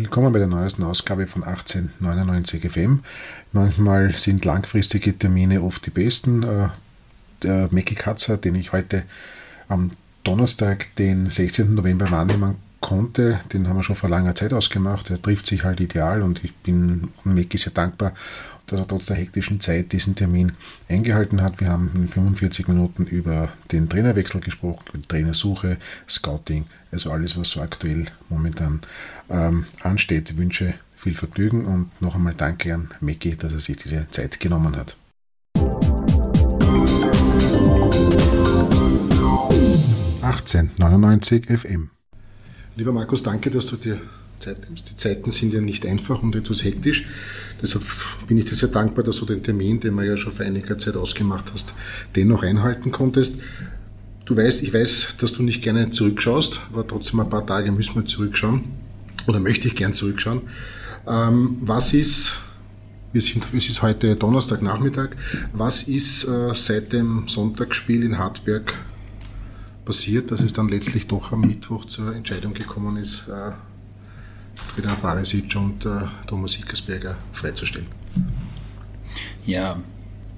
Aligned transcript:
Willkommen 0.00 0.32
bei 0.32 0.38
der 0.38 0.48
neuesten 0.48 0.82
Ausgabe 0.82 1.26
von 1.26 1.44
1899 1.44 2.72
FM. 2.72 3.00
Manchmal 3.52 4.14
sind 4.14 4.46
langfristige 4.46 5.16
Termine 5.16 5.60
oft 5.60 5.84
die 5.84 5.90
besten. 5.90 6.42
Äh, 6.42 6.68
der 7.42 7.68
Mackie 7.70 7.96
Katzer, 7.96 8.38
den 8.38 8.54
ich 8.54 8.72
heute 8.72 9.02
am 9.68 9.90
Donnerstag, 10.24 10.86
den 10.96 11.28
16. 11.28 11.74
November 11.74 12.10
wahrnehmen 12.10 12.54
konnte, 12.80 13.40
den 13.52 13.68
haben 13.68 13.76
wir 13.76 13.82
schon 13.82 13.94
vor 13.94 14.08
langer 14.08 14.34
Zeit 14.34 14.54
ausgemacht. 14.54 15.10
Er 15.10 15.20
trifft 15.20 15.46
sich 15.46 15.64
halt 15.64 15.80
ideal 15.80 16.22
und 16.22 16.42
ich 16.44 16.54
bin 16.56 17.08
Mackie 17.24 17.58
sehr 17.58 17.74
dankbar, 17.74 18.14
dass 18.70 18.80
er 18.80 18.86
trotz 18.86 19.06
der 19.06 19.16
hektischen 19.16 19.60
Zeit 19.60 19.92
diesen 19.92 20.14
Termin 20.14 20.52
eingehalten 20.88 21.42
hat. 21.42 21.60
Wir 21.60 21.68
haben 21.68 21.90
in 21.94 22.08
45 22.08 22.68
Minuten 22.68 23.06
über 23.06 23.50
den 23.72 23.88
Trainerwechsel 23.88 24.40
gesprochen, 24.40 24.84
über 24.92 25.08
Trainersuche, 25.08 25.78
Scouting, 26.08 26.66
also 26.92 27.10
alles, 27.10 27.36
was 27.36 27.50
so 27.50 27.60
aktuell 27.60 28.06
momentan 28.28 28.80
ähm, 29.28 29.64
ansteht. 29.82 30.30
Ich 30.30 30.36
wünsche 30.36 30.74
viel 30.96 31.14
Vergnügen 31.14 31.66
und 31.66 31.90
noch 32.00 32.14
einmal 32.14 32.34
danke 32.34 32.74
an 32.74 32.90
Mecki, 33.00 33.36
dass 33.36 33.52
er 33.52 33.60
sich 33.60 33.76
diese 33.76 34.08
Zeit 34.10 34.38
genommen 34.38 34.76
hat. 34.76 34.96
...1899 40.22 41.56
FM. 41.58 41.90
Lieber 42.76 42.92
Markus, 42.92 43.22
danke, 43.22 43.50
dass 43.50 43.66
du 43.66 43.76
dir. 43.76 44.00
Die 44.46 44.96
Zeiten 44.96 45.30
sind 45.30 45.52
ja 45.52 45.60
nicht 45.60 45.86
einfach 45.86 46.22
und 46.22 46.34
etwas 46.34 46.64
hektisch. 46.64 47.06
Deshalb 47.62 47.84
bin 48.26 48.38
ich 48.38 48.46
dir 48.46 48.54
sehr 48.54 48.70
dankbar, 48.70 49.04
dass 49.04 49.16
du 49.16 49.26
den 49.26 49.42
Termin, 49.42 49.80
den 49.80 49.94
wir 49.94 50.04
ja 50.04 50.16
schon 50.16 50.32
vor 50.32 50.46
einiger 50.46 50.78
Zeit 50.78 50.96
ausgemacht 50.96 51.52
hast, 51.52 51.74
dennoch 52.16 52.42
einhalten 52.42 52.90
konntest. 52.90 53.40
Du 54.24 54.36
weißt, 54.36 54.62
ich 54.62 54.72
weiß, 54.72 55.16
dass 55.18 55.32
du 55.32 55.42
nicht 55.42 55.62
gerne 55.62 55.90
zurückschaust, 55.90 56.60
aber 56.72 56.86
trotzdem 56.86 57.20
ein 57.20 57.28
paar 57.28 57.46
Tage 57.46 57.72
müssen 57.72 57.96
wir 57.96 58.04
zurückschauen. 58.04 58.64
Oder 59.26 59.40
möchte 59.40 59.68
ich 59.68 59.76
gern 59.76 59.92
zurückschauen. 59.92 60.42
Ähm, 61.06 61.58
was 61.60 61.92
ist, 61.92 62.32
wir 63.12 63.20
sind, 63.20 63.46
es 63.52 63.68
ist 63.68 63.82
heute 63.82 64.16
Donnerstagnachmittag, 64.16 65.10
was 65.52 65.82
ist 65.82 66.24
äh, 66.24 66.54
seit 66.54 66.92
dem 66.92 67.26
Sonntagsspiel 67.26 68.02
in 68.02 68.18
Hartberg 68.18 68.74
passiert, 69.84 70.30
dass 70.30 70.40
es 70.40 70.52
dann 70.52 70.68
letztlich 70.68 71.08
doch 71.08 71.32
am 71.32 71.40
Mittwoch 71.40 71.84
zur 71.86 72.14
Entscheidung 72.14 72.54
gekommen 72.54 72.96
ist, 72.96 73.28
Trainer 74.74 74.96
Barisic 74.96 75.54
und 75.56 75.84
äh, 75.86 76.06
Thomas 76.26 76.54
Hickersberger 76.54 77.16
freizustellen? 77.32 77.86
Ja, 79.46 79.78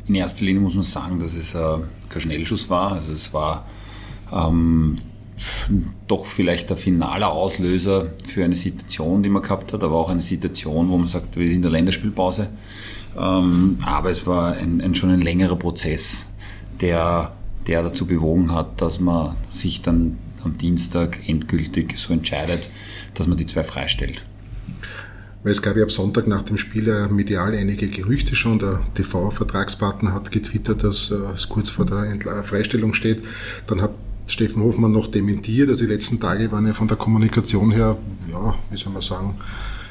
in 0.07 0.15
erster 0.15 0.45
Linie 0.45 0.63
muss 0.63 0.75
man 0.75 0.85
sagen, 0.85 1.19
dass 1.19 1.35
es 1.35 1.55
äh, 1.55 1.79
kein 2.09 2.23
Schnellschuss 2.23 2.69
war. 2.71 2.93
Also 2.93 3.13
es 3.13 3.33
war 3.33 3.67
ähm, 4.33 4.99
doch 6.07 6.27
vielleicht 6.27 6.71
der 6.71 6.77
finale 6.77 7.27
Auslöser 7.27 8.13
für 8.27 8.45
eine 8.45 8.57
Situation, 8.57 9.23
die 9.23 9.29
man 9.29 9.43
gehabt 9.43 9.73
hat, 9.73 9.83
aber 9.83 9.97
auch 9.97 10.09
eine 10.09 10.23
Situation, 10.23 10.89
wo 10.89 10.99
man 10.99 11.09
sagt, 11.09 11.37
wir 11.37 11.47
sind 11.47 11.57
in 11.57 11.63
der 11.63 11.71
Länderspielpause. 11.71 12.49
Ähm, 13.19 13.79
aber 13.83 14.11
es 14.11 14.27
war 14.27 14.53
ein, 14.55 14.81
ein, 14.81 14.95
schon 14.95 15.11
ein 15.11 15.21
längerer 15.21 15.57
Prozess, 15.57 16.27
der, 16.81 17.33
der 17.67 17.83
dazu 17.83 18.07
bewogen 18.07 18.53
hat, 18.53 18.81
dass 18.81 19.01
man 19.01 19.37
sich 19.49 19.83
dann 19.83 20.19
am 20.45 20.59
Dienstag 20.59 21.29
endgültig 21.29 21.97
so 21.99 22.13
entscheidet, 22.13 22.69
dass 23.15 23.27
man 23.27 23.37
die 23.37 23.47
zwei 23.47 23.63
freistellt. 23.63 24.25
Weil 25.43 25.53
es 25.53 25.63
gab 25.63 25.77
ja 25.77 25.83
am 25.83 25.91
Sonntag 25.91 26.29
nach 26.29 26.43
dem 26.43 26.57
Spiel 26.57 27.09
medial 27.11 27.55
einige 27.55 27.89
Gerüchte 27.89 28.37
schon. 28.37 28.61
Der 28.61 28.81
TV-Vertragspartner 28.95 30.15
hat 30.15 30.31
getwittert, 30.31 30.85
dass 30.85 31.11
äh, 31.11 31.17
es 31.35 31.49
kurz 31.49 31.69
vor 31.69 31.85
der 31.85 32.45
Freistellung 32.45 32.95
steht. 32.95 33.23
Dann 33.67 33.83
hat 33.83 33.91
Steffen 34.27 34.63
Hofmann 34.63 34.93
noch 34.93 35.11
dementiert. 35.11 35.69
Also 35.69 35.85
die 35.85 35.93
letzten 35.93 36.21
Tage 36.21 36.53
waren 36.53 36.67
ja 36.67 36.73
von 36.73 36.89
der 36.89 36.97
Kommunikation 36.97 37.73
her, 37.73 37.97
ja, 38.31 38.55
wie 38.71 38.77
soll 38.77 38.93
man 38.93 39.03
sagen, 39.03 39.37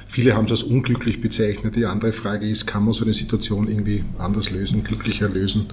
viele 0.07 0.35
haben 0.35 0.45
es 0.45 0.51
als 0.51 0.63
unglücklich 0.63 1.21
bezeichnet. 1.21 1.75
Die 1.75 1.85
andere 1.85 2.13
Frage 2.13 2.47
ist, 2.47 2.65
kann 2.65 2.85
man 2.85 2.93
so 2.93 3.03
eine 3.03 3.13
Situation 3.13 3.67
irgendwie 3.67 4.05
anders 4.17 4.51
lösen, 4.51 4.83
glücklicher 4.83 5.27
lösen? 5.27 5.67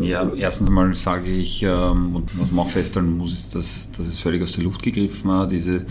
Ja, 0.00 0.32
erstens 0.34 0.70
mal 0.70 0.94
sage 0.94 1.30
ich, 1.30 1.62
ähm, 1.62 2.16
und 2.16 2.38
was 2.40 2.50
man 2.50 2.66
auch 2.66 2.70
feststellen 2.70 3.16
muss, 3.16 3.32
ist, 3.32 3.54
dass, 3.54 3.90
dass 3.92 4.08
es 4.08 4.18
völlig 4.18 4.42
aus 4.42 4.52
der 4.52 4.64
Luft 4.64 4.82
gegriffen 4.82 5.30
war, 5.30 5.46
diese, 5.46 5.84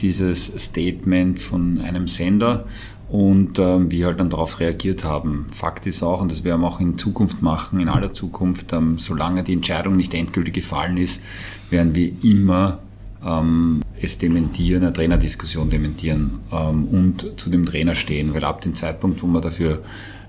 dieses 0.00 0.46
Statement 0.46 1.40
von 1.40 1.80
einem 1.80 2.08
Sender 2.08 2.66
und 3.08 3.58
ähm, 3.58 3.90
wir 3.90 4.06
halt 4.06 4.20
dann 4.20 4.30
darauf 4.30 4.60
reagiert 4.60 5.04
haben. 5.04 5.46
Fakt 5.50 5.86
ist 5.86 6.02
auch, 6.02 6.20
und 6.20 6.32
das 6.32 6.42
werden 6.42 6.62
wir 6.62 6.68
auch 6.68 6.80
in 6.80 6.98
Zukunft 6.98 7.42
machen, 7.42 7.80
in 7.80 7.88
aller 7.88 8.12
Zukunft, 8.12 8.72
ähm, 8.72 8.98
solange 8.98 9.44
die 9.44 9.52
Entscheidung 9.52 9.96
nicht 9.96 10.14
endgültig 10.14 10.54
gefallen 10.54 10.96
ist, 10.96 11.22
werden 11.70 11.94
wir 11.94 12.12
immer 12.22 12.80
ähm, 13.24 13.82
es 14.00 14.18
dementieren, 14.18 14.82
eine 14.82 14.92
Trainerdiskussion 14.92 15.70
dementieren 15.70 16.40
ähm, 16.52 16.84
und 16.86 17.32
zu 17.36 17.50
dem 17.50 17.66
Trainer 17.66 17.94
stehen, 17.94 18.34
weil 18.34 18.44
ab 18.44 18.60
dem 18.62 18.74
Zeitpunkt, 18.74 19.22
wo 19.22 19.26
man 19.26 19.42
dafür 19.42 19.82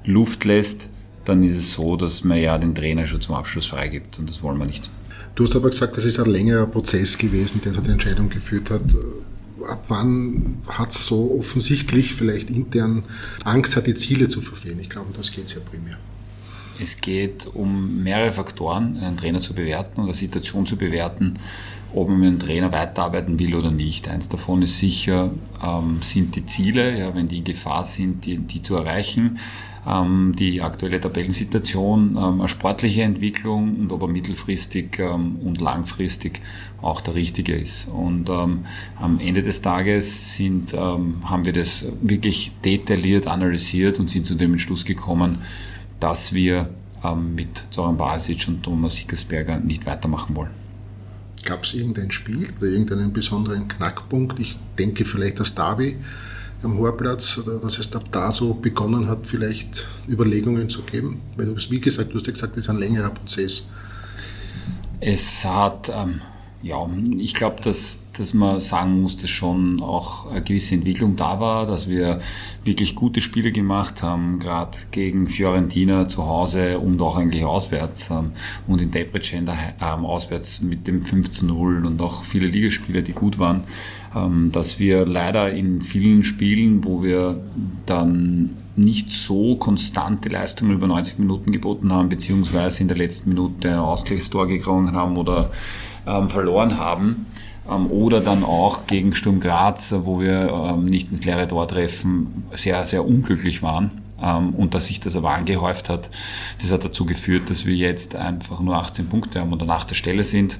Luft 0.05 0.45
lässt, 0.45 0.89
dann 1.25 1.43
ist 1.43 1.57
es 1.57 1.71
so, 1.71 1.95
dass 1.95 2.23
man 2.23 2.37
ja 2.37 2.57
den 2.57 2.75
Trainer 2.75 3.07
schon 3.07 3.21
zum 3.21 3.35
Abschluss 3.35 3.65
freigibt 3.65 4.19
und 4.19 4.29
das 4.29 4.43
wollen 4.43 4.57
wir 4.57 4.65
nicht. 4.65 4.89
Du 5.33 5.45
hast 5.45 5.55
aber 5.55 5.69
gesagt, 5.69 5.97
das 5.97 6.05
ist 6.05 6.19
ein 6.19 6.29
längerer 6.29 6.67
Prozess 6.67 7.17
gewesen, 7.17 7.61
der 7.65 7.73
zu 7.73 7.81
der 7.81 7.93
Entscheidung 7.93 8.29
geführt 8.29 8.69
hat. 8.69 8.83
Ab 9.67 9.85
wann 9.87 10.61
hat 10.67 10.91
es 10.91 11.05
so 11.05 11.37
offensichtlich 11.39 12.13
vielleicht 12.13 12.49
intern 12.49 13.03
Angst 13.43 13.75
hat, 13.75 13.87
die 13.87 13.95
Ziele 13.95 14.27
zu 14.27 14.41
verfehlen? 14.41 14.79
Ich 14.79 14.89
glaube, 14.89 15.13
das 15.15 15.31
geht 15.31 15.45
es 15.45 15.53
ja 15.53 15.61
primär. 15.61 15.97
Es 16.81 16.97
geht 16.97 17.47
um 17.53 18.03
mehrere 18.03 18.33
Faktoren, 18.33 18.97
einen 18.97 19.17
Trainer 19.17 19.39
zu 19.39 19.53
bewerten 19.53 20.01
oder 20.01 20.13
Situation 20.13 20.65
zu 20.65 20.75
bewerten, 20.75 21.39
ob 21.95 22.09
man 22.09 22.19
mit 22.19 22.27
einem 22.27 22.39
Trainer 22.39 22.71
weiterarbeiten 22.71 23.39
will 23.39 23.55
oder 23.55 23.71
nicht. 23.71 24.07
Eins 24.07 24.29
davon 24.29 24.61
ist 24.61 24.79
sicher, 24.79 25.31
ähm, 25.63 25.99
sind 26.01 26.35
die 26.35 26.45
Ziele, 26.45 26.97
ja, 26.97 27.15
wenn 27.15 27.27
die 27.27 27.39
in 27.39 27.43
Gefahr 27.43 27.85
sind, 27.85 28.25
die, 28.25 28.37
die 28.37 28.61
zu 28.61 28.75
erreichen 28.75 29.39
ähm, 29.87 30.35
die 30.37 30.61
aktuelle 30.61 30.99
Tabellensituation, 30.99 32.17
ähm, 32.17 32.39
eine 32.39 32.47
sportliche 32.47 33.03
Entwicklung 33.03 33.75
und 33.79 33.91
ob 33.91 34.01
er 34.01 34.07
mittelfristig 34.07 34.99
ähm, 34.99 35.37
und 35.43 35.61
langfristig 35.61 36.41
auch 36.81 37.01
der 37.01 37.15
richtige 37.15 37.53
ist. 37.53 37.87
Und 37.87 38.29
ähm, 38.29 38.65
am 38.99 39.19
Ende 39.19 39.43
des 39.43 39.61
Tages 39.61 40.35
sind, 40.35 40.73
ähm, 40.73 41.21
haben 41.25 41.45
wir 41.45 41.53
das 41.53 41.85
wirklich 42.01 42.51
detailliert 42.63 43.27
analysiert 43.27 43.99
und 43.99 44.09
sind 44.09 44.25
zu 44.25 44.35
dem 44.35 44.53
Entschluss 44.53 44.85
gekommen, 44.85 45.39
dass 45.99 46.33
wir 46.33 46.69
mit 47.15 47.65
Zoran 47.69 47.97
Basic 47.97 48.47
und 48.47 48.63
Thomas 48.63 48.95
Hickersberger 48.95 49.59
nicht 49.59 49.85
weitermachen 49.85 50.35
wollen. 50.35 50.64
Gab 51.45 51.63
es 51.63 51.73
irgendein 51.73 52.11
Spiel 52.11 52.49
oder 52.57 52.67
irgendeinen 52.67 53.13
besonderen 53.13 53.67
Knackpunkt? 53.67 54.39
Ich 54.39 54.57
denke 54.77 55.05
vielleicht 55.05 55.39
das 55.39 55.55
Derby 55.55 55.97
am 56.63 56.77
Horplatz 56.79 57.37
oder 57.37 57.59
dass 57.59 57.77
es 57.77 57.95
ab 57.95 58.03
da 58.11 58.31
so 58.31 58.53
begonnen 58.53 59.07
hat, 59.07 59.27
vielleicht 59.27 59.87
Überlegungen 60.09 60.69
zu 60.69 60.81
geben? 60.81 61.21
Weil 61.37 61.45
du, 61.45 61.55
wie 61.69 61.79
gesagt, 61.79 62.11
du 62.11 62.17
hast 62.17 62.27
ja 62.27 62.33
gesagt, 62.33 62.57
das 62.57 62.63
ist 62.63 62.69
ein 62.69 62.77
längerer 62.77 63.11
Prozess. 63.11 63.69
Es 64.99 65.45
hat, 65.45 65.91
ähm, 65.93 66.21
ja, 66.61 66.89
ich 67.17 67.35
glaube, 67.35 67.61
dass, 67.61 67.99
dass 68.17 68.33
man 68.33 68.59
sagen 68.59 69.01
muss, 69.01 69.17
dass 69.17 69.29
schon 69.29 69.81
auch 69.81 70.29
eine 70.31 70.41
gewisse 70.41 70.75
Entwicklung 70.75 71.15
da 71.15 71.39
war, 71.39 71.65
dass 71.65 71.89
wir 71.89 72.19
wirklich 72.63 72.95
gute 72.95 73.21
Spiele 73.21 73.51
gemacht 73.51 74.01
haben, 74.01 74.39
gerade 74.39 74.77
gegen 74.91 75.27
Fiorentina 75.27 76.07
zu 76.07 76.25
Hause 76.25 76.79
und 76.79 77.01
auch 77.01 77.17
eigentlich 77.17 77.45
auswärts 77.45 78.09
ähm, 78.09 78.31
und 78.67 78.81
in 78.81 78.91
Debrecen 78.91 79.49
ähm, 79.49 80.05
auswärts 80.05 80.61
mit 80.61 80.87
dem 80.87 81.05
5 81.05 81.31
zu 81.31 81.45
0 81.45 81.85
und 81.85 82.01
auch 82.01 82.23
viele 82.23 82.47
Ligaspiele, 82.47 83.03
die 83.03 83.13
gut 83.13 83.39
waren. 83.39 83.63
Ähm, 84.15 84.51
dass 84.51 84.79
wir 84.79 85.05
leider 85.05 85.51
in 85.51 85.81
vielen 85.81 86.23
Spielen, 86.23 86.83
wo 86.85 87.03
wir 87.03 87.41
dann 87.85 88.51
nicht 88.77 89.11
so 89.11 89.55
konstante 89.55 90.29
Leistungen 90.29 90.71
über 90.71 90.87
90 90.87 91.19
Minuten 91.19 91.51
geboten 91.51 91.91
haben, 91.91 92.09
beziehungsweise 92.09 92.81
in 92.81 92.87
der 92.87 92.97
letzten 92.97 93.29
Minute 93.29 93.69
ein 93.71 93.79
Ausgleichstor 93.79 94.47
gekrochen 94.47 94.93
haben 94.93 95.17
oder 95.17 95.51
ähm, 96.07 96.29
verloren 96.29 96.77
haben. 96.77 97.25
Ähm, 97.69 97.91
oder 97.91 98.21
dann 98.21 98.43
auch 98.43 98.87
gegen 98.87 99.15
Sturm 99.15 99.39
Graz, 99.39 99.93
wo 100.03 100.19
wir 100.19 100.49
ähm, 100.49 100.85
nicht 100.85 101.11
ins 101.11 101.23
leere 101.23 101.47
Tor 101.47 101.67
treffen, 101.67 102.45
sehr, 102.53 102.85
sehr 102.85 103.05
unglücklich 103.05 103.61
waren 103.61 104.04
und 104.17 104.73
dass 104.73 104.87
sich 104.87 105.01
das 105.01 105.15
aber 105.17 105.31
angehäuft 105.31 105.89
hat. 105.89 106.09
Das 106.61 106.71
hat 106.71 106.85
dazu 106.85 107.05
geführt, 107.05 107.49
dass 107.49 107.65
wir 107.65 107.75
jetzt 107.75 108.15
einfach 108.15 108.61
nur 108.61 108.75
18 108.75 109.07
Punkte 109.07 109.41
haben 109.41 109.51
und 109.51 109.61
an 109.61 109.69
achter 109.69 109.93
Stelle 109.93 110.23
sind. 110.23 110.57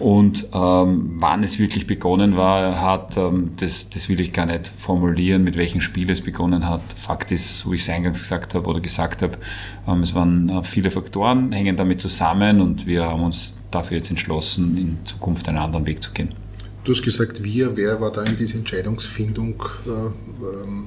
Und 0.00 0.46
ähm, 0.54 1.16
wann 1.18 1.42
es 1.42 1.58
wirklich 1.58 1.86
begonnen 1.86 2.36
war, 2.36 2.80
hat, 2.80 3.16
ähm, 3.18 3.52
das, 3.58 3.90
das 3.90 4.08
will 4.08 4.20
ich 4.20 4.32
gar 4.32 4.46
nicht 4.46 4.68
formulieren, 4.68 5.44
mit 5.44 5.56
welchem 5.56 5.80
Spiel 5.80 6.10
es 6.10 6.22
begonnen 6.22 6.66
hat. 6.66 6.80
Fakt 6.94 7.30
ist, 7.32 7.58
so 7.58 7.70
wie 7.70 7.76
ich 7.76 7.82
es 7.82 7.88
eingangs 7.90 8.20
gesagt 8.20 8.54
habe 8.54 8.66
oder 8.66 8.80
gesagt 8.80 9.20
habe, 9.20 9.36
ähm, 9.86 10.02
es 10.02 10.14
waren 10.14 10.48
äh, 10.48 10.62
viele 10.62 10.90
Faktoren, 10.90 11.52
hängen 11.52 11.76
damit 11.76 12.00
zusammen 12.00 12.62
und 12.62 12.86
wir 12.86 13.04
haben 13.04 13.22
uns 13.22 13.56
dafür 13.70 13.98
jetzt 13.98 14.10
entschlossen, 14.10 14.78
in 14.78 15.04
Zukunft 15.04 15.48
einen 15.48 15.58
anderen 15.58 15.86
Weg 15.86 16.02
zu 16.02 16.12
gehen. 16.12 16.30
Du 16.84 16.92
hast 16.92 17.02
gesagt, 17.02 17.42
wir, 17.42 17.76
wer 17.76 18.00
war 18.00 18.12
da 18.12 18.22
in 18.22 18.38
dieser 18.38 18.54
Entscheidungsfindung 18.54 19.62
äh, 19.86 19.90
ähm 19.90 20.86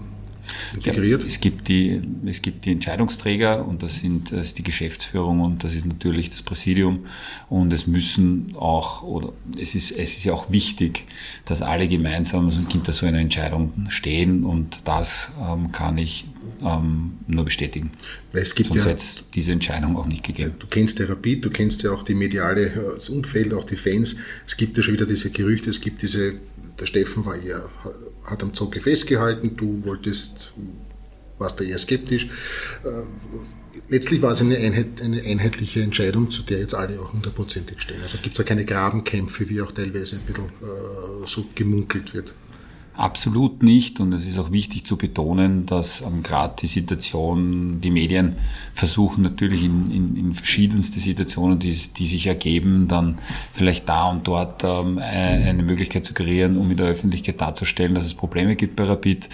integriert? 0.75 1.24
Ja, 1.24 1.28
es, 1.28 1.40
gibt 1.40 1.68
die, 1.68 2.01
es 2.25 2.42
gibt 2.42 2.66
die 2.66 2.72
Entscheidungsträger 2.72 3.66
und 3.66 3.84
das, 3.84 4.00
sind, 4.00 4.31
das 4.31 4.48
ist 4.48 4.57
die 4.57 4.63
Geschäftsführung 4.63 5.42
und 5.42 5.63
das 5.63 5.75
ist 5.75 5.86
natürlich 5.86 6.30
das 6.30 6.44
Präsidium 6.44 7.06
und 7.50 7.72
es 7.74 7.88
müssen 7.88 8.56
auch, 8.56 9.04
oder 9.04 9.34
es 9.57 9.75
ist, 9.75 9.92
es 9.92 10.18
ist 10.18 10.24
ja 10.24 10.34
auch 10.34 10.51
wichtig, 10.51 11.06
dass 11.46 11.62
alle 11.62 11.88
gemeinsam 11.88 12.51
hinter 12.69 12.92
so 12.92 13.06
einer 13.06 13.19
Entscheidung 13.19 13.88
stehen 13.90 14.44
und 14.44 14.80
das 14.86 15.30
ähm, 15.42 15.72
kann 15.72 15.98
ich 15.98 16.25
ähm, 16.62 17.18
nur 17.28 17.46
bestätigen. 17.46 17.92
Weil 18.31 18.44
es 18.44 18.56
gibt 18.56 18.69
Sonst 18.69 18.86
ja, 18.86 18.92
es 18.92 19.25
diese 19.34 19.51
Entscheidung 19.51 19.98
auch 19.98 20.06
nicht 20.06 20.24
gegeben. 20.24 20.54
Du 20.60 20.68
kennst 20.68 20.98
Therapie, 20.98 21.38
du 21.38 21.50
kennst 21.50 21.84
ja 21.84 21.92
auch 21.92 22.04
die 22.04 22.16
mediale 22.16 22.94
das 22.96 23.10
Umfeld, 23.10 23.54
auch 23.54 23.63
die 23.63 23.75
Fans. 23.75 24.16
Es 24.48 24.57
gibt 24.57 24.78
ja 24.78 24.84
schon 24.84 24.94
wieder 24.94 25.06
diese 25.06 25.31
Gerüchte, 25.31 25.69
es 25.69 25.81
gibt 25.81 26.01
diese, 26.01 26.36
der 26.80 26.86
Steffen 26.86 27.25
war 27.25 27.36
eher, 27.36 27.69
hat 28.25 28.44
am 28.44 28.54
Zocke 28.54 28.81
festgehalten, 28.81 29.56
du 29.56 29.83
wolltest, 29.83 30.54
warst 31.38 31.60
da 31.60 31.63
eher 31.63 31.77
skeptisch. 31.77 32.25
Äh, 32.83 33.04
letztlich 33.89 34.21
war 34.21 34.31
es 34.31 34.42
eine, 34.42 34.57
Einheit, 34.57 35.01
eine, 35.01 35.21
einheitliche 35.21 35.81
Entscheidung, 35.81 36.30
zu 36.30 36.44
der 36.44 36.60
jetzt 36.60 36.75
alle 36.75 37.00
auch 37.00 37.13
hundertprozentig 37.13 37.81
stehen. 37.81 38.01
Also 38.01 38.18
gibt 38.18 38.36
es 38.36 38.38
da 38.38 38.44
keine 38.44 38.66
Grabenkämpfe, 38.66 39.50
wie 39.50 39.62
auch 39.62 39.71
teilweise 39.71 40.18
ein 40.18 40.25
bisschen 40.25 40.45
äh, 40.45 41.27
so 41.27 41.45
gemunkelt 41.56 42.13
wird. 42.13 42.33
Absolut 43.00 43.63
nicht. 43.63 44.01
Und 44.01 44.12
es 44.12 44.28
ist 44.28 44.38
auch 44.38 44.51
wichtig 44.51 44.84
zu 44.84 44.98
betonen, 44.98 45.66
dass 45.66 46.01
ähm, 46.01 46.22
gerade 46.22 46.56
die 46.60 46.68
Situation, 46.68 47.80
die 47.80 47.92
Medien 47.92 48.36
versuchen 48.74 49.24
natürlich 49.24 49.63
in, 49.63 49.90
in, 49.90 50.18
in 50.18 50.34
verschiedenste 50.34 51.00
Situationen, 51.00 51.60
die, 51.60 51.72
die, 51.72 52.06
sich 52.06 52.28
ergeben, 52.28 52.90
dann 52.90 53.19
vielleicht 53.54 53.88
da 53.88 54.10
und 54.10 54.28
dort 54.28 54.66
ähm, 54.66 54.98
eine 54.98 55.63
Möglichkeit 55.63 56.04
zu 56.04 56.13
kreieren, 56.13 56.57
um 56.57 56.69
in 56.72 56.75
der 56.75 56.88
Öffentlichkeit 56.88 57.40
darzustellen, 57.40 57.96
dass 57.96 58.06
es 58.06 58.16
Probleme 58.16 58.57
gibt 58.57 58.75
bei 58.75 58.84
Rapid. 58.84 59.30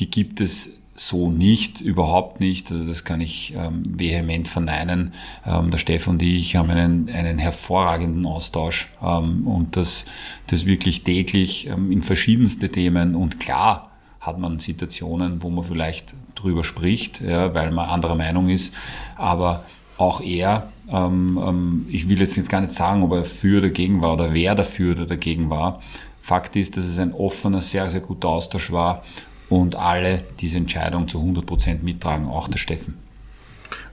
Die 0.00 0.10
gibt 0.10 0.42
es 0.42 0.77
so 0.98 1.30
nicht, 1.30 1.80
überhaupt 1.80 2.40
nicht. 2.40 2.70
Also 2.72 2.86
das 2.86 3.04
kann 3.04 3.20
ich 3.20 3.54
ähm, 3.56 3.82
vehement 3.98 4.48
verneinen. 4.48 5.12
Ähm, 5.46 5.70
der 5.70 5.78
Stefan 5.78 6.14
und 6.14 6.22
ich 6.22 6.56
haben 6.56 6.70
einen, 6.70 7.08
einen 7.08 7.38
hervorragenden 7.38 8.26
Austausch 8.26 8.88
ähm, 9.02 9.46
und 9.46 9.76
das, 9.76 10.06
das 10.48 10.66
wirklich 10.66 11.04
täglich 11.04 11.68
ähm, 11.68 11.92
in 11.92 12.02
verschiedenste 12.02 12.68
Themen. 12.68 13.14
Und 13.14 13.38
klar 13.38 13.90
hat 14.20 14.38
man 14.38 14.58
Situationen, 14.58 15.42
wo 15.42 15.50
man 15.50 15.64
vielleicht 15.64 16.14
drüber 16.34 16.64
spricht, 16.64 17.20
ja, 17.20 17.54
weil 17.54 17.70
man 17.70 17.88
anderer 17.88 18.16
Meinung 18.16 18.48
ist. 18.48 18.74
Aber 19.16 19.64
auch 19.96 20.20
er, 20.20 20.72
ähm, 20.90 21.40
ähm, 21.40 21.86
ich 21.90 22.08
will 22.08 22.20
jetzt 22.20 22.48
gar 22.48 22.60
nicht 22.60 22.72
sagen, 22.72 23.02
ob 23.02 23.12
er 23.12 23.24
für 23.24 23.58
oder 23.58 23.68
dagegen 23.68 24.02
war 24.02 24.14
oder 24.14 24.34
wer 24.34 24.54
dafür 24.54 24.92
oder 24.92 25.06
dagegen 25.06 25.48
war. 25.48 25.80
Fakt 26.20 26.56
ist, 26.56 26.76
dass 26.76 26.84
es 26.84 26.98
ein 26.98 27.14
offener, 27.14 27.60
sehr, 27.60 27.88
sehr 27.88 28.00
guter 28.00 28.28
Austausch 28.28 28.72
war 28.72 29.02
und 29.48 29.76
alle 29.76 30.24
diese 30.40 30.58
Entscheidung 30.58 31.08
zu 31.08 31.18
100% 31.18 31.82
mittragen, 31.82 32.26
auch 32.26 32.48
der 32.48 32.58
Steffen. 32.58 32.98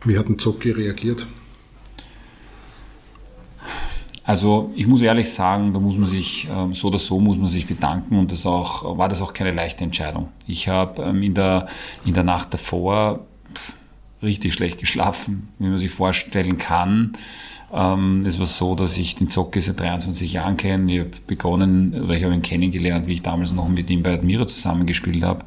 Wie 0.03 0.17
hat 0.17 0.27
ein 0.27 0.39
Zocki 0.39 0.71
reagiert? 0.71 1.25
Also 4.23 4.71
ich 4.75 4.87
muss 4.87 5.03
ehrlich 5.03 5.31
sagen, 5.31 5.71
da 5.71 5.79
muss 5.79 5.97
man 5.97 6.09
sich 6.09 6.47
ähm, 6.51 6.73
so 6.73 6.87
oder 6.87 6.97
so 6.97 7.19
muss 7.19 7.37
man 7.37 7.47
sich 7.47 7.67
bedanken 7.67 8.17
und 8.17 8.31
das 8.31 8.45
auch 8.47 8.97
war 8.97 9.07
das 9.07 9.21
auch 9.21 9.33
keine 9.33 9.51
leichte 9.51 9.83
Entscheidung. 9.83 10.29
Ich 10.47 10.67
habe 10.67 11.03
ähm, 11.03 11.21
in 11.21 11.35
der 11.35 11.67
in 12.05 12.15
der 12.15 12.23
Nacht 12.23 12.51
davor 12.51 13.19
richtig 14.23 14.53
schlecht 14.55 14.79
geschlafen, 14.79 15.49
wie 15.59 15.67
man 15.67 15.77
sich 15.77 15.91
vorstellen 15.91 16.57
kann. 16.57 17.13
Ähm, 17.77 18.25
es 18.25 18.39
war 18.39 18.45
so, 18.45 18.73
dass 18.73 18.97
ich 18.97 19.15
den 19.15 19.27
Zocke 19.27 19.61
seit 19.61 19.81
23 19.81 20.31
Jahren 20.31 20.55
kenne. 20.55 20.93
Ich 20.93 20.99
habe 21.01 21.11
begonnen, 21.27 21.93
oder 22.01 22.15
ich 22.15 22.23
habe 22.23 22.33
ihn 22.33 22.41
kennengelernt, 22.41 23.05
wie 23.05 23.13
ich 23.13 23.21
damals 23.21 23.51
noch 23.51 23.67
mit 23.67 23.89
ihm 23.89 24.01
bei 24.01 24.13
Admira 24.13 24.47
zusammengespielt 24.47 25.23
habe. 25.23 25.45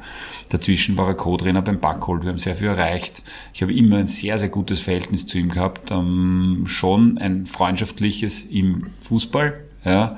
Dazwischen 0.49 0.95
war 0.95 1.07
er 1.07 1.15
Co-Trainer 1.15 1.63
beim 1.63 1.79
Backhold. 1.79 2.21
Wir 2.21 2.29
haben 2.29 2.37
sehr 2.37 2.55
viel 2.55 2.67
erreicht. 2.67 3.23
Ich 3.51 3.63
habe 3.63 3.73
immer 3.73 3.97
ein 3.97 4.05
sehr, 4.05 4.37
sehr 4.37 4.49
gutes 4.49 4.79
Verhältnis 4.79 5.25
zu 5.25 5.39
ihm 5.39 5.49
gehabt. 5.49 5.89
Ähm, 5.89 6.65
schon 6.67 7.17
ein 7.17 7.47
freundschaftliches 7.47 8.45
im 8.45 8.87
Fußball. 9.01 9.59
Ja. 9.83 10.17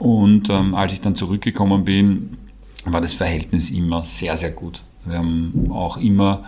Und 0.00 0.50
ähm, 0.50 0.74
als 0.74 0.94
ich 0.94 1.00
dann 1.00 1.14
zurückgekommen 1.14 1.84
bin, 1.84 2.38
war 2.84 3.00
das 3.00 3.14
Verhältnis 3.14 3.70
immer 3.70 4.02
sehr, 4.02 4.36
sehr 4.36 4.50
gut. 4.50 4.82
Wir 5.04 5.18
haben 5.18 5.70
auch 5.70 5.96
immer 5.96 6.42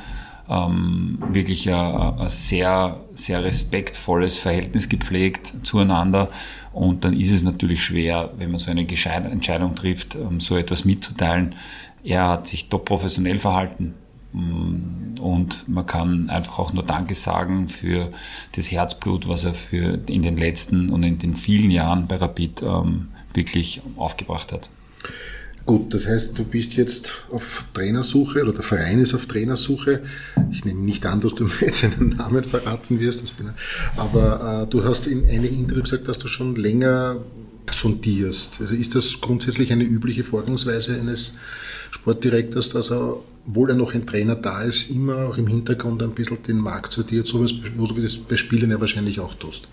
ähm, 0.48 1.18
wirklich 1.32 1.70
ein, 1.70 2.28
sehr, 2.28 3.00
sehr 3.14 3.44
respektvolles 3.44 4.38
Verhältnis 4.38 4.88
gepflegt 4.88 5.54
zueinander. 5.62 6.28
Und 6.72 7.04
dann 7.04 7.12
ist 7.12 7.32
es 7.32 7.42
natürlich 7.42 7.82
schwer, 7.82 8.30
wenn 8.36 8.50
man 8.50 8.60
so 8.60 8.70
eine 8.70 8.86
Entscheidung 8.86 9.74
trifft, 9.74 10.16
um 10.16 10.40
so 10.40 10.56
etwas 10.56 10.84
mitzuteilen. 10.84 11.54
Er 12.04 12.28
hat 12.28 12.46
sich 12.46 12.68
top 12.68 12.84
professionell 12.84 13.38
verhalten. 13.38 13.94
Mm, 14.32 15.20
und 15.20 15.68
man 15.68 15.86
kann 15.86 16.30
einfach 16.30 16.58
auch 16.58 16.72
nur 16.72 16.84
Danke 16.84 17.14
sagen 17.14 17.68
für 17.68 18.10
das 18.52 18.70
Herzblut, 18.70 19.28
was 19.28 19.44
er 19.44 19.54
für 19.54 19.98
in 20.06 20.22
den 20.22 20.36
letzten 20.36 20.90
und 20.90 21.02
in 21.02 21.18
den 21.18 21.36
vielen 21.36 21.70
Jahren 21.70 22.06
bei 22.06 22.16
Rapid 22.16 22.62
ähm, 22.62 23.08
wirklich 23.34 23.80
aufgebracht 23.96 24.52
hat. 24.52 24.70
Gut, 25.68 25.92
das 25.92 26.06
heißt, 26.06 26.38
du 26.38 26.44
bist 26.44 26.76
jetzt 26.78 27.18
auf 27.30 27.62
Trainersuche 27.74 28.40
oder 28.42 28.54
der 28.54 28.62
Verein 28.62 29.00
ist 29.00 29.12
auf 29.12 29.26
Trainersuche. 29.26 30.00
Ich 30.50 30.64
nehme 30.64 30.80
nicht 30.80 31.04
an, 31.04 31.20
dass 31.20 31.34
du 31.34 31.44
mir 31.44 31.60
jetzt 31.60 31.84
einen 31.84 32.16
Namen 32.16 32.42
verraten 32.42 32.98
wirst, 33.00 33.34
aber 33.94 34.62
äh, 34.62 34.70
du 34.70 34.82
hast 34.82 35.06
in 35.06 35.28
einigen 35.28 35.58
Interviews 35.58 35.90
gesagt, 35.90 36.08
dass 36.08 36.18
du 36.18 36.26
schon 36.26 36.56
länger 36.56 37.18
sondierst. 37.70 38.62
Also 38.62 38.74
ist 38.74 38.94
das 38.94 39.20
grundsätzlich 39.20 39.70
eine 39.70 39.84
übliche 39.84 40.24
Vorgangsweise 40.24 40.94
eines 40.94 41.34
Sportdirektors, 41.90 42.70
dass 42.70 42.90
er, 42.90 43.18
obwohl 43.46 43.68
er 43.68 43.76
noch 43.76 43.92
ein 43.92 44.06
Trainer 44.06 44.36
da 44.36 44.62
ist, 44.62 44.88
immer 44.88 45.26
auch 45.26 45.36
im 45.36 45.48
Hintergrund 45.48 46.02
ein 46.02 46.12
bisschen 46.12 46.42
den 46.44 46.56
Markt 46.56 46.92
sortiert, 46.92 47.26
so 47.26 47.44
wie 47.44 48.02
das 48.02 48.16
bei 48.16 48.38
Spielen 48.38 48.70
ja 48.70 48.80
wahrscheinlich 48.80 49.20
auch 49.20 49.34
tust? 49.34 49.68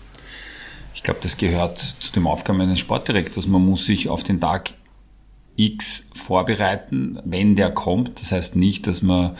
Ich 0.94 1.02
glaube, 1.02 1.20
das 1.22 1.38
gehört 1.38 1.78
zu 1.78 2.12
dem 2.12 2.26
Aufgaben 2.26 2.60
eines 2.60 2.80
Sportdirektors. 2.80 3.46
Man 3.46 3.64
muss 3.64 3.86
sich 3.86 4.10
auf 4.10 4.24
den 4.24 4.42
Tag 4.42 4.74
X 5.56 6.08
vorbereiten, 6.14 7.18
wenn 7.24 7.56
der 7.56 7.70
kommt. 7.70 8.20
Das 8.20 8.32
heißt 8.32 8.56
nicht, 8.56 8.86
dass 8.86 9.02
man 9.02 9.32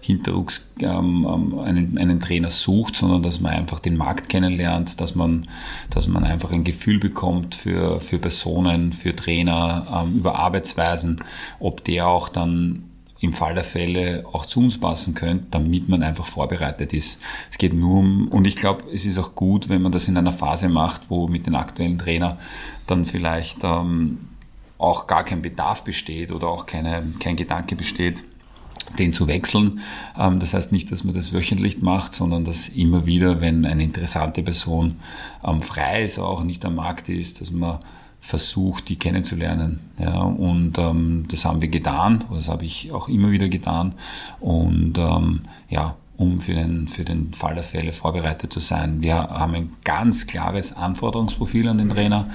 hinterrucks 0.00 0.68
ähm, 0.80 1.26
ähm, 1.28 1.58
einen, 1.58 1.98
einen 1.98 2.20
Trainer 2.20 2.50
sucht, 2.50 2.96
sondern 2.96 3.22
dass 3.22 3.40
man 3.40 3.52
einfach 3.52 3.80
den 3.80 3.96
Markt 3.96 4.28
kennenlernt, 4.28 5.00
dass 5.00 5.14
man, 5.14 5.48
dass 5.90 6.06
man 6.06 6.24
einfach 6.24 6.52
ein 6.52 6.64
Gefühl 6.64 6.98
bekommt 6.98 7.54
für, 7.54 8.00
für 8.00 8.18
Personen, 8.18 8.92
für 8.92 9.16
Trainer, 9.16 10.04
ähm, 10.04 10.18
über 10.18 10.36
Arbeitsweisen, 10.38 11.20
ob 11.58 11.84
der 11.84 12.06
auch 12.06 12.28
dann 12.28 12.84
im 13.20 13.32
Fall 13.32 13.54
der 13.54 13.64
Fälle 13.64 14.24
auch 14.32 14.44
zu 14.44 14.60
uns 14.60 14.78
passen 14.78 15.14
könnte, 15.14 15.46
damit 15.50 15.88
man 15.88 16.02
einfach 16.02 16.26
vorbereitet 16.26 16.92
ist. 16.92 17.20
Es 17.50 17.58
geht 17.58 17.72
nur 17.72 18.00
um, 18.00 18.28
und 18.28 18.46
ich 18.46 18.56
glaube, 18.56 18.84
es 18.92 19.06
ist 19.06 19.18
auch 19.18 19.34
gut, 19.34 19.68
wenn 19.68 19.82
man 19.82 19.92
das 19.92 20.08
in 20.08 20.16
einer 20.16 20.32
Phase 20.32 20.68
macht, 20.68 21.10
wo 21.10 21.26
mit 21.26 21.46
den 21.46 21.54
aktuellen 21.54 21.98
Trainer 21.98 22.38
dann 22.86 23.06
vielleicht 23.06 23.64
ähm, 23.64 24.18
auch 24.78 25.06
gar 25.06 25.24
kein 25.24 25.42
Bedarf 25.42 25.84
besteht 25.84 26.32
oder 26.32 26.48
auch 26.48 26.66
keine, 26.66 27.12
kein 27.20 27.36
Gedanke 27.36 27.76
besteht, 27.76 28.24
den 28.98 29.12
zu 29.12 29.26
wechseln. 29.26 29.80
Ähm, 30.18 30.40
das 30.40 30.54
heißt 30.54 30.72
nicht, 30.72 30.90
dass 30.92 31.04
man 31.04 31.14
das 31.14 31.32
wöchentlich 31.32 31.82
macht, 31.82 32.14
sondern 32.14 32.44
dass 32.44 32.68
immer 32.68 33.06
wieder, 33.06 33.40
wenn 33.40 33.64
eine 33.64 33.84
interessante 33.84 34.42
Person 34.42 34.96
ähm, 35.44 35.62
frei 35.62 36.04
ist, 36.04 36.18
auch 36.18 36.44
nicht 36.44 36.64
am 36.64 36.76
Markt 36.76 37.08
ist, 37.08 37.40
dass 37.40 37.50
man 37.50 37.78
versucht, 38.20 38.88
die 38.88 38.96
kennenzulernen. 38.96 39.80
Ja, 39.98 40.22
und 40.22 40.78
ähm, 40.78 41.26
das 41.28 41.44
haben 41.44 41.60
wir 41.60 41.68
getan, 41.68 42.24
das 42.32 42.48
habe 42.48 42.64
ich 42.64 42.90
auch 42.90 43.08
immer 43.08 43.30
wieder 43.30 43.48
getan. 43.48 43.94
Und 44.40 44.96
ähm, 44.96 45.42
ja, 45.68 45.94
um 46.16 46.38
für 46.38 46.54
den, 46.54 46.86
für 46.86 47.04
den 47.04 47.32
Fall 47.32 47.54
der 47.54 47.64
Fälle 47.64 47.92
vorbereitet 47.92 48.52
zu 48.52 48.60
sein. 48.60 49.02
Wir 49.02 49.16
haben 49.16 49.54
ein 49.54 49.72
ganz 49.82 50.26
klares 50.26 50.72
Anforderungsprofil 50.76 51.68
an 51.68 51.78
den 51.78 51.90
Trainer. 51.90 52.28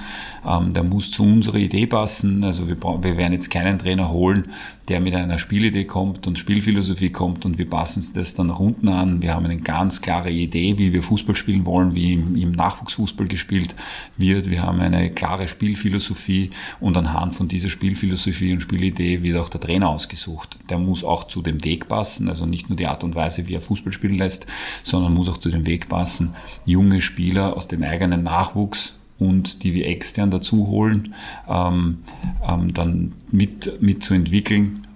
Ähm, 0.46 0.74
der 0.74 0.82
muss 0.82 1.10
zu 1.10 1.22
unserer 1.22 1.56
Idee 1.56 1.86
passen. 1.86 2.44
Also 2.44 2.68
wir, 2.68 2.76
wir 2.80 3.16
werden 3.16 3.32
jetzt 3.32 3.50
keinen 3.50 3.78
Trainer 3.78 4.10
holen, 4.10 4.48
der 4.90 4.98
mit 4.98 5.14
einer 5.14 5.38
Spielidee 5.38 5.84
kommt 5.84 6.26
und 6.26 6.36
Spielphilosophie 6.36 7.10
kommt 7.10 7.44
und 7.44 7.58
wir 7.58 7.70
passen 7.70 8.04
das 8.14 8.34
dann 8.34 8.48
nach 8.48 8.58
unten 8.58 8.88
an. 8.88 9.22
Wir 9.22 9.34
haben 9.34 9.44
eine 9.44 9.58
ganz 9.58 10.02
klare 10.02 10.32
Idee, 10.32 10.78
wie 10.78 10.92
wir 10.92 11.04
Fußball 11.04 11.36
spielen 11.36 11.64
wollen, 11.64 11.94
wie 11.94 12.14
im, 12.14 12.34
im 12.34 12.50
Nachwuchsfußball 12.50 13.28
gespielt 13.28 13.76
wird. 14.16 14.50
Wir 14.50 14.64
haben 14.64 14.80
eine 14.80 15.10
klare 15.10 15.46
Spielphilosophie 15.46 16.50
und 16.80 16.96
anhand 16.96 17.36
von 17.36 17.46
dieser 17.46 17.68
Spielphilosophie 17.68 18.52
und 18.52 18.62
Spielidee 18.62 19.22
wird 19.22 19.38
auch 19.38 19.48
der 19.48 19.60
Trainer 19.60 19.88
ausgesucht. 19.88 20.58
Der 20.68 20.78
muss 20.78 21.04
auch 21.04 21.28
zu 21.28 21.40
dem 21.40 21.62
Weg 21.62 21.86
passen, 21.86 22.28
also 22.28 22.44
nicht 22.44 22.68
nur 22.68 22.76
die 22.76 22.88
Art 22.88 23.04
und 23.04 23.14
Weise, 23.14 23.46
wie 23.46 23.54
er 23.54 23.60
Fußball 23.60 23.92
spielen 23.92 24.18
lässt, 24.18 24.48
sondern 24.82 25.14
muss 25.14 25.28
auch 25.28 25.38
zu 25.38 25.50
dem 25.50 25.66
Weg 25.66 25.88
passen, 25.88 26.34
junge 26.66 27.00
Spieler 27.00 27.56
aus 27.56 27.68
dem 27.68 27.84
eigenen 27.84 28.24
Nachwuchs 28.24 28.96
und 29.20 29.62
die 29.62 29.74
wir 29.74 29.86
extern 29.86 30.30
dazu 30.30 30.66
holen, 30.66 31.14
ähm, 31.48 31.98
ähm, 32.46 32.74
dann 32.74 33.12
mit, 33.30 33.80
mit. 33.80 34.10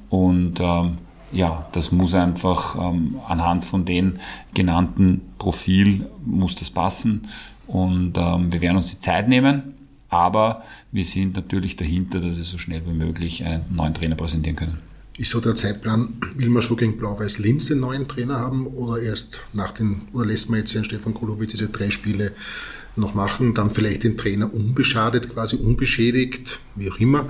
Und 0.08 0.60
ähm, 0.60 0.98
ja, 1.30 1.68
das 1.72 1.92
muss 1.92 2.14
einfach 2.14 2.76
ähm, 2.76 3.20
anhand 3.28 3.64
von 3.64 3.84
den 3.84 4.18
genannten 4.54 5.20
Profil 5.38 6.06
muss 6.24 6.56
das 6.56 6.70
passen. 6.70 7.28
Und 7.66 8.14
ähm, 8.16 8.52
wir 8.52 8.60
werden 8.60 8.76
uns 8.76 8.90
die 8.90 9.00
Zeit 9.00 9.28
nehmen, 9.28 9.74
aber 10.08 10.62
wir 10.92 11.04
sind 11.04 11.36
natürlich 11.36 11.76
dahinter, 11.76 12.20
dass 12.20 12.38
wir 12.38 12.44
so 12.44 12.58
schnell 12.58 12.82
wie 12.86 12.92
möglich 12.92 13.44
einen 13.44 13.64
neuen 13.70 13.94
Trainer 13.94 14.16
präsentieren 14.16 14.56
können. 14.56 14.78
Ist 15.16 15.30
so 15.30 15.40
der 15.40 15.54
Zeitplan, 15.54 16.14
will 16.34 16.48
man 16.48 16.62
schon 16.62 16.76
gegen 16.76 16.96
Blau-Weiß 16.96 17.38
Linz 17.38 17.66
den 17.66 17.80
neuen 17.80 18.08
Trainer 18.08 18.38
haben 18.38 18.66
oder 18.66 19.00
erst 19.00 19.40
nach 19.52 19.72
den, 19.72 20.02
oder 20.12 20.26
lässt 20.26 20.50
man 20.50 20.58
jetzt 20.58 20.74
den 20.74 20.84
Stefan 20.84 21.14
Kolovic 21.14 21.50
diese 21.50 21.68
drei 21.68 21.90
Spiele 21.90 22.32
noch 22.96 23.14
machen, 23.14 23.54
dann 23.54 23.70
vielleicht 23.70 24.04
den 24.04 24.16
Trainer 24.16 24.52
unbeschadet, 24.52 25.32
quasi 25.32 25.56
unbeschädigt, 25.56 26.58
wie 26.76 26.90
auch 26.90 26.98
immer, 26.98 27.26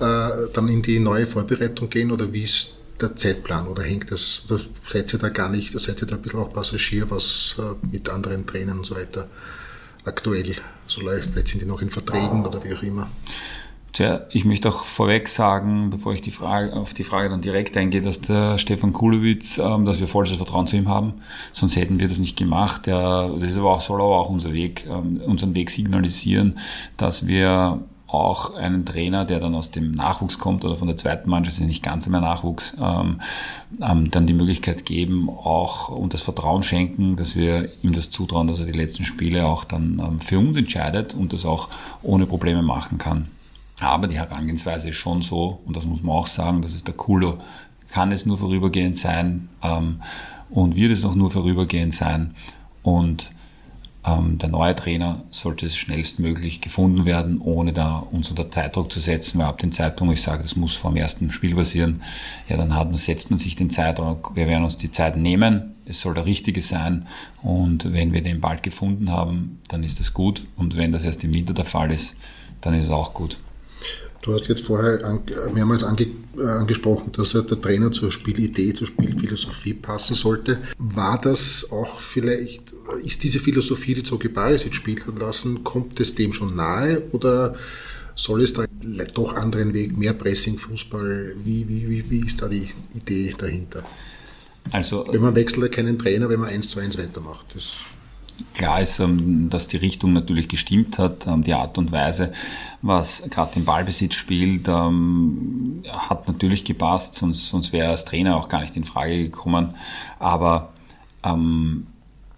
äh, 0.00 0.48
dann 0.52 0.68
in 0.68 0.82
die 0.82 0.98
neue 1.00 1.26
Vorbereitung 1.26 1.90
gehen 1.90 2.10
oder 2.10 2.32
wie 2.32 2.44
ist 2.44 2.76
der 3.00 3.16
Zeitplan 3.16 3.66
oder 3.66 3.82
hängt 3.82 4.10
das, 4.10 4.42
oder 4.48 4.60
seid 4.86 5.12
ihr 5.12 5.18
da 5.18 5.30
gar 5.30 5.48
nicht, 5.48 5.78
seid 5.78 6.02
ihr 6.02 6.06
da 6.06 6.16
ein 6.16 6.22
bisschen 6.22 6.40
auch 6.40 6.52
Passagier, 6.52 7.10
was 7.10 7.56
äh, 7.58 7.86
mit 7.90 8.08
anderen 8.08 8.46
Trainern 8.46 8.78
und 8.78 8.86
so 8.86 8.94
weiter 8.94 9.28
aktuell 10.04 10.54
so 10.86 11.00
läuft? 11.00 11.30
Vielleicht 11.32 11.48
sind 11.48 11.62
die 11.62 11.66
noch 11.66 11.82
in 11.82 11.90
Verträgen 11.90 12.44
oder 12.44 12.62
wie 12.62 12.74
auch 12.74 12.82
immer. 12.82 13.10
Tja, 13.92 14.20
ich 14.30 14.44
möchte 14.44 14.68
auch 14.68 14.84
vorweg 14.84 15.26
sagen, 15.26 15.90
bevor 15.90 16.12
ich 16.12 16.22
die 16.22 16.30
Frage, 16.30 16.74
auf 16.74 16.94
die 16.94 17.02
Frage 17.02 17.28
dann 17.28 17.40
direkt 17.40 17.76
eingehe, 17.76 18.02
dass 18.02 18.20
der 18.20 18.56
Stefan 18.56 18.92
Kulowitz, 18.92 19.58
ähm, 19.58 19.84
dass 19.84 19.98
wir 19.98 20.06
volles 20.06 20.30
Vertrauen 20.30 20.68
zu 20.68 20.76
ihm 20.76 20.88
haben, 20.88 21.14
sonst 21.52 21.74
hätten 21.74 21.98
wir 21.98 22.06
das 22.06 22.18
nicht 22.18 22.36
gemacht. 22.36 22.86
Der, 22.86 23.28
das 23.34 23.50
ist 23.50 23.58
aber 23.58 23.72
auch, 23.72 23.80
soll 23.80 24.00
aber 24.00 24.18
auch 24.18 24.30
unser 24.30 24.52
Weg, 24.52 24.86
ähm, 24.88 25.20
unseren 25.26 25.54
Weg 25.56 25.70
signalisieren, 25.70 26.58
dass 26.96 27.26
wir 27.26 27.80
auch 28.06 28.54
einen 28.54 28.84
Trainer, 28.84 29.24
der 29.24 29.40
dann 29.40 29.54
aus 29.54 29.70
dem 29.70 29.92
Nachwuchs 29.92 30.38
kommt 30.38 30.64
oder 30.64 30.76
von 30.76 30.88
der 30.88 30.96
zweiten 30.96 31.30
Mannschaft, 31.30 31.58
ist 31.58 31.66
nicht 31.66 31.82
ganz 31.82 32.08
mehr 32.08 32.20
Nachwuchs, 32.20 32.76
ähm, 32.80 33.20
ähm, 33.80 34.10
dann 34.10 34.26
die 34.26 34.34
Möglichkeit 34.34 34.84
geben, 34.84 35.28
auch 35.28 35.88
und 35.88 36.14
das 36.14 36.22
Vertrauen 36.22 36.62
schenken, 36.62 37.16
dass 37.16 37.36
wir 37.36 37.68
ihm 37.82 37.92
das 37.92 38.10
zutrauen, 38.10 38.46
dass 38.46 38.60
er 38.60 38.66
die 38.66 38.72
letzten 38.72 39.04
Spiele 39.04 39.46
auch 39.46 39.64
dann 39.64 40.00
ähm, 40.04 40.20
für 40.20 40.38
uns 40.38 40.56
entscheidet 40.56 41.14
und 41.14 41.32
das 41.32 41.44
auch 41.44 41.68
ohne 42.02 42.26
Probleme 42.26 42.62
machen 42.62 42.98
kann. 42.98 43.28
Aber 43.80 44.08
die 44.08 44.18
Herangehensweise 44.18 44.90
ist 44.90 44.96
schon 44.96 45.22
so, 45.22 45.60
und 45.64 45.74
das 45.74 45.86
muss 45.86 46.02
man 46.02 46.14
auch 46.14 46.26
sagen, 46.26 46.62
das 46.62 46.74
ist 46.74 46.86
der 46.86 46.94
Kulo, 46.94 47.38
kann 47.88 48.12
es 48.12 48.26
nur 48.26 48.38
vorübergehend 48.38 48.96
sein 48.96 49.48
ähm, 49.62 50.02
und 50.50 50.76
wird 50.76 50.92
es 50.92 51.04
auch 51.04 51.14
nur 51.14 51.30
vorübergehend 51.30 51.92
sein. 51.92 52.34
Und 52.82 53.32
ähm, 54.04 54.38
der 54.38 54.48
neue 54.48 54.74
Trainer 54.74 55.22
sollte 55.30 55.66
es 55.66 55.76
schnellstmöglich 55.76 56.60
gefunden 56.60 57.04
werden, 57.04 57.38
ohne 57.38 57.72
da 57.72 57.98
uns 57.98 58.30
unter 58.30 58.50
Zeitdruck 58.50 58.90
zu 58.90 59.00
setzen, 59.00 59.38
weil 59.38 59.46
ab 59.46 59.58
dem 59.58 59.72
Zeitpunkt, 59.72 60.14
ich 60.14 60.22
sage, 60.22 60.42
das 60.42 60.56
muss 60.56 60.74
vor 60.74 60.90
dem 60.90 60.96
ersten 60.96 61.30
Spiel 61.30 61.54
passieren, 61.54 62.02
ja, 62.48 62.56
dann 62.56 62.74
hat, 62.74 62.96
setzt 62.96 63.30
man 63.30 63.38
sich 63.38 63.56
den 63.56 63.70
Zeitdruck. 63.70 64.32
Wir 64.34 64.46
werden 64.46 64.64
uns 64.64 64.76
die 64.76 64.90
Zeit 64.90 65.16
nehmen. 65.16 65.74
Es 65.84 66.00
soll 66.00 66.14
der 66.14 66.26
richtige 66.26 66.62
sein. 66.62 67.06
Und 67.42 67.92
wenn 67.92 68.12
wir 68.12 68.22
den 68.22 68.40
bald 68.40 68.62
gefunden 68.62 69.10
haben, 69.10 69.58
dann 69.68 69.82
ist 69.82 70.00
das 70.00 70.14
gut. 70.14 70.46
Und 70.56 70.76
wenn 70.76 70.92
das 70.92 71.04
erst 71.04 71.24
im 71.24 71.34
Winter 71.34 71.52
der 71.52 71.64
Fall 71.64 71.92
ist, 71.92 72.16
dann 72.60 72.74
ist 72.74 72.84
es 72.84 72.90
auch 72.90 73.12
gut. 73.12 73.38
Du 74.22 74.34
hast 74.34 74.48
jetzt 74.48 74.62
vorher 74.62 75.02
an, 75.04 75.20
mehrmals 75.54 75.82
ange, 75.82 76.08
äh, 76.36 76.42
angesprochen, 76.42 77.10
dass 77.12 77.32
der 77.32 77.46
Trainer 77.46 77.90
zur 77.90 78.12
Spielidee, 78.12 78.74
zur 78.74 78.86
Spielphilosophie 78.86 79.74
passen 79.74 80.14
sollte. 80.14 80.58
War 80.78 81.18
das 81.18 81.68
auch 81.70 82.00
vielleicht, 82.00 82.74
ist 83.02 83.22
diese 83.22 83.38
Philosophie, 83.38 83.94
die 83.94 84.02
Zogi 84.02 84.28
jetzt 84.28 84.74
spielen 84.74 85.16
lassen, 85.18 85.64
kommt 85.64 86.00
es 86.00 86.14
dem 86.14 86.34
schon 86.34 86.54
nahe 86.54 87.02
oder 87.12 87.56
soll 88.14 88.42
es 88.42 88.52
da 88.52 88.66
doch 89.14 89.34
anderen 89.34 89.72
Weg, 89.72 89.96
mehr 89.96 90.12
Pressing, 90.12 90.58
Fußball, 90.58 91.36
wie, 91.42 91.66
wie, 91.66 91.88
wie, 91.88 92.10
wie 92.10 92.26
ist 92.26 92.42
da 92.42 92.48
die 92.48 92.68
Idee 92.94 93.34
dahinter? 93.36 93.84
Also, 94.70 95.06
wenn 95.10 95.22
man 95.22 95.34
wechselt 95.34 95.72
keinen 95.72 95.98
Trainer, 95.98 96.28
wenn 96.28 96.40
man 96.40 96.50
eins 96.50 96.68
zu 96.68 96.80
eins 96.80 96.98
weitermacht. 96.98 97.54
Das 97.54 97.78
Klar 98.54 98.80
ist, 98.80 98.98
ähm, 98.98 99.48
dass 99.50 99.68
die 99.68 99.76
Richtung 99.76 100.12
natürlich 100.12 100.48
gestimmt 100.48 100.98
hat, 100.98 101.26
ähm, 101.26 101.42
die 101.42 101.54
Art 101.54 101.78
und 101.78 101.92
Weise, 101.92 102.32
was 102.82 103.22
gerade 103.30 103.54
den 103.54 103.64
Ballbesitz 103.64 104.14
spielt, 104.14 104.68
ähm, 104.68 105.82
hat 105.88 106.28
natürlich 106.28 106.64
gepasst, 106.64 107.14
sonst, 107.14 107.48
sonst 107.48 107.72
wäre 107.72 107.86
er 107.86 107.90
als 107.90 108.04
Trainer 108.04 108.36
auch 108.36 108.48
gar 108.48 108.60
nicht 108.60 108.76
in 108.76 108.84
Frage 108.84 109.24
gekommen. 109.24 109.74
Aber 110.18 110.72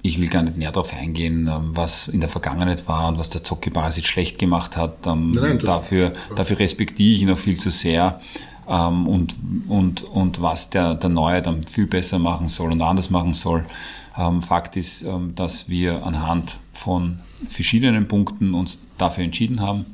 ich 0.03 0.21
will 0.21 0.27
gar 0.29 0.43
nicht 0.43 0.57
näher 0.57 0.73
darauf 0.73 0.93
eingehen, 0.93 1.49
was 1.73 2.09
in 2.09 2.19
der 2.19 2.29
Vergangenheit 2.29 2.89
war 2.89 3.07
und 3.07 3.19
was 3.19 3.31
der 3.31 3.45
Zocki 3.45 3.71
Basic 3.71 4.05
schlecht 4.05 4.41
gemacht 4.41 4.77
hat. 4.77 5.07
Nein, 5.07 5.31
nein, 5.31 5.59
dafür, 5.61 6.15
dafür 6.35 6.59
respektiere 6.59 7.15
ich 7.15 7.23
ihn 7.23 7.31
auch 7.31 7.39
viel 7.39 7.61
zu 7.61 7.71
sehr. 7.71 8.21
Und, 8.65 9.35
und, 9.69 10.03
und 10.03 10.41
was 10.41 10.71
der, 10.71 10.95
der 10.95 11.11
Neue 11.11 11.43
dann 11.43 11.65
viel 11.65 11.87
besser 11.87 12.19
machen 12.19 12.49
soll 12.49 12.71
und 12.71 12.81
anders 12.81 13.11
machen 13.11 13.33
soll. 13.33 13.65
Ähm, 14.17 14.41
Fakt 14.41 14.77
ist, 14.77 15.03
ähm, 15.03 15.35
dass 15.35 15.69
wir 15.69 16.05
anhand 16.05 16.59
von 16.73 17.19
verschiedenen 17.49 18.09
Punkten 18.09 18.55
uns 18.55 18.79
dafür 18.99 19.25
entschieden 19.25 19.61
haben, 19.61 19.87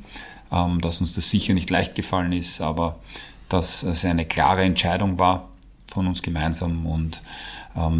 ähm, 0.51 0.81
dass 0.81 0.99
uns 1.01 1.15
das 1.15 1.29
sicher 1.29 1.53
nicht 1.53 1.69
leicht 1.69 1.95
gefallen 1.95 2.33
ist, 2.33 2.61
aber 2.61 2.99
dass 3.47 3.83
es 3.83 4.05
eine 4.05 4.25
klare 4.25 4.61
Entscheidung 4.61 5.17
war 5.17 5.49
von 5.87 6.05
uns 6.07 6.21
gemeinsam 6.21 6.85
und 6.85 7.21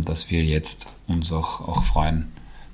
dass 0.03 0.29
wir 0.29 0.43
jetzt 0.43 0.87
uns 1.07 1.31
auch, 1.31 1.61
auch 1.67 1.83
freuen, 1.83 2.25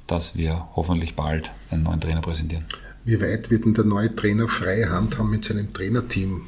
dass 0.07 0.37
wir 0.37 0.67
hoffentlich 0.75 1.15
bald 1.15 1.51
einen 1.69 1.83
neuen 1.83 2.01
Trainer 2.01 2.21
präsentieren. 2.21 2.65
Wie 3.03 3.21
weit 3.21 3.51
wird 3.51 3.65
denn 3.65 3.73
der 3.73 3.83
neue 3.83 4.15
Trainer 4.15 4.47
freie 4.47 4.89
Hand 4.89 5.17
haben 5.19 5.29
mit 5.29 5.45
seinem 5.45 5.71
Trainerteam? 5.71 6.47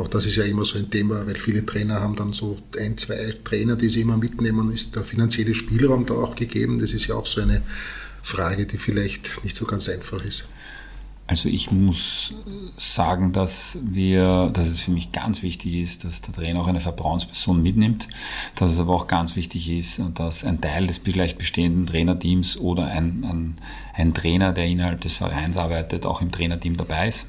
Auch 0.00 0.08
das 0.08 0.24
ist 0.24 0.36
ja 0.36 0.44
immer 0.44 0.64
so 0.64 0.78
ein 0.78 0.90
Thema, 0.90 1.26
weil 1.26 1.34
viele 1.34 1.64
Trainer 1.66 2.00
haben 2.00 2.16
dann 2.16 2.32
so 2.32 2.56
ein, 2.78 2.96
zwei 2.96 3.34
Trainer, 3.44 3.76
die 3.76 3.90
sie 3.90 4.00
immer 4.00 4.16
mitnehmen. 4.16 4.72
Ist 4.72 4.96
der 4.96 5.04
finanzielle 5.04 5.54
Spielraum 5.54 6.06
da 6.06 6.14
auch 6.14 6.36
gegeben? 6.36 6.78
Das 6.78 6.94
ist 6.94 7.06
ja 7.06 7.16
auch 7.16 7.26
so 7.26 7.42
eine 7.42 7.60
Frage, 8.22 8.64
die 8.64 8.78
vielleicht 8.78 9.44
nicht 9.44 9.56
so 9.56 9.66
ganz 9.66 9.90
einfach 9.90 10.24
ist. 10.24 10.48
Also 11.26 11.50
ich 11.50 11.70
muss 11.70 12.32
sagen, 12.78 13.32
dass 13.32 13.78
wir, 13.82 14.48
dass 14.54 14.70
es 14.70 14.80
für 14.80 14.90
mich 14.90 15.12
ganz 15.12 15.42
wichtig 15.42 15.74
ist, 15.74 16.04
dass 16.04 16.22
der 16.22 16.32
Trainer 16.34 16.62
auch 16.62 16.66
eine 16.66 16.80
Vertrauensperson 16.80 17.62
mitnimmt, 17.62 18.08
dass 18.54 18.72
es 18.72 18.78
aber 18.78 18.94
auch 18.94 19.06
ganz 19.06 19.36
wichtig 19.36 19.68
ist, 19.68 20.02
dass 20.14 20.44
ein 20.44 20.62
Teil 20.62 20.86
des 20.86 20.98
vielleicht 20.98 21.36
bestehenden 21.36 21.86
Trainerteams 21.86 22.56
oder 22.56 22.86
ein, 22.86 23.22
ein, 23.24 23.58
ein 23.94 24.14
Trainer, 24.14 24.54
der 24.54 24.66
innerhalb 24.66 25.02
des 25.02 25.12
Vereins 25.12 25.58
arbeitet, 25.58 26.06
auch 26.06 26.22
im 26.22 26.32
Trainerteam 26.32 26.78
dabei 26.78 27.08
ist. 27.08 27.28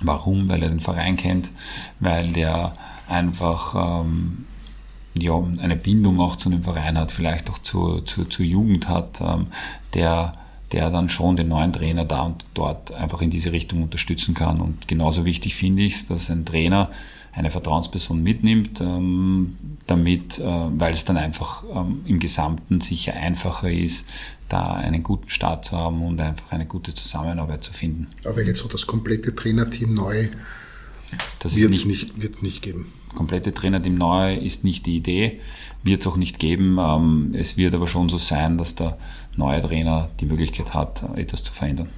Warum? 0.00 0.48
Weil 0.48 0.62
er 0.62 0.70
den 0.70 0.80
Verein 0.80 1.16
kennt, 1.16 1.50
weil 2.00 2.32
der 2.32 2.72
einfach 3.08 4.02
ähm, 4.04 4.46
ja, 5.16 5.40
eine 5.58 5.76
Bindung 5.76 6.20
auch 6.20 6.36
zu 6.36 6.50
dem 6.50 6.64
Verein 6.64 6.98
hat, 6.98 7.12
vielleicht 7.12 7.48
auch 7.50 7.58
zur, 7.58 8.04
zur, 8.04 8.28
zur 8.28 8.44
Jugend 8.44 8.88
hat, 8.88 9.20
ähm, 9.20 9.46
der, 9.94 10.34
der 10.72 10.90
dann 10.90 11.08
schon 11.08 11.36
den 11.36 11.48
neuen 11.48 11.72
Trainer 11.72 12.04
da 12.04 12.22
und 12.22 12.44
dort 12.54 12.92
einfach 12.92 13.22
in 13.22 13.30
diese 13.30 13.52
Richtung 13.52 13.82
unterstützen 13.82 14.34
kann. 14.34 14.60
Und 14.60 14.88
genauso 14.88 15.24
wichtig 15.24 15.54
finde 15.54 15.82
ich 15.82 15.94
es, 15.94 16.06
dass 16.06 16.30
ein 16.30 16.44
Trainer 16.44 16.90
eine 17.32 17.50
Vertrauensperson 17.50 18.22
mitnimmt, 18.22 18.80
ähm, 18.80 19.56
damit, 19.86 20.38
äh, 20.38 20.44
weil 20.44 20.92
es 20.92 21.04
dann 21.04 21.16
einfach 21.16 21.64
ähm, 21.74 22.02
im 22.06 22.20
Gesamten 22.20 22.80
sicher 22.80 23.14
einfacher 23.14 23.70
ist, 23.70 24.08
da 24.54 24.74
einen 24.74 25.02
guten 25.02 25.28
Start 25.28 25.64
zu 25.64 25.76
haben 25.76 26.02
und 26.02 26.20
einfach 26.20 26.52
eine 26.52 26.66
gute 26.66 26.94
Zusammenarbeit 26.94 27.64
zu 27.64 27.72
finden. 27.72 28.06
Aber 28.24 28.42
jetzt 28.42 28.60
so 28.60 28.68
das 28.68 28.86
komplette 28.86 29.34
Trainerteam 29.34 29.92
neu 29.92 30.28
wird 31.42 31.74
es 31.74 31.84
nicht, 31.84 32.16
nicht, 32.16 32.42
nicht 32.42 32.62
geben. 32.62 32.92
Komplette 33.14 33.52
Trainerteam 33.52 33.96
neu 33.96 34.36
ist 34.36 34.64
nicht 34.64 34.86
die 34.86 34.96
Idee, 34.96 35.40
wird 35.82 36.00
es 36.00 36.06
auch 36.06 36.16
nicht 36.16 36.38
geben. 36.38 36.78
Ähm, 36.78 37.34
es 37.34 37.56
wird 37.56 37.74
aber 37.74 37.86
schon 37.86 38.08
so 38.08 38.16
sein, 38.16 38.56
dass 38.58 38.74
der 38.74 38.96
neue 39.36 39.60
Trainer 39.60 40.10
die 40.20 40.26
Möglichkeit 40.26 40.72
hat, 40.72 41.04
etwas 41.16 41.42
zu 41.42 41.52
verändern 41.52 41.88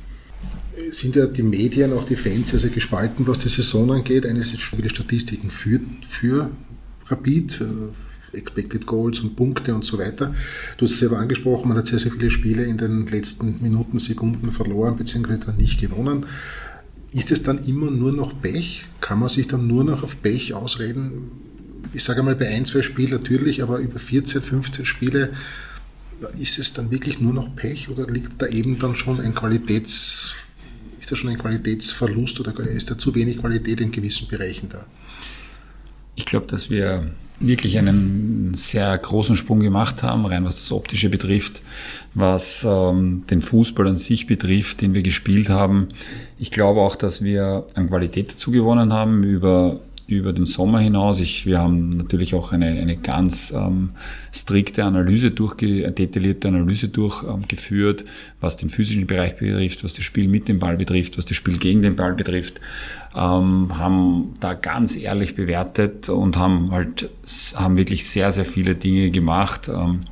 sind 0.91 1.17
ja 1.17 1.27
die 1.27 1.43
Medien, 1.43 1.95
auch 1.95 2.05
die 2.05 2.17
Fans 2.17 2.51
sehr, 2.51 2.59
sehr 2.59 2.69
gespalten, 2.69 3.27
was 3.27 3.39
die 3.39 3.49
Saison 3.49 3.91
angeht. 3.93 4.27
Eines 4.27 4.51
sind 4.51 4.61
viele 4.61 4.91
Statistiken 4.91 5.51
für, 5.51 5.81
für 6.07 6.51
Rapid, 7.07 7.61
äh, 7.63 7.65
Expected 8.33 8.87
Goals 8.87 9.21
und 9.21 9.37
Punkte 9.37 9.75
und 9.75 9.85
so 9.85 9.99
weiter. 9.99 10.35
Du 10.77 10.87
hast 10.87 10.93
es 10.93 10.99
selber 10.99 11.19
angesprochen, 11.19 11.69
man 11.69 11.79
hat 11.79 11.87
sehr, 11.87 11.99
sehr 11.99 12.13
viele 12.13 12.31
Spiele 12.31 12.65
in 12.65 12.79
den 12.79 13.07
letzten 13.07 13.63
Minuten, 13.63 13.99
Sekunden 13.99 14.51
verloren 14.53 14.97
bzw. 14.97 15.53
nicht 15.57 15.81
gewonnen. 15.81 16.27
Ist 17.13 17.33
es 17.33 17.43
dann 17.43 17.65
immer 17.65 17.91
nur 17.91 18.13
noch 18.13 18.41
Pech? 18.41 18.85
Kann 19.01 19.21
man 19.21 19.29
sich 19.29 19.49
dann 19.49 19.67
nur 19.67 19.85
noch 19.85 20.03
auf 20.03 20.21
Pech 20.23 20.55
ausreden? 20.55 21.31
Ich 21.93 22.05
sage 22.05 22.21
einmal 22.21 22.37
bei 22.37 22.49
ein, 22.49 22.67
zwei 22.67 22.83
Spielen 22.83 23.13
natürlich, 23.13 23.63
aber 23.63 23.79
über 23.79 23.99
14, 23.99 24.43
15 24.43 24.85
Spiele 24.85 25.33
ist 26.39 26.59
es 26.59 26.73
dann 26.73 26.91
wirklich 26.91 27.21
nur 27.21 27.33
noch 27.33 27.55
Pech 27.57 27.89
oder 27.89 28.11
liegt 28.11 28.41
da 28.43 28.47
eben 28.47 28.79
dann 28.79 28.97
schon 28.97 29.21
ein 29.21 29.35
Qualitäts 29.35 30.35
ist 31.07 31.13
da 31.13 31.17
schon 31.17 31.31
ein 31.31 31.39
Qualitätsverlust 31.39 32.41
oder 32.41 32.59
ist 32.65 32.91
da 32.91 32.99
zu 32.99 33.15
wenig 33.15 33.39
Qualität 33.39 33.81
in 33.81 33.93
gewissen 33.93 34.27
Bereichen 34.27 34.69
da? 34.69 34.87
Ich 36.17 36.27
glaube, 36.27 36.47
dass 36.47 36.69
wir 36.69 37.13
wirklich 37.41 37.79
einen 37.79 38.55
sehr 38.55 38.97
großen 38.97 39.37
Sprung 39.37 39.61
gemacht 39.61 40.03
haben, 40.03 40.25
rein 40.27 40.45
was 40.45 40.57
das 40.57 40.73
Optische 40.73 41.11
betrifft, 41.11 41.61
was 42.15 42.67
ähm, 42.69 43.25
den 43.31 43.43
Fußball 43.43 43.87
an 43.89 43.97
sich 43.97 44.27
betrifft, 44.27 44.81
den 44.81 44.95
wir 44.95 45.03
gespielt 45.03 45.49
haben. 45.49 45.89
Ich 46.39 46.51
glaube 46.51 46.81
auch, 46.81 46.97
dass 46.97 47.23
wir 47.23 47.65
an 47.75 47.89
Qualität 47.89 48.33
dazu 48.33 48.51
gewonnen 48.51 48.93
haben 48.93 49.23
über 49.23 49.81
über 50.07 50.33
den 50.33 50.47
Sommer 50.47 50.79
hinaus. 50.79 51.19
Ich, 51.19 51.47
wir 51.47 51.59
haben 51.59 51.97
natürlich 51.97 52.35
auch 52.35 52.53
eine, 52.53 52.67
eine 52.67 52.97
ganz 52.97 53.53
ähm, 53.57 53.91
strikte 54.33 54.85
Analyse 54.85 55.33
durchge, 55.33 55.91
detaillierte 55.91 56.49
Analyse 56.49 56.89
durchgeführt, 56.89 58.03
ähm, 58.03 58.09
was 58.41 58.57
den 58.57 58.71
physischen 58.71 59.07
Bereich 59.07 59.37
betrifft, 59.37 59.83
was 59.83 59.95
das 59.95 60.05
Spiel 60.05 60.29
mit 60.29 60.47
dem 60.47 60.61
Ball 60.61 60.77
betrifft, 60.77 61.19
was 61.19 61.27
das 61.27 61.37
Spiel 61.37 61.59
gegen 61.59 61.83
den 61.83 61.97
Ball 61.97 62.15
betrifft, 62.15 62.61
ähm, 63.17 63.79
haben 63.79 64.35
da 64.41 64.55
ganz 64.55 64.97
ehrlich 64.97 65.35
bewertet 65.35 66.09
und 66.09 66.37
haben 66.37 66.71
halt 66.71 67.11
haben 67.57 67.77
wirklich 67.77 68.09
sehr 68.09 68.31
sehr 68.31 68.45
viele 68.45 68.77
Dinge 68.77 69.11
gemacht. 69.11 69.69
Ähm, 69.69 70.03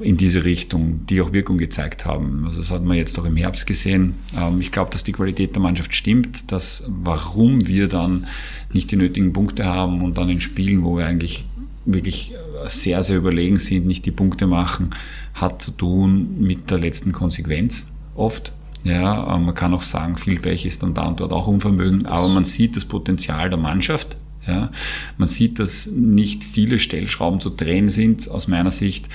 in 0.00 0.16
diese 0.16 0.44
Richtung, 0.44 1.06
die 1.06 1.20
auch 1.20 1.32
Wirkung 1.32 1.58
gezeigt 1.58 2.06
haben. 2.06 2.44
Also 2.44 2.58
das 2.58 2.70
hat 2.70 2.82
man 2.82 2.96
jetzt 2.96 3.18
auch 3.18 3.24
im 3.24 3.36
Herbst 3.36 3.66
gesehen. 3.66 4.14
Ähm, 4.36 4.60
ich 4.60 4.72
glaube, 4.72 4.90
dass 4.90 5.04
die 5.04 5.12
Qualität 5.12 5.54
der 5.54 5.62
Mannschaft 5.62 5.94
stimmt, 5.94 6.50
dass 6.50 6.84
warum 6.88 7.66
wir 7.66 7.88
dann 7.88 8.26
nicht 8.72 8.90
die 8.90 8.96
nötigen 8.96 9.32
Punkte 9.32 9.66
haben 9.66 10.02
und 10.02 10.16
dann 10.16 10.30
in 10.30 10.40
Spielen, 10.40 10.82
wo 10.82 10.96
wir 10.96 11.06
eigentlich 11.06 11.44
wirklich 11.84 12.32
sehr, 12.66 13.02
sehr 13.02 13.16
überlegen 13.16 13.56
sind, 13.56 13.86
nicht 13.86 14.06
die 14.06 14.12
Punkte 14.12 14.46
machen, 14.46 14.90
hat 15.34 15.62
zu 15.62 15.72
tun 15.72 16.40
mit 16.40 16.70
der 16.70 16.78
letzten 16.78 17.12
Konsequenz 17.12 17.92
oft. 18.14 18.52
Ja, 18.84 19.36
man 19.38 19.54
kann 19.54 19.74
auch 19.74 19.82
sagen, 19.82 20.16
viel 20.16 20.40
Pech 20.40 20.66
ist 20.66 20.82
dann 20.82 20.94
da 20.94 21.06
und 21.06 21.20
dort 21.20 21.32
auch 21.32 21.46
Unvermögen, 21.46 22.06
aber 22.06 22.28
man 22.28 22.44
sieht 22.44 22.76
das 22.76 22.84
Potenzial 22.84 23.48
der 23.48 23.58
Mannschaft 23.58 24.16
ja, 24.46 24.70
man 25.18 25.28
sieht, 25.28 25.58
dass 25.58 25.86
nicht 25.86 26.44
viele 26.44 26.78
Stellschrauben 26.78 27.40
zu 27.40 27.50
drehen 27.50 27.88
sind, 27.88 28.28
aus 28.28 28.48
meiner 28.48 28.72
Sicht, 28.72 29.08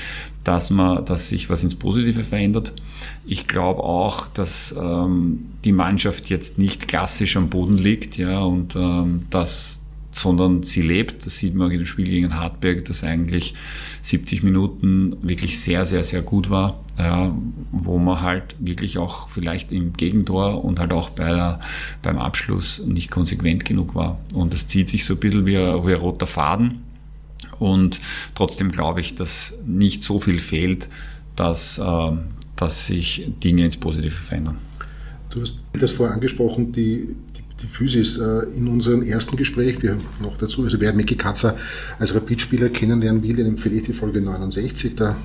dass 0.43 0.69
man, 0.69 1.03
dass 1.03 1.27
sich 1.27 1.49
was 1.49 1.63
ins 1.63 1.75
Positive 1.75 2.23
verändert. 2.23 2.73
Ich 3.25 3.47
glaube 3.47 3.83
auch, 3.83 4.27
dass 4.27 4.73
ähm, 4.79 5.47
die 5.65 5.73
Mannschaft 5.73 6.29
jetzt 6.29 6.57
nicht 6.57 6.87
klassisch 6.87 7.35
am 7.35 7.49
Boden 7.49 7.77
liegt, 7.77 8.17
ja, 8.17 8.39
und 8.39 8.75
ähm, 8.75 9.25
dass 9.29 9.76
sondern 10.17 10.63
sie 10.63 10.81
lebt. 10.81 11.25
Das 11.25 11.37
sieht 11.37 11.55
man 11.55 11.67
auch 11.67 11.71
in 11.71 11.79
dem 11.79 11.85
Spiel 11.85 12.05
gegen 12.05 12.35
Hartberg, 12.35 12.85
das 12.85 13.03
eigentlich 13.03 13.53
70 14.01 14.43
Minuten 14.43 15.17
wirklich 15.21 15.59
sehr, 15.59 15.85
sehr, 15.85 16.03
sehr 16.03 16.21
gut 16.21 16.49
war, 16.49 16.83
ja, 16.97 17.33
wo 17.71 17.97
man 17.97 18.21
halt 18.21 18.55
wirklich 18.59 18.97
auch 18.97 19.29
vielleicht 19.29 19.71
im 19.71 19.93
Gegentor 19.93 20.63
und 20.63 20.79
halt 20.79 20.91
auch 20.91 21.09
bei 21.09 21.31
der, 21.31 21.59
beim 22.01 22.17
Abschluss 22.17 22.81
nicht 22.85 23.11
konsequent 23.11 23.65
genug 23.65 23.95
war. 23.95 24.19
Und 24.33 24.53
das 24.53 24.67
zieht 24.67 24.89
sich 24.89 25.05
so 25.05 25.13
ein 25.13 25.19
bisschen 25.19 25.45
wie 25.45 25.57
ein, 25.57 25.85
wie 25.85 25.93
ein 25.93 25.99
roter 25.99 26.27
Faden. 26.27 26.83
Und 27.59 27.99
trotzdem 28.35 28.71
glaube 28.71 29.01
ich, 29.01 29.15
dass 29.15 29.57
nicht 29.65 30.03
so 30.03 30.19
viel 30.19 30.39
fehlt, 30.39 30.87
dass, 31.35 31.79
äh, 31.79 32.11
dass 32.55 32.87
sich 32.87 33.27
Dinge 33.43 33.65
ins 33.65 33.77
Positive 33.77 34.11
verändern. 34.11 34.57
Du 35.29 35.41
hast 35.41 35.57
das 35.73 35.91
vorher 35.91 36.15
angesprochen, 36.15 36.71
die, 36.71 37.15
die 37.61 37.67
Physis. 37.67 38.17
Äh, 38.17 38.47
in 38.55 38.67
unserem 38.67 39.03
ersten 39.03 39.37
Gespräch, 39.37 39.81
wir 39.81 39.91
haben 39.91 40.05
noch 40.21 40.37
dazu, 40.37 40.63
also 40.63 40.79
wer 40.79 40.93
Micky 40.93 41.15
Katzer 41.15 41.57
als 41.99 42.13
Rapidspieler 42.13 42.69
kennenlernen 42.69 43.23
will, 43.23 43.35
den 43.35 43.47
empfehle 43.47 43.75
ich 43.75 43.83
die 43.83 43.93
Folge 43.93 44.21
69, 44.21 44.95
da 44.95 45.15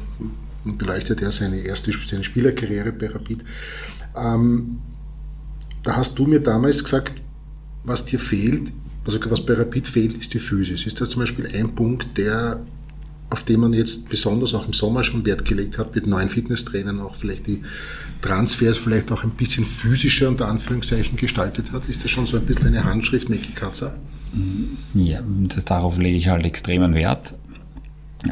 beleuchtet 0.64 1.22
er 1.22 1.32
seine 1.32 1.58
erste 1.60 1.92
seine 2.08 2.24
Spielerkarriere 2.24 2.92
bei 2.92 3.08
Rapid. 3.08 3.40
Ähm, 4.16 4.78
da 5.82 5.96
hast 5.96 6.18
du 6.18 6.26
mir 6.26 6.40
damals 6.40 6.84
gesagt, 6.84 7.22
was 7.84 8.06
dir 8.06 8.20
fehlt, 8.20 8.72
also 9.04 9.18
was 9.28 9.44
bei 9.44 9.54
Rapid 9.54 9.88
fehlt, 9.88 10.16
ist 10.16 10.32
die 10.32 10.38
Physis. 10.38 10.86
Ist 10.86 11.00
das 11.00 11.10
zum 11.10 11.20
Beispiel 11.20 11.48
ein 11.52 11.74
Punkt, 11.74 12.16
der 12.16 12.64
auf 13.30 13.44
den 13.44 13.60
man 13.60 13.72
jetzt 13.72 14.10
besonders 14.10 14.52
auch 14.52 14.66
im 14.66 14.74
Sommer 14.74 15.02
schon 15.04 15.24
Wert 15.24 15.46
gelegt 15.46 15.78
hat, 15.78 15.94
mit 15.94 16.06
neuen 16.06 16.28
Fitnesstrainern 16.28 17.00
auch 17.00 17.14
vielleicht 17.14 17.46
die 17.46 17.62
Transfers 18.22 18.78
vielleicht 18.78 19.12
auch 19.12 19.24
ein 19.24 19.30
bisschen 19.30 19.64
physischer 19.64 20.28
unter 20.28 20.48
Anführungszeichen 20.48 21.16
gestaltet 21.16 21.72
hat? 21.72 21.86
Ist 21.86 22.04
das 22.04 22.10
schon 22.10 22.26
so 22.26 22.38
ein 22.38 22.46
bisschen 22.46 22.68
eine 22.68 22.84
Handschrift, 22.84 23.28
Meki 23.28 23.52
Katzer? 23.52 23.94
Ja, 24.94 25.20
das, 25.48 25.64
darauf 25.66 25.98
lege 25.98 26.16
ich 26.16 26.28
halt 26.28 26.46
extremen 26.46 26.94
Wert. 26.94 27.34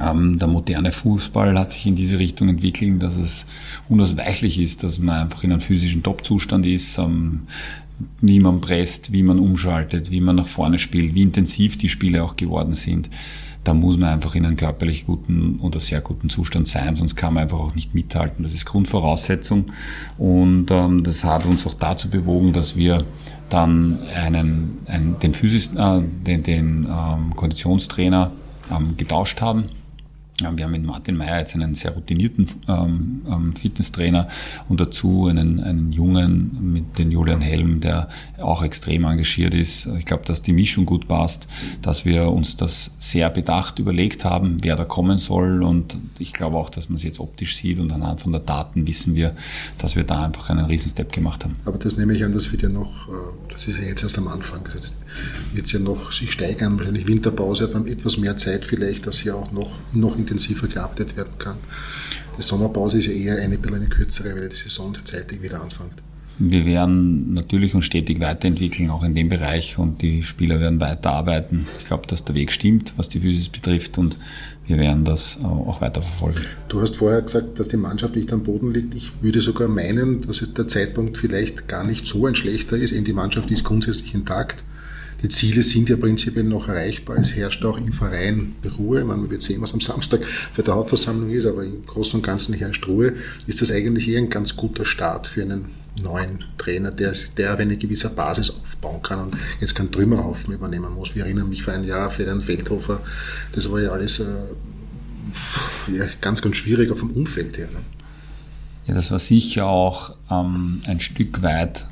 Ähm, 0.01 0.39
der 0.39 0.49
moderne 0.49 0.93
Fußball 0.93 1.59
hat 1.59 1.73
sich 1.73 1.87
in 1.87 1.97
diese 1.97 2.19
Richtung 2.19 2.49
entwickelt, 2.49 3.03
dass 3.03 3.17
es 3.17 3.47
unausweichlich 3.89 4.61
ist, 4.61 4.85
dass 4.85 5.01
man 5.01 5.23
einfach 5.23 5.43
in 5.43 5.53
einem 5.53 5.61
physischen 5.61 6.03
Top-Zustand 6.03 6.65
ist, 6.65 6.97
ähm, 6.99 7.43
wie 8.21 8.41
man 8.41 8.61
presst, 8.61 9.13
wie 9.13 9.25
man 9.25 9.39
umschaltet, 9.39 10.11
wie 10.11 10.21
man 10.21 10.37
nach 10.37 10.47
vorne 10.47 10.79
spielt, 10.79 11.15
wie 11.15 11.23
intensiv 11.23 11.77
die 11.77 11.89
Spiele 11.89 12.23
auch 12.23 12.37
geworden 12.37 12.75
sind 12.75 13.11
da 13.65 13.75
muss 13.75 13.99
man 13.99 14.11
einfach 14.11 14.35
in 14.35 14.47
einem 14.47 14.57
körperlich 14.57 15.07
guten 15.07 15.59
oder 15.61 15.81
sehr 15.81 16.01
guten 16.01 16.31
Zustand 16.31 16.67
sein, 16.67 16.95
sonst 16.95 17.17
kann 17.17 17.35
man 17.35 17.43
einfach 17.45 17.59
auch 17.59 17.75
nicht 17.75 17.95
mithalten. 17.95 18.43
Das 18.43 18.55
ist 18.55 18.65
Grundvoraussetzung 18.65 19.67
und 20.19 20.71
ähm, 20.71 21.03
das 21.05 21.25
hat 21.25 21.45
uns 21.45 21.67
auch 21.67 21.75
dazu 21.75 22.09
bewogen, 22.09 22.53
dass 22.53 22.77
wir 22.77 23.05
dann 23.49 23.99
einen, 24.15 24.79
einen 24.89 25.19
den, 25.19 25.35
Physis, 25.35 25.75
äh, 25.75 26.03
den, 26.27 26.43
den 26.43 26.87
ähm, 26.87 27.37
Konditionstrainer 27.37 28.33
ähm, 28.71 28.97
getauscht 28.97 29.41
haben 29.41 29.65
wir 30.41 30.65
haben 30.65 30.73
mit 30.73 30.85
Martin 30.85 31.17
Meyer 31.17 31.39
jetzt 31.39 31.55
einen 31.55 31.75
sehr 31.75 31.93
routinierten 31.93 32.47
ähm, 32.69 33.23
ähm, 33.31 33.53
Fitnesstrainer 33.55 34.29
und 34.69 34.81
dazu 34.81 35.27
einen, 35.27 35.61
einen 35.61 35.93
Jungen 35.93 36.73
mit 36.73 36.99
dem 36.99 37.11
Julian 37.11 37.41
Helm, 37.41 37.81
der 37.81 38.09
auch 38.39 38.63
extrem 38.63 39.05
engagiert 39.05 39.55
ist. 39.55 39.87
Ich 39.99 40.05
glaube, 40.05 40.25
dass 40.25 40.43
die 40.43 40.53
Mischung 40.53 40.87
gut 40.87 41.09
passt, 41.09 41.49
dass 41.83 42.05
wir 42.05 42.29
uns 42.31 42.57
das 42.57 42.93
sehr 42.99 43.31
bedacht 43.31 43.79
überlegt 43.79 44.25
haben, 44.25 44.57
wer 44.63 44.77
da 44.77 44.85
kommen 44.85 45.19
soll 45.19 45.63
und 45.63 45.97
ich 46.19 46.33
glaube 46.33 46.57
auch, 46.57 46.71
dass 46.71 46.89
man 46.89 46.97
es 46.97 47.03
jetzt 47.03 47.21
optisch 47.21 47.57
sieht 47.57 47.79
und 47.79 47.93
anhand 47.93 48.21
von 48.21 48.33
der 48.33 48.41
Daten 48.41 48.87
wissen 48.87 49.15
wir, 49.15 49.35
dass 49.79 49.97
wir 49.97 50.05
da 50.05 50.25
einfach 50.25 50.51
einen 50.51 50.65
Riesenstep 50.65 51.13
gemacht 51.13 51.45
haben. 51.45 51.57
Aber 51.65 51.79
das 51.79 51.97
nehme 51.97 52.15
ich 52.15 52.25
an, 52.25 52.33
das 52.33 52.51
wird 52.51 52.63
ja 52.63 52.69
noch, 52.69 53.09
äh, 53.09 53.50
das 53.61 53.69
ist 53.69 53.79
ja 53.79 53.89
jetzt 53.89 54.03
erst 54.03 54.17
am 54.17 54.29
Anfang, 54.29 54.63
das 54.73 54.97
wird 55.53 55.67
es 55.67 55.73
ja 55.73 55.81
noch 55.81 56.13
sich 56.13 56.33
steigern, 56.33 56.79
wahrscheinlich 56.79 57.07
Winterpause 57.07 57.65
hat 57.65 57.75
man 57.75 57.87
etwas 57.87 58.17
mehr 58.17 58.39
Zeit 58.39 58.65
vielleicht, 58.65 59.07
dass 59.07 59.19
hier 59.19 59.37
auch 59.37 59.53
noch, 59.53 59.73
noch 59.93 60.15
in 60.15 60.21
intensiver 60.21 60.67
gearbeitet 60.67 61.15
werden 61.15 61.37
kann. 61.39 61.59
Die 62.39 62.43
Sommerpause 62.43 62.99
ist 62.99 63.07
ja 63.07 63.13
eher 63.13 63.37
eine 63.37 63.59
eine 63.63 63.89
kürzere, 63.89 64.35
weil 64.35 64.49
die 64.49 64.57
Saison 64.57 64.97
zeitig 65.05 65.43
wieder 65.43 65.63
anfängt. 65.63 65.93
Wir 66.39 66.65
werden 66.65 67.35
natürlich 67.35 67.75
uns 67.75 67.85
stetig 67.85 68.19
weiterentwickeln, 68.19 68.89
auch 68.89 69.03
in 69.03 69.15
dem 69.15 69.29
Bereich, 69.29 69.77
und 69.77 70.01
die 70.01 70.23
Spieler 70.23 70.59
werden 70.59 70.81
weiterarbeiten. 70.81 71.67
Ich 71.81 71.85
glaube, 71.85 72.07
dass 72.07 72.25
der 72.25 72.35
Weg 72.35 72.53
stimmt, 72.53 72.95
was 72.97 73.11
die 73.11 73.21
Physis 73.21 73.51
betrifft, 73.51 73.99
und 73.99 74.17
wir 74.71 74.79
werden 74.79 75.05
das 75.05 75.41
äh, 75.43 75.45
auch 75.45 75.81
weiter 75.81 76.01
verfolgen. 76.01 76.47
Du 76.69 76.81
hast 76.81 76.97
vorher 76.97 77.23
gesagt, 77.23 77.59
dass 77.59 77.69
die 77.69 77.77
Mannschaft 77.77 78.15
nicht 78.15 78.33
am 78.33 78.45
Boden 78.45 78.73
liegt. 78.73 78.95
Ich 78.95 79.11
würde 79.21 79.41
sogar 79.41 79.67
meinen, 79.67 80.23
dass 80.23 80.39
der 80.57 80.69
Zeitpunkt 80.69 81.19
vielleicht 81.19 81.67
gar 81.67 81.85
nicht 81.85 82.07
so 82.07 82.25
ein 82.27 82.37
schlechter 82.37 82.77
ist. 82.77 82.95
Die 82.95 83.13
Mannschaft 83.13 83.51
ist 83.51 83.65
grundsätzlich 83.65 84.15
intakt. 84.15 84.65
Die 85.23 85.29
Ziele 85.29 85.63
sind 85.63 85.89
ja 85.89 85.97
prinzipiell 85.97 86.45
noch 86.45 86.69
erreichbar. 86.69 87.17
Es 87.19 87.35
herrscht 87.35 87.65
auch 87.65 87.77
im 87.77 87.93
Verein 87.93 88.55
Ruhe. 88.79 89.05
Meine, 89.05 89.23
man 89.23 89.31
wird 89.31 89.43
sehen, 89.43 89.61
was 89.61 89.75
am 89.75 89.81
Samstag 89.81 90.25
für 90.25 90.63
die 90.63 90.71
Hauptversammlung 90.71 91.31
ist, 91.31 91.47
aber 91.47 91.65
im 91.65 91.85
Großen 91.85 92.15
und 92.15 92.23
Ganzen 92.23 92.55
herrscht 92.55 92.87
Ruhe. 92.87 93.15
Ist 93.47 93.61
das 93.61 93.71
eigentlich 93.71 94.09
eher 94.09 94.19
ein 94.19 94.31
ganz 94.31 94.57
guter 94.57 94.85
Start 94.85 95.27
für 95.27 95.43
einen 95.43 95.67
neuen 96.03 96.45
Trainer, 96.57 96.91
der, 96.91 97.15
der 97.37 97.59
eine 97.59 97.77
gewisse 97.77 98.09
Basis 98.09 98.51
aufbauen 98.51 99.03
kann 99.03 99.21
und 99.21 99.37
jetzt 99.61 99.75
keinen 99.75 99.91
Trümmerhaufen 99.91 100.55
übernehmen 100.55 100.95
muss. 100.95 101.15
Wir 101.15 101.25
erinnern 101.25 101.49
mich 101.49 101.63
vor 101.63 101.75
ein 101.75 101.85
Jahr 101.85 102.11
für 102.11 102.25
den 102.25 102.41
Feldhofer, 102.41 103.01
das 103.53 103.71
war 103.71 103.81
ja 103.81 103.91
alles 103.91 104.21
äh, 104.21 104.25
ja, 105.93 106.07
ganz, 106.21 106.41
ganz 106.43 106.57
schwierig 106.57 106.91
auf 106.91 107.01
dem 107.01 107.11
Umfeld 107.11 107.59
her. 107.59 107.69
Ne? 107.73 107.81
Ja, 108.87 108.95
das 108.95 109.11
war 109.11 109.19
sicher 109.19 109.67
auch 109.67 110.15
ähm, 110.31 110.81
ein 110.87 111.01
Stück 111.01 111.43
weit 111.43 111.87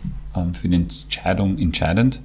für 0.54 0.68
die 0.68 0.76
Entscheidung 0.76 1.58
entscheidend. 1.58 2.20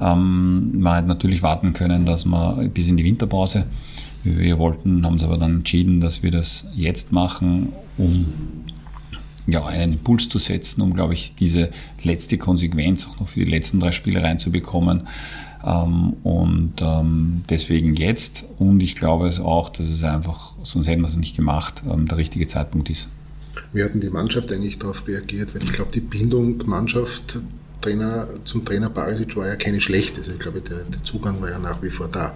Ähm, 0.00 0.80
man 0.80 0.96
hätte 0.96 1.08
natürlich 1.08 1.42
warten 1.42 1.72
können, 1.72 2.04
dass 2.04 2.24
man 2.24 2.70
bis 2.70 2.88
in 2.88 2.96
die 2.96 3.04
Winterpause, 3.04 3.66
wir 4.24 4.58
wollten, 4.58 5.06
haben 5.06 5.18
sie 5.18 5.24
aber 5.24 5.38
dann 5.38 5.56
entschieden, 5.58 6.00
dass 6.00 6.22
wir 6.22 6.30
das 6.30 6.68
jetzt 6.74 7.12
machen, 7.12 7.72
um 7.96 8.26
ja, 9.46 9.64
einen 9.64 9.94
Impuls 9.94 10.28
zu 10.28 10.38
setzen, 10.38 10.82
um, 10.82 10.92
glaube 10.92 11.14
ich, 11.14 11.34
diese 11.38 11.70
letzte 12.02 12.36
Konsequenz 12.36 13.06
auch 13.06 13.18
noch 13.20 13.28
für 13.28 13.44
die 13.44 13.50
letzten 13.50 13.80
drei 13.80 13.92
Spiele 13.92 14.22
reinzubekommen. 14.22 15.08
Ähm, 15.64 16.14
und 16.22 16.74
ähm, 16.80 17.42
deswegen 17.48 17.94
jetzt. 17.94 18.44
Und 18.58 18.80
ich 18.80 18.94
glaube 18.94 19.26
es 19.26 19.40
auch, 19.40 19.70
dass 19.70 19.86
es 19.86 20.04
einfach, 20.04 20.54
sonst 20.62 20.86
hätten 20.86 21.02
wir 21.02 21.08
es 21.08 21.16
nicht 21.16 21.36
gemacht, 21.36 21.82
ähm, 21.90 22.06
der 22.06 22.18
richtige 22.18 22.46
Zeitpunkt 22.46 22.90
ist. 22.90 23.08
Wie 23.72 23.82
hat 23.82 23.94
denn 23.94 24.00
die 24.00 24.10
Mannschaft 24.10 24.52
eigentlich 24.52 24.78
darauf 24.78 25.06
reagiert? 25.06 25.54
Weil 25.54 25.62
ich 25.62 25.72
glaube, 25.72 25.90
die 25.92 26.00
Bindung 26.00 26.62
Mannschaft 26.66 27.38
Trainer, 27.80 28.26
zum 28.44 28.64
Trainer 28.64 28.90
Barisic 28.90 29.36
war 29.36 29.46
ja 29.46 29.56
keine 29.56 29.80
schlechte. 29.80 30.20
Also 30.20 30.32
ich 30.32 30.38
glaube, 30.38 30.60
der, 30.60 30.78
der 30.78 31.04
Zugang 31.04 31.40
war 31.40 31.50
ja 31.50 31.58
nach 31.58 31.82
wie 31.82 31.90
vor 31.90 32.08
da. 32.08 32.34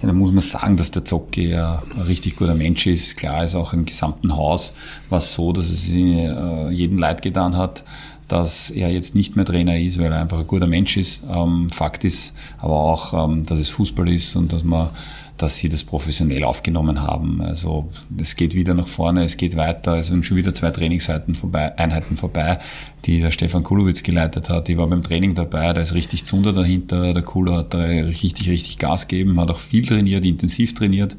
Ja, 0.00 0.08
da 0.08 0.12
muss 0.12 0.30
man 0.30 0.42
sagen, 0.42 0.76
dass 0.76 0.90
der 0.90 1.04
Zocki 1.04 1.50
ja 1.50 1.82
ein 1.94 2.02
richtig 2.02 2.36
guter 2.36 2.54
Mensch 2.54 2.86
ist. 2.86 3.16
Klar 3.16 3.44
ist 3.44 3.54
auch 3.54 3.72
im 3.72 3.86
gesamten 3.86 4.36
Haus 4.36 4.72
war 5.08 5.18
es 5.18 5.32
so, 5.32 5.52
dass 5.52 5.70
es 5.70 5.88
äh, 5.88 6.68
jedem 6.70 6.98
leid 6.98 7.22
getan 7.22 7.56
hat, 7.56 7.82
dass 8.28 8.70
er 8.70 8.90
jetzt 8.90 9.14
nicht 9.14 9.36
mehr 9.36 9.46
Trainer 9.46 9.78
ist, 9.78 9.98
weil 9.98 10.12
er 10.12 10.20
einfach 10.20 10.40
ein 10.40 10.46
guter 10.46 10.66
Mensch 10.66 10.96
ist. 10.96 11.24
Ähm, 11.32 11.70
Fakt 11.70 12.04
ist 12.04 12.36
aber 12.58 12.74
auch, 12.74 13.24
ähm, 13.24 13.46
dass 13.46 13.58
es 13.58 13.70
Fußball 13.70 14.08
ist 14.12 14.36
und 14.36 14.52
dass 14.52 14.64
man 14.64 14.90
dass 15.36 15.56
sie 15.56 15.68
das 15.68 15.84
professionell 15.84 16.44
aufgenommen 16.44 17.02
haben. 17.02 17.40
Also 17.42 17.90
es 18.18 18.36
geht 18.36 18.54
wieder 18.54 18.74
nach 18.74 18.88
vorne, 18.88 19.24
es 19.24 19.36
geht 19.36 19.56
weiter. 19.56 19.98
Es 19.98 20.08
sind 20.08 20.24
schon 20.24 20.36
wieder 20.36 20.54
zwei 20.54 20.70
Trainingseinheiten 20.70 21.34
vorbei, 21.34 21.76
Einheiten 21.78 22.16
vorbei, 22.16 22.58
die 23.04 23.20
der 23.20 23.30
Stefan 23.30 23.62
Kulowitz 23.62 24.02
geleitet 24.02 24.48
hat. 24.48 24.68
Ich 24.68 24.76
war 24.76 24.86
beim 24.86 25.02
Training 25.02 25.34
dabei, 25.34 25.72
da 25.72 25.80
ist 25.80 25.94
richtig 25.94 26.24
Zunder 26.24 26.52
dahinter. 26.52 27.12
Der 27.12 27.22
Kulo 27.22 27.54
hat 27.54 27.74
da 27.74 27.78
richtig, 27.78 28.48
richtig 28.48 28.78
Gas 28.78 29.08
gegeben, 29.08 29.38
hat 29.40 29.50
auch 29.50 29.58
viel 29.58 29.84
trainiert, 29.84 30.24
intensiv 30.24 30.74
trainiert. 30.74 31.16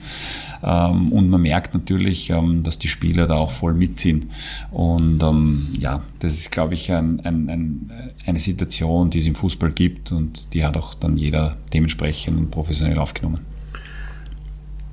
Ähm, 0.63 1.11
und 1.11 1.29
man 1.29 1.41
merkt 1.41 1.73
natürlich, 1.73 2.29
ähm, 2.29 2.63
dass 2.63 2.79
die 2.79 2.87
Spieler 2.87 3.27
da 3.27 3.35
auch 3.35 3.51
voll 3.51 3.73
mitziehen. 3.73 4.31
Und 4.71 5.21
ähm, 5.21 5.73
ja, 5.79 6.01
das 6.19 6.33
ist, 6.33 6.51
glaube 6.51 6.73
ich, 6.73 6.91
ein, 6.91 7.19
ein, 7.21 7.49
ein, 7.49 7.91
eine 8.25 8.39
Situation, 8.39 9.09
die 9.09 9.19
es 9.19 9.27
im 9.27 9.35
Fußball 9.35 9.71
gibt 9.71 10.11
und 10.11 10.53
die 10.53 10.65
hat 10.65 10.75
auch 10.75 10.93
dann 10.95 11.17
jeder 11.17 11.57
dementsprechend 11.73 12.49
professionell 12.51 12.97
aufgenommen. 12.97 13.56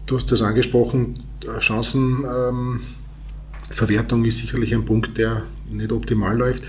Du 0.07 0.17
hast 0.17 0.31
das 0.31 0.43
angesprochen, 0.43 1.15
Chancenverwertung 1.61 4.25
ist 4.25 4.39
sicherlich 4.39 4.75
ein 4.75 4.85
Punkt, 4.85 5.17
der 5.17 5.45
nicht 5.71 5.93
optimal 5.93 6.37
läuft. 6.37 6.63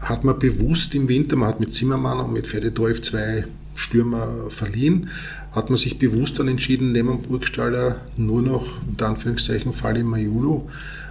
Hat 0.00 0.24
man 0.24 0.38
bewusst 0.38 0.94
im 0.94 1.08
Winter, 1.08 1.36
man 1.36 1.48
hat 1.48 1.60
mit 1.60 1.74
Zimmermann 1.74 2.18
und 2.18 2.32
mit 2.32 2.46
Fededorf 2.46 3.02
zwei 3.02 3.44
Stürmer 3.74 4.48
verliehen, 4.48 5.10
hat 5.52 5.68
man 5.68 5.76
sich 5.76 5.98
bewusst 5.98 6.38
dann 6.38 6.48
entschieden, 6.48 6.92
neben 6.92 7.22
Burgstaller 7.22 8.00
nur 8.16 8.40
noch, 8.40 8.66
unter 8.88 9.08
Anführungszeichen, 9.08 9.74
Fall 9.74 9.98
im 9.98 10.06
Majulu 10.06 10.62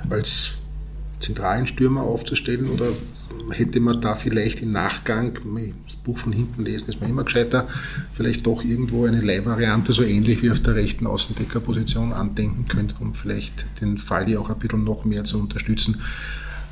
als 0.10 0.56
zentralen 1.20 1.68
Stürmer 1.68 2.02
aufzustellen 2.02 2.70
oder 2.70 2.88
hätte 3.52 3.80
man 3.80 4.02
da 4.02 4.16
vielleicht 4.16 4.62
im 4.62 4.72
Nachgang, 4.72 5.34
das 5.86 5.96
Buch 5.98 6.18
von 6.18 6.32
hinten 6.32 6.64
lesen 6.64 6.90
ist 6.90 7.02
man 7.02 7.10
immer 7.10 7.24
gescheiter, 7.24 7.68
vielleicht 8.14 8.46
doch 8.46 8.64
irgendwo 8.64 9.06
eine 9.06 9.22
Leihvariante 9.22 9.94
so 9.94 10.04
ähnlich 10.04 10.44
wie 10.44 10.52
auf 10.52 10.62
der 10.62 10.76
rechten 10.76 11.08
Außendeckerposition 11.08 12.14
andenken 12.14 12.68
können, 12.68 12.94
um 13.00 13.14
vielleicht 13.14 13.66
den 13.82 13.98
Fall 13.98 14.26
auch 14.38 14.50
ein 14.50 14.60
bisschen 14.60 14.84
noch 14.84 15.06
mehr 15.06 15.24
zu 15.24 15.40
unterstützen 15.40 16.02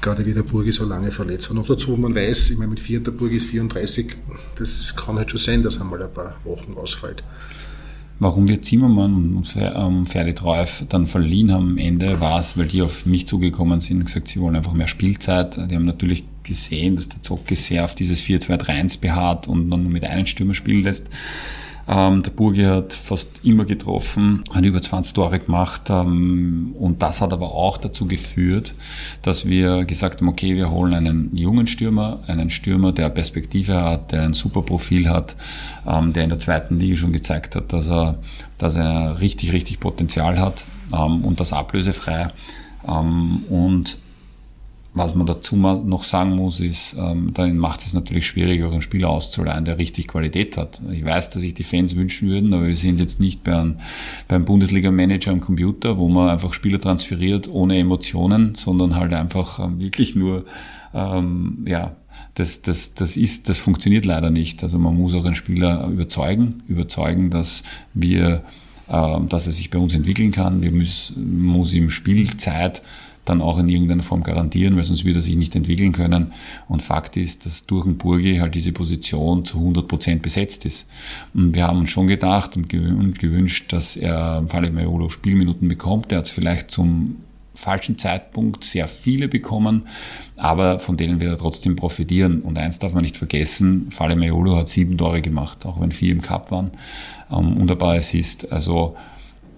gerade 0.04 0.26
wie 0.26 0.34
der 0.34 0.44
Burgi 0.44 0.72
so 0.72 0.86
lange 0.86 1.12
verletzt 1.12 1.50
war. 1.50 1.56
Noch 1.56 1.66
dazu, 1.66 1.96
man 1.96 2.14
weiß, 2.14 2.52
ich 2.52 2.58
meine, 2.58 2.72
mit 2.72 2.80
4 2.82 3.00
der 3.00 3.12
Burgi 3.12 3.38
ist 3.38 3.46
34, 3.46 4.16
das 4.56 4.94
kann 4.96 5.16
halt 5.16 5.32
schon 5.32 5.40
sein, 5.40 5.64
dass 5.64 5.80
einmal 5.80 6.04
ein 6.04 6.14
paar 6.14 6.36
Wochen 6.44 6.74
ausfällt. 6.74 7.24
Warum 8.20 8.48
wir 8.48 8.62
Zimmermann 8.62 9.36
und 9.36 9.56
ähm, 9.58 10.36
Treuf 10.36 10.86
dann 10.88 11.08
verliehen 11.08 11.52
haben 11.52 11.72
am 11.72 11.78
Ende, 11.78 12.22
war 12.22 12.40
es, 12.40 12.58
weil 12.58 12.68
die 12.68 12.82
auf 12.82 13.06
mich 13.06 13.28
zugekommen 13.28 13.80
sind 13.80 13.98
und 13.98 14.06
gesagt, 14.06 14.28
sie 14.28 14.40
wollen 14.40 14.56
einfach 14.56 14.74
mehr 14.74 14.88
Spielzeit. 14.88 15.58
Die 15.70 15.76
haben 15.76 15.86
natürlich 15.86 16.24
gesehen, 16.44 16.96
dass 16.96 17.10
der 17.10 17.22
Zocke 17.22 17.56
sehr 17.56 17.84
auf 17.84 17.96
dieses 17.96 18.22
4-2-3-1 18.22 19.00
beharrt 19.00 19.48
und 19.48 19.70
dann 19.70 19.84
nur 19.84 19.92
mit 19.92 20.04
einem 20.04 20.26
Stürmer 20.26 20.54
spielen 20.54 20.84
lässt. 20.84 21.10
Ähm, 21.86 22.24
der 22.24 22.32
Burgi 22.32 22.64
hat 22.64 22.94
fast 22.94 23.30
immer 23.44 23.66
getroffen, 23.66 24.44
hat 24.54 24.64
über 24.64 24.82
20 24.82 25.14
Tore 25.14 25.40
gemacht 25.40 25.82
ähm, 25.90 26.74
und 26.80 27.02
das 27.02 27.20
hat 27.20 27.34
aber 27.34 27.54
auch 27.54 27.78
dazu 27.78 28.08
geführt, 28.08 28.74
dass 29.22 29.46
wir 29.46 29.84
gesagt 29.84 30.22
haben, 30.22 30.30
okay, 30.30 30.56
wir 30.56 30.72
holen 30.72 30.94
einen 30.94 31.36
jungen 31.36 31.68
Stürmer, 31.68 32.20
einen 32.28 32.50
Stürmer, 32.50 32.94
der 32.94 33.10
Perspektive 33.10 33.82
hat, 33.82 34.14
der 34.14 34.22
ein 34.24 34.34
super 34.34 34.62
Profil 34.62 35.10
hat, 35.10 35.36
ähm, 35.86 36.14
der 36.14 36.24
in 36.24 36.30
der 36.30 36.40
zweiten 36.40 36.80
Liga 36.80 36.96
schon 36.96 37.12
gezeigt 37.12 37.56
hat, 37.56 37.74
dass 37.74 37.90
er, 37.90 38.18
dass 38.58 38.78
er 38.78 39.20
richtig, 39.20 39.52
richtig 39.52 39.82
Potenzial 39.82 40.40
hat 40.40 40.64
ähm, 40.94 41.26
und 41.26 41.42
das 41.42 41.52
ablösefrei. 41.52 42.30
Ähm, 42.88 43.44
und 43.50 43.98
was 44.96 45.16
man 45.16 45.26
dazu 45.26 45.56
noch 45.56 46.04
sagen 46.04 46.36
muss, 46.36 46.60
ist, 46.60 46.96
ähm, 47.00 47.32
dann 47.34 47.58
macht 47.58 47.84
es 47.84 47.94
natürlich 47.94 48.28
schwieriger, 48.28 48.72
einen 48.72 48.84
Spieler 48.84 49.10
auszuleihen, 49.10 49.66
der 49.66 49.80
richtig 49.80 50.08
Qualität 50.08 50.56
hat. 50.56 50.82
Ich 50.92 51.04
weiß, 51.04 51.32
dass 51.32 51.42
sich 51.42 51.56
die 51.56 51.64
Fans 51.64 51.96
wünschen 51.96 52.30
würden, 52.30 52.54
aber 52.54 52.68
wir 52.68 52.76
sind 52.76 53.00
jetzt 53.00 53.20
nicht 53.20 53.44
beim, 53.44 53.78
beim 54.28 54.46
Bundesliga-Manager 54.46 55.32
am 55.32 55.42
Computer, 55.42 55.98
wo 55.98 56.10
man 56.10 56.30
einfach 56.30 56.54
Spieler 56.54 56.80
transferiert 56.80 57.48
ohne 57.48 57.80
Emotionen, 57.80 58.54
sondern 58.54 58.96
halt 58.96 59.14
einfach 59.14 59.60
ähm, 59.60 59.80
wirklich 59.80 60.16
nur, 60.16 60.46
ähm, 60.94 61.66
ja, 61.68 61.96
das, 62.36 62.62
das, 62.62 62.94
das 62.94 63.18
ist, 63.18 63.50
das 63.50 63.58
funktioniert 63.58 64.06
leider 64.06 64.30
nicht. 64.30 64.62
Also 64.62 64.78
man 64.78 64.96
muss 64.96 65.16
auch 65.16 65.26
einen 65.26 65.34
Spieler 65.34 65.88
überzeugen, 65.88 66.62
überzeugen, 66.68 67.32
dass 67.32 67.64
wir, 67.96 68.44
äh, 68.90 69.20
dass 69.28 69.48
er 69.48 69.54
sich 69.54 69.72
bei 69.72 69.80
uns 69.80 69.96
entwickeln 69.96 70.32
kann. 70.32 70.62
Wir 70.62 70.72
müssen, 70.72 71.44
muss 71.44 71.74
ihm 71.74 71.90
Spielzeit 71.90 72.84
dann 73.26 73.42
auch 73.42 73.58
in 73.58 73.70
irgendeiner 73.70 74.04
Form 74.04 74.24
garantieren, 74.24 74.76
weil 74.76 74.84
sonst 74.84 75.06
würde 75.06 75.20
er 75.20 75.24
sich 75.24 75.36
nicht 75.36 75.56
entwickeln 75.56 75.92
können. 75.92 76.34
Und 76.68 76.82
Fakt 76.82 77.16
ist, 77.18 77.46
dass 77.46 77.66
durch 77.66 77.86
den 77.86 77.98
Burgi 77.98 78.38
halt 78.38 78.56
diese 78.56 78.72
Position 78.72 79.46
zu 79.46 79.58
100 79.58 79.88
Prozent 79.88 80.22
besetzt 80.22 80.66
ist. 80.66 80.90
Und 81.34 81.54
wir 81.54 81.68
haben 81.68 81.80
uns 81.80 81.90
schon 81.90 82.08
gedacht 82.08 82.58
und 82.58 82.68
gewünscht, 82.68 83.72
dass 83.72 83.96
er 83.96 84.44
Falle 84.50 84.72
Maiolo 84.72 85.10
Spielminuten 85.10 85.68
bekommt. 85.68 86.12
Er 86.12 86.20
hat 86.20 86.26
es 86.26 86.32
vielleicht 86.32 86.70
zum 86.70 87.18
falschen 87.56 87.98
Zeitpunkt 87.98 88.64
sehr 88.64 88.88
viele 88.88 89.28
bekommen, 89.28 89.84
aber 90.36 90.80
von 90.80 90.98
denen 90.98 91.20
wird 91.20 91.32
er 91.32 91.38
trotzdem 91.38 91.76
profitieren. 91.76 92.42
Und 92.42 92.58
eins 92.58 92.80
darf 92.80 92.94
man 92.94 93.04
nicht 93.04 93.18
vergessen, 93.18 93.90
Falle 93.92 94.16
Maiolo 94.16 94.58
hat 94.58 94.68
sieben 94.68 94.98
Tore 94.98 95.22
gemacht, 95.22 95.66
auch 95.66 95.80
wenn 95.80 95.92
vier 95.92 96.12
im 96.12 96.22
Cup 96.22 96.52
waren. 96.52 96.72
Ähm, 97.32 97.58
wunderbar 97.60 97.96
es 97.96 98.14
ist. 98.14 98.52
Also 98.52 98.96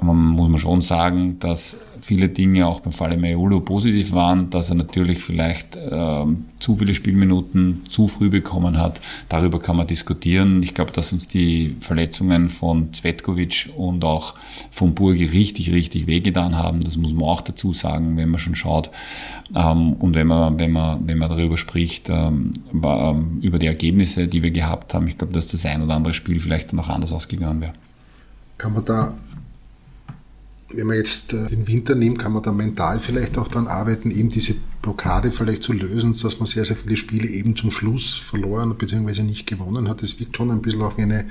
man 0.02 0.18
muss 0.18 0.50
man 0.50 0.60
schon 0.60 0.82
sagen, 0.82 1.40
dass 1.40 1.78
viele 2.06 2.30
Dinge 2.30 2.68
auch 2.68 2.82
beim 2.82 2.94
Falle 2.94 3.18
Maiolo 3.18 3.62
positiv 3.62 4.12
waren, 4.12 4.52
dass 4.52 4.70
er 4.70 4.76
natürlich 4.76 5.24
vielleicht 5.24 5.76
ähm, 5.90 6.46
zu 6.60 6.76
viele 6.76 6.94
Spielminuten 6.94 7.82
zu 7.90 8.08
früh 8.08 8.30
bekommen 8.30 8.78
hat. 8.78 9.02
Darüber 9.28 9.60
kann 9.60 9.76
man 9.76 9.88
diskutieren. 9.88 10.62
Ich 10.62 10.76
glaube, 10.76 10.92
dass 10.92 11.12
uns 11.14 11.28
die 11.28 11.76
Verletzungen 11.82 12.50
von 12.50 12.94
Zvetkovic 12.94 13.72
und 13.76 14.04
auch 14.04 14.36
von 14.70 14.94
Burgi 14.94 15.26
richtig, 15.26 15.72
richtig 15.72 16.06
wehgetan 16.06 16.56
haben. 16.56 16.80
Das 16.82 16.96
muss 16.96 17.12
man 17.12 17.24
auch 17.24 17.42
dazu 17.42 17.74
sagen, 17.74 18.18
wenn 18.18 18.30
man 18.30 18.40
schon 18.40 18.54
schaut. 18.54 18.92
Ähm, 19.56 19.94
und 19.94 20.14
wenn 20.14 20.28
man, 20.28 20.60
wenn 20.60 20.74
man, 20.74 21.08
wenn 21.08 21.18
man 21.18 21.30
darüber 21.30 21.58
spricht, 21.58 22.10
ähm, 22.10 22.54
ähm 22.72 23.40
über 23.42 23.58
die 23.58 23.66
Ergebnisse, 23.66 24.28
die 24.28 24.44
wir 24.44 24.52
gehabt 24.52 24.94
haben, 24.94 25.08
ich 25.08 25.18
glaube, 25.18 25.34
dass 25.34 25.48
das 25.48 25.66
ein 25.66 25.82
oder 25.82 25.96
andere 25.96 26.14
Spiel 26.14 26.40
vielleicht 26.40 26.72
noch 26.72 26.90
anders 26.90 27.12
ausgegangen 27.12 27.62
wäre. 27.62 27.74
Kann 28.60 28.74
man 28.74 28.86
da 28.86 29.14
wenn 30.70 30.88
man 30.88 30.98
jetzt 30.98 31.34
äh, 31.34 31.48
den 31.48 31.68
Winter 31.68 31.96
nimmt, 31.96 32.20
kann 32.20 32.34
man 32.34 32.44
da 32.44 32.52
mental 32.52 33.00
vielleicht 33.00 33.38
auch 33.38 33.48
dann 33.48 33.68
arbeiten, 33.68 34.12
eben 34.12 34.30
diese 34.30 34.56
Blockade 34.82 35.32
vielleicht 35.32 35.64
zu 35.64 35.74
lösen, 35.74 36.18
dass 36.22 36.40
man 36.40 36.48
sehr, 36.48 36.66
sehr 36.66 36.76
viele 36.76 36.98
Spiele 36.98 37.28
eben 37.28 37.56
zum 37.56 37.72
Schluss 37.72 38.16
verloren 38.16 38.76
bzw. 38.76 39.24
nicht 39.24 39.48
gewonnen 39.48 39.88
hat. 39.88 40.02
Das 40.02 40.20
wirkt 40.20 40.38
schon 40.38 40.52
ein 40.52 40.62
bisschen 40.62 40.82
auch 40.82 40.98
wie 40.98 41.04
eine 41.04 41.26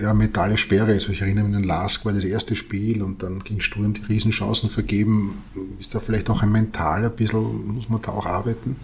ja, 0.00 0.14
mentale 0.14 0.56
Sperre. 0.56 0.92
Also 0.92 1.12
ich 1.12 1.20
erinnere 1.20 1.44
mich 1.44 1.56
an 1.56 1.64
Lask 1.64 2.04
war 2.04 2.12
das 2.12 2.24
erste 2.24 2.56
Spiel 2.56 3.02
und 3.02 3.22
dann 3.22 3.44
ging 3.44 3.60
Sturm 3.60 3.94
die 3.94 4.02
Riesenchancen 4.02 4.68
vergeben. 4.68 5.42
Ist 5.78 5.94
da 5.94 6.00
vielleicht 6.00 6.28
auch 6.30 6.42
ein 6.42 6.52
mental 6.52 7.04
ein 7.04 7.16
bisschen, 7.16 7.74
muss 7.74 7.88
man 7.88 8.02
da 8.02 8.12
auch 8.12 8.26
arbeiten? 8.26 8.76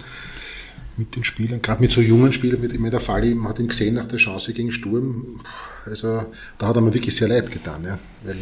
Mit 0.99 1.15
den 1.17 1.25
Spielern, 1.25 1.63
gerade 1.63 1.81
mit 1.81 1.93
so 1.93 2.01
jungen 2.01 2.33
Spielern, 2.33 2.61
mit 2.61 2.73
dem 2.73 2.91
der 2.91 3.01
Fall, 3.01 3.35
man 3.35 3.51
hat 3.51 3.59
ihn 3.59 3.69
gesehen 3.69 3.95
nach 3.95 4.07
der 4.07 4.19
Chance 4.19 4.53
gegen 4.53 4.73
Sturm, 4.73 5.41
also 5.87 6.25
da 6.59 6.67
hat 6.67 6.77
er 6.77 6.83
mir 6.83 6.93
wirklich 6.93 7.15
sehr 7.15 7.29
leid 7.29 7.51
getan, 7.51 7.85
ja, 7.85 7.99
weil 8.25 8.37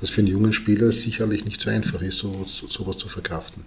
das 0.00 0.10
für 0.10 0.20
einen 0.20 0.28
jungen 0.28 0.52
Spieler 0.52 0.92
sicherlich 0.92 1.44
nicht 1.44 1.60
so 1.60 1.70
einfach 1.70 2.02
ist, 2.02 2.18
so, 2.18 2.44
so, 2.46 2.68
sowas 2.68 2.98
zu 2.98 3.08
verkraften. 3.08 3.62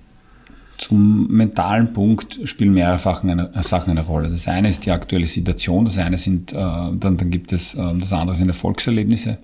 Zum 0.77 1.27
mentalen 1.27 1.91
Punkt 1.91 2.39
spielen 2.43 2.73
mehrere 2.73 2.99
Sachen 2.99 3.31
eine, 3.31 3.51
Sachen 3.63 3.89
eine 3.91 4.05
Rolle. 4.05 4.29
Das 4.29 4.47
eine 4.47 4.69
ist 4.69 4.85
die 4.85 4.91
aktuelle 4.91 5.27
Situation, 5.27 5.85
das 5.85 5.97
eine 5.97 6.19
sind, 6.19 6.51
äh, 6.51 6.55
dann, 6.55 7.17
dann 7.17 7.31
gibt 7.31 7.51
es, 7.51 7.73
äh, 7.73 7.93
das 7.99 8.13
andere 8.13 8.35
sind 8.35 8.49
Erfolgserlebnisse 8.49 9.39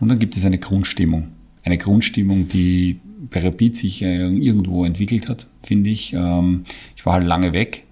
und 0.00 0.08
dann 0.08 0.18
gibt 0.18 0.36
es 0.36 0.44
eine 0.44 0.58
Grundstimmung. 0.58 1.28
Eine 1.62 1.78
Grundstimmung, 1.78 2.48
die 2.48 3.00
bei 3.30 3.42
Rapid 3.42 3.76
sich 3.76 4.02
äh, 4.02 4.26
irgendwo 4.26 4.84
entwickelt 4.84 5.28
hat, 5.28 5.46
finde 5.62 5.88
ich. 5.90 6.12
Ähm, 6.12 6.64
ich 6.96 7.06
war 7.06 7.14
halt 7.14 7.26
lange 7.26 7.52
weg, 7.54 7.84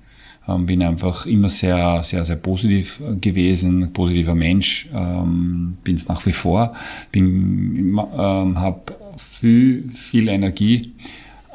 ähm, 0.48 0.66
bin 0.66 0.82
einfach 0.82 1.26
immer 1.26 1.48
sehr, 1.48 2.02
sehr, 2.04 2.24
sehr 2.24 2.36
positiv 2.36 3.00
äh, 3.00 3.16
gewesen, 3.16 3.92
positiver 3.92 4.34
Mensch, 4.34 4.88
ähm, 4.94 5.76
bin 5.84 5.96
es 5.96 6.08
nach 6.08 6.24
wie 6.26 6.32
vor, 6.32 6.74
bin, 7.12 7.98
ähm, 8.16 8.58
habe 8.60 8.80
viel, 9.16 9.88
viel 9.90 10.28
Energie 10.28 10.92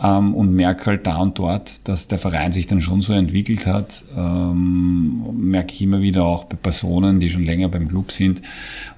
ähm, 0.01 0.33
und 0.33 0.53
merke 0.53 0.85
halt 0.87 1.07
da 1.07 1.17
und 1.17 1.39
dort, 1.39 1.87
dass 1.87 2.07
der 2.07 2.19
Verein 2.19 2.51
sich 2.51 2.67
dann 2.67 2.81
schon 2.81 3.01
so 3.01 3.13
entwickelt 3.13 3.65
hat. 3.65 4.03
Ähm, 4.15 5.23
merke 5.33 5.73
ich 5.73 5.81
immer 5.81 6.01
wieder 6.01 6.23
auch 6.23 6.43
bei 6.45 6.57
Personen, 6.57 7.19
die 7.19 7.29
schon 7.29 7.45
länger 7.45 7.69
beim 7.69 7.87
Club 7.87 8.11
sind 8.11 8.41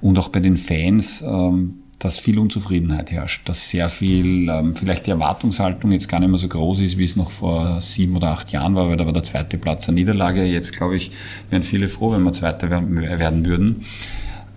und 0.02 0.18
auch 0.18 0.30
bei 0.30 0.40
den 0.40 0.58
Fans. 0.58 1.22
Ähm, 1.22 1.76
dass 2.06 2.20
viel 2.20 2.38
Unzufriedenheit 2.38 3.12
herrscht, 3.12 3.50
dass 3.50 3.68
sehr 3.68 3.90
viel, 3.90 4.48
ähm, 4.48 4.76
vielleicht 4.76 5.08
die 5.08 5.12
Erwartungshaltung 5.12 5.92
jetzt 5.92 6.08
gar 6.08 6.20
nicht 6.20 6.30
mehr 6.30 6.38
so 6.38 6.48
groß 6.48 6.80
ist, 6.82 7.00
wie 7.00 7.04
es 7.04 7.16
noch 7.16 7.32
vor 7.32 7.82
sieben 7.82 8.16
oder 8.16 8.28
acht 8.28 8.52
Jahren 8.52 8.76
war, 8.76 8.88
weil 8.88 8.98
da 8.98 9.08
war 9.08 9.14
der 9.14 9.24
zweite 9.24 9.58
Platz 9.58 9.90
eine 9.90 9.96
Niederlage. 9.96 10.46
Jetzt, 10.46 10.78
glaube 10.78 10.96
ich, 10.96 11.12
wären 11.50 11.64
viele 11.64 11.90
froh, 11.90 12.12
wenn 12.12 12.22
wir 12.22 12.32
Zweiter 12.32 12.70
werden 12.70 13.46
würden. 13.46 13.86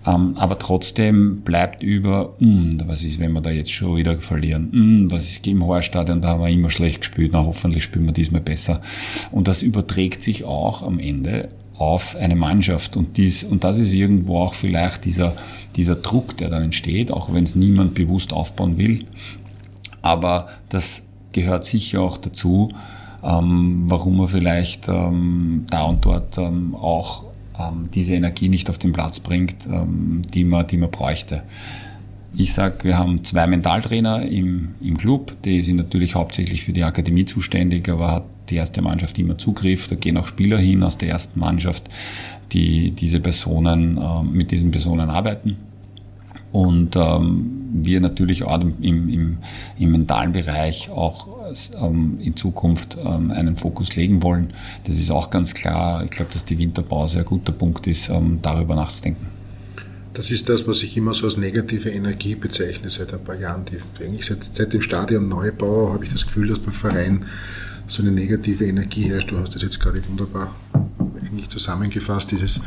Ähm, 0.05 0.33
aber 0.35 0.59
trotzdem 0.59 1.41
bleibt 1.41 1.81
über, 1.81 2.35
mh, 2.39 2.47
hm, 2.47 2.81
was 2.85 3.03
ist, 3.03 3.19
wenn 3.19 3.33
wir 3.33 3.41
da 3.41 3.49
jetzt 3.49 3.71
schon 3.71 3.97
wieder 3.97 4.15
verlieren? 4.17 4.69
Mh, 4.71 5.03
hm, 5.03 5.11
was 5.11 5.27
ist 5.27 5.47
im 5.47 5.65
Horststadion, 5.65 6.21
da 6.21 6.29
haben 6.29 6.41
wir 6.41 6.49
immer 6.49 6.69
schlecht 6.69 7.01
gespielt, 7.01 7.31
na 7.33 7.43
hoffentlich 7.43 7.83
spielen 7.83 8.05
wir 8.05 8.13
diesmal 8.13 8.41
besser. 8.41 8.81
Und 9.31 9.47
das 9.47 9.63
überträgt 9.63 10.21
sich 10.21 10.43
auch 10.43 10.83
am 10.83 10.99
Ende 10.99 11.49
auf 11.79 12.15
eine 12.17 12.35
Mannschaft. 12.35 12.95
Und, 12.97 13.17
dies, 13.17 13.43
und 13.43 13.63
das 13.63 13.77
ist 13.79 13.93
irgendwo 13.93 14.37
auch 14.37 14.53
vielleicht 14.53 15.05
dieser, 15.05 15.35
dieser 15.75 15.95
Druck, 15.95 16.37
der 16.37 16.49
dann 16.49 16.63
entsteht, 16.63 17.09
auch 17.11 17.33
wenn 17.33 17.45
es 17.45 17.55
niemand 17.55 17.95
bewusst 17.95 18.33
aufbauen 18.33 18.77
will. 18.77 19.05
Aber 20.01 20.49
das 20.67 21.07
gehört 21.31 21.63
sicher 21.63 22.01
auch 22.01 22.17
dazu, 22.17 22.69
ähm, 23.23 23.85
warum 23.87 24.17
man 24.17 24.27
vielleicht 24.27 24.89
ähm, 24.89 25.65
da 25.69 25.83
und 25.83 26.05
dort 26.05 26.37
ähm, 26.37 26.75
auch 26.75 27.23
ähm, 27.57 27.89
diese 27.93 28.13
Energie 28.13 28.49
nicht 28.49 28.69
auf 28.69 28.77
den 28.77 28.91
Platz 28.91 29.19
bringt, 29.19 29.65
ähm, 29.67 30.21
die, 30.33 30.43
man, 30.43 30.67
die 30.67 30.77
man 30.77 30.91
bräuchte. 30.91 31.43
Ich 32.35 32.53
sage, 32.53 32.83
wir 32.83 32.97
haben 32.97 33.23
zwei 33.23 33.47
Mentaltrainer 33.47 34.23
im, 34.23 34.75
im 34.81 34.97
Club, 34.97 35.35
die 35.43 35.61
sind 35.61 35.77
natürlich 35.77 36.15
hauptsächlich 36.15 36.63
für 36.63 36.73
die 36.73 36.83
Akademie 36.83 37.25
zuständig, 37.25 37.89
aber 37.89 38.11
hat 38.11 38.23
die 38.49 38.55
erste 38.55 38.81
Mannschaft 38.81 39.17
immer 39.19 39.37
Zugriff. 39.37 39.87
Da 39.87 39.95
gehen 39.95 40.17
auch 40.17 40.27
Spieler 40.27 40.57
hin 40.57 40.83
aus 40.83 40.97
der 40.97 41.09
ersten 41.09 41.39
Mannschaft, 41.39 41.89
die 42.51 42.91
diese 42.91 43.19
Personen, 43.19 43.97
äh, 43.97 44.23
mit 44.23 44.51
diesen 44.51 44.71
Personen 44.71 45.09
arbeiten. 45.09 45.57
Und 46.51 46.95
ähm, 46.95 47.69
wir 47.71 48.01
natürlich 48.01 48.43
auch 48.43 48.59
im, 48.59 48.75
im, 48.81 49.37
im 49.77 49.91
mentalen 49.91 50.31
Bereich 50.31 50.89
auch 50.89 51.27
ähm, 51.79 52.17
in 52.19 52.35
Zukunft 52.35 52.97
ähm, 53.05 53.29
einen 53.29 53.55
Fokus 53.55 53.95
legen 53.95 54.23
wollen. 54.23 54.53
Das 54.85 54.97
ist 54.97 55.11
auch 55.11 55.29
ganz 55.29 55.53
klar. 55.53 56.03
Ich 56.03 56.09
glaube, 56.09 56.31
dass 56.33 56.45
die 56.45 56.57
Winterpause 56.57 57.19
ein 57.19 57.25
guter 57.25 57.51
Punkt 57.51 57.85
ist, 57.85 58.11
darüber 58.41 58.75
nachzudenken. 58.75 59.27
Das 60.13 60.31
ist 60.31 60.49
das, 60.49 60.67
was 60.67 60.81
ich 60.83 60.97
immer 60.97 61.13
so 61.13 61.27
als 61.27 61.37
negative 61.37 61.89
Energie 61.89 62.35
bezeichne 62.35 62.89
seit 62.89 63.13
ein 63.13 63.23
paar 63.23 63.39
Jahren. 63.39 63.63
Die, 63.65 64.03
eigentlich 64.03 64.25
seit, 64.25 64.43
seit 64.43 64.73
dem 64.73 64.81
Stadion 64.81 65.29
Neubau 65.29 65.93
habe 65.93 66.03
ich 66.03 66.11
das 66.11 66.25
Gefühl, 66.25 66.47
dass 66.47 66.59
beim 66.59 66.73
Verein 66.73 67.25
so 67.89 68.03
eine 68.03 68.11
negative 68.11 68.65
Energie 68.65 69.03
herrscht. 69.03 69.31
Du 69.31 69.37
hast 69.37 69.55
das 69.55 69.61
jetzt 69.61 69.79
gerade 69.79 70.01
wunderbar 70.07 70.55
eigentlich 71.19 71.49
zusammengefasst, 71.49 72.31
dieses 72.31 72.61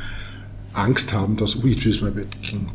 Angst 0.75 1.13
haben, 1.13 1.37
dass, 1.37 1.57
ui, 1.57 1.73
jetzt 1.73 1.85
müssen 1.85 2.15
wir 2.15 2.25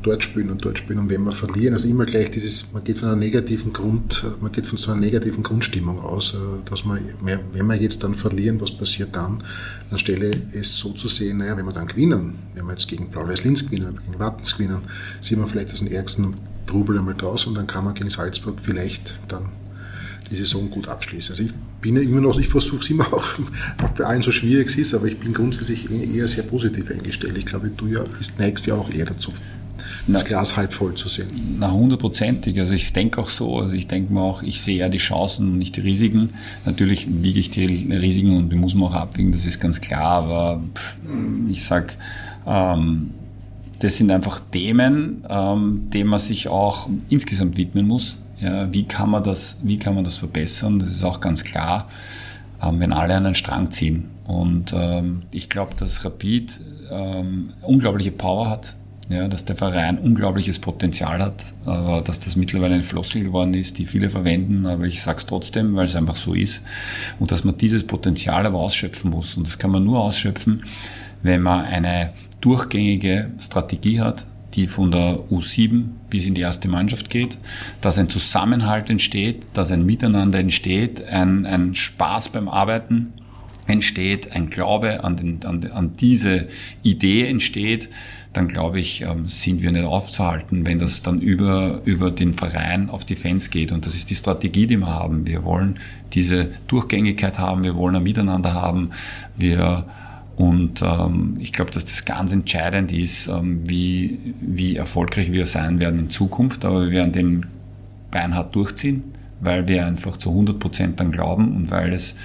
dort 0.03 0.23
spielen 0.23 0.51
und 0.51 0.63
dort 0.63 0.77
spielen 0.77 0.99
und 0.99 1.09
wenn 1.09 1.23
wir 1.23 1.31
verlieren, 1.31 1.73
also 1.73 1.87
immer 1.87 2.05
gleich 2.05 2.29
dieses, 2.29 2.71
man 2.71 2.83
geht 2.83 2.99
von 2.99 3.09
einer 3.09 3.17
negativen 3.17 3.73
Grund, 3.73 4.23
man 4.39 4.51
geht 4.51 4.67
von 4.67 4.77
so 4.77 4.91
einer 4.91 5.01
negativen 5.01 5.41
Grundstimmung 5.41 5.99
aus, 5.99 6.35
äh, 6.35 6.37
dass 6.69 6.85
man, 6.85 6.99
wenn 7.21 7.65
wir 7.65 7.75
jetzt 7.75 8.03
dann 8.03 8.13
verlieren, 8.13 8.61
was 8.61 8.71
passiert 8.71 9.15
dann? 9.15 9.43
Anstelle 9.89 10.29
es 10.53 10.77
so 10.77 10.91
zu 10.91 11.07
sehen, 11.07 11.39
naja, 11.39 11.57
wenn 11.57 11.65
wir 11.65 11.73
dann 11.73 11.87
gewinnen, 11.87 12.35
wenn 12.53 12.65
wir 12.65 12.73
jetzt 12.73 12.87
gegen 12.87 13.09
Blau-Weiß-Linz 13.09 13.65
gewinnen, 13.65 13.99
gegen 14.05 14.19
Wattens 14.19 14.55
gewinnen, 14.55 14.81
sind 15.21 15.39
wir 15.39 15.47
vielleicht 15.47 15.73
aus 15.73 15.79
dem 15.79 15.91
ärgsten 15.91 16.35
Trubel 16.67 16.99
einmal 16.99 17.15
draus 17.15 17.47
und 17.47 17.55
dann 17.55 17.65
kann 17.65 17.83
man 17.83 17.95
gegen 17.95 18.11
Salzburg 18.11 18.59
vielleicht 18.61 19.19
dann 19.27 19.49
die 20.29 20.35
Saison 20.35 20.69
gut 20.69 20.87
abschließen. 20.87 21.31
Also 21.31 21.43
ich 21.43 21.53
bin 21.81 21.95
ja 21.95 22.01
immer 22.01 22.21
noch, 22.21 22.39
ich 22.39 22.47
versuche 22.47 22.81
es 22.81 22.89
immer 22.89 23.11
auch, 23.13 23.39
auch 23.83 23.89
bei 23.97 24.05
allen 24.05 24.21
so 24.21 24.31
schwierig 24.31 24.69
es 24.69 24.77
ist, 24.77 24.93
aber 24.93 25.05
ich 25.07 25.17
bin 25.17 25.33
grundsätzlich 25.33 25.87
eher 25.91 26.27
sehr 26.27 26.43
positiv 26.43 26.89
eingestellt. 26.91 27.37
Ich 27.37 27.45
glaube, 27.45 27.69
du 27.69 27.87
ja 27.87 28.03
bist 28.17 28.39
neigst 28.39 28.67
ja 28.67 28.75
auch 28.75 28.89
eher 28.89 29.05
dazu, 29.05 29.33
das 30.07 30.25
Glas 30.25 30.55
halb 30.55 30.73
voll 30.73 30.95
zu 30.95 31.07
sehen. 31.07 31.57
Na, 31.59 31.71
hundertprozentig. 31.71 32.59
Also 32.59 32.73
ich 32.73 32.93
denke 32.93 33.19
auch 33.19 33.29
so. 33.29 33.59
Also 33.59 33.73
ich 33.73 33.87
denke 33.87 34.13
mir 34.13 34.21
auch, 34.21 34.41
ich 34.41 34.61
sehe 34.61 34.77
ja 34.77 34.89
die 34.89 34.97
Chancen 34.97 35.51
und 35.51 35.57
nicht 35.57 35.75
die 35.75 35.81
Risiken. 35.81 36.29
Natürlich 36.65 37.07
wiege 37.09 37.39
ich 37.39 37.51
die 37.51 37.65
Risiken 37.65 38.35
und 38.35 38.49
die 38.49 38.55
muss 38.55 38.73
man 38.73 38.89
auch 38.89 38.93
abwiegen, 38.93 39.31
das 39.31 39.45
ist 39.45 39.59
ganz 39.59 39.81
klar. 39.81 40.23
Aber 40.23 40.63
ich 41.49 41.63
sag, 41.63 41.97
ähm, 42.45 43.11
das 43.79 43.97
sind 43.97 44.11
einfach 44.11 44.39
Themen, 44.51 45.25
ähm, 45.29 45.89
denen 45.93 46.09
man 46.09 46.19
sich 46.19 46.47
auch 46.47 46.89
insgesamt 47.09 47.57
widmen 47.57 47.85
muss. 47.85 48.17
Ja, 48.39 48.71
wie, 48.71 48.83
kann 48.83 49.09
man 49.09 49.23
das, 49.23 49.59
wie 49.63 49.79
kann 49.79 49.95
man 49.95 50.03
das 50.03 50.17
verbessern? 50.17 50.79
Das 50.79 50.89
ist 50.89 51.03
auch 51.03 51.21
ganz 51.21 51.43
klar, 51.43 51.87
ähm, 52.61 52.79
wenn 52.79 52.93
alle 52.93 53.15
an 53.15 53.25
einen 53.25 53.35
Strang 53.35 53.71
ziehen. 53.71 54.09
Und 54.25 54.73
ähm, 54.75 55.23
ich 55.31 55.49
glaube, 55.49 55.73
dass 55.75 56.05
Rapid 56.05 56.59
ähm, 56.91 57.53
unglaubliche 57.61 58.11
Power 58.11 58.49
hat, 58.49 58.75
ja, 59.09 59.27
dass 59.27 59.45
der 59.45 59.55
Verein 59.55 59.97
unglaubliches 59.97 60.59
Potenzial 60.59 61.21
hat, 61.21 61.45
aber 61.65 62.01
dass 62.01 62.19
das 62.19 62.35
mittlerweile 62.35 62.75
eine 62.75 62.83
Floskel 62.83 63.23
geworden 63.23 63.53
ist, 63.53 63.77
die 63.77 63.85
viele 63.85 64.09
verwenden, 64.09 64.65
aber 64.65 64.83
ich 64.83 65.01
sage 65.01 65.17
es 65.17 65.25
trotzdem, 65.25 65.75
weil 65.75 65.85
es 65.85 65.95
einfach 65.95 66.17
so 66.17 66.33
ist. 66.33 66.61
Und 67.19 67.31
dass 67.31 67.43
man 67.43 67.57
dieses 67.57 67.87
Potenzial 67.87 68.45
aber 68.45 68.59
ausschöpfen 68.59 69.11
muss. 69.11 69.37
Und 69.37 69.47
das 69.47 69.57
kann 69.57 69.71
man 69.71 69.85
nur 69.85 70.01
ausschöpfen, 70.01 70.63
wenn 71.23 71.41
man 71.41 71.65
eine 71.65 72.11
durchgängige 72.41 73.31
Strategie 73.39 74.01
hat, 74.01 74.25
die 74.57 74.67
von 74.67 74.91
der 74.91 75.19
U7 75.31 75.85
bis 76.09 76.25
in 76.25 76.33
die 76.33 76.41
erste 76.41 76.67
Mannschaft 76.67 77.09
geht, 77.09 77.37
dass 77.79 77.97
ein 77.97 78.09
Zusammenhalt 78.09 78.89
entsteht, 78.89 79.47
dass 79.53 79.71
ein 79.71 79.85
Miteinander 79.85 80.39
entsteht, 80.39 81.07
ein, 81.07 81.45
ein 81.45 81.75
Spaß 81.75 82.29
beim 82.29 82.49
Arbeiten 82.49 83.13
entsteht, 83.67 84.31
ein 84.33 84.49
Glaube 84.49 85.03
an, 85.03 85.15
den, 85.15 85.45
an, 85.45 85.69
an 85.71 85.95
diese 85.97 86.47
Idee 86.81 87.27
entsteht, 87.27 87.89
dann 88.33 88.47
glaube 88.47 88.79
ich, 88.79 89.01
ähm, 89.01 89.27
sind 89.27 89.61
wir 89.61 89.71
nicht 89.71 89.85
aufzuhalten, 89.85 90.65
wenn 90.65 90.79
das 90.79 91.03
dann 91.03 91.21
über, 91.21 91.81
über 91.85 92.11
den 92.11 92.33
Verein 92.33 92.89
auf 92.89 93.05
die 93.05 93.15
Fans 93.15 93.49
geht. 93.49 93.71
Und 93.71 93.85
das 93.85 93.95
ist 93.95 94.09
die 94.09 94.15
Strategie, 94.15 94.67
die 94.67 94.77
wir 94.77 94.87
haben. 94.87 95.25
Wir 95.27 95.43
wollen 95.43 95.79
diese 96.13 96.49
Durchgängigkeit 96.67 97.39
haben, 97.39 97.63
wir 97.63 97.75
wollen 97.75 97.95
ein 97.95 98.03
Miteinander 98.03 98.53
haben, 98.53 98.91
wir 99.35 99.85
und 100.37 100.83
ähm, 100.83 101.33
ich 101.39 101.51
glaube, 101.51 101.71
dass 101.71 101.85
das 101.85 102.05
ganz 102.05 102.31
entscheidend 102.31 102.91
ist, 102.91 103.27
ähm, 103.27 103.67
wie, 103.67 104.19
wie 104.39 104.75
erfolgreich 104.75 105.31
wir 105.31 105.47
sein 105.47 105.79
werden 105.79 105.99
in 105.99 106.09
Zukunft. 106.11 106.63
Aber 106.63 106.83
wir 106.83 106.91
werden 106.91 107.11
den 107.11 107.45
beinhart 108.11 108.55
durchziehen, 108.55 109.03
weil 109.41 109.67
wir 109.67 109.87
einfach 109.87 110.15
zu 110.15 110.29
100 110.29 110.59
Prozent 110.59 110.99
dann 110.99 111.11
glauben 111.11 111.55
und 111.55 111.71
weil 111.71 111.91
es 111.91 112.15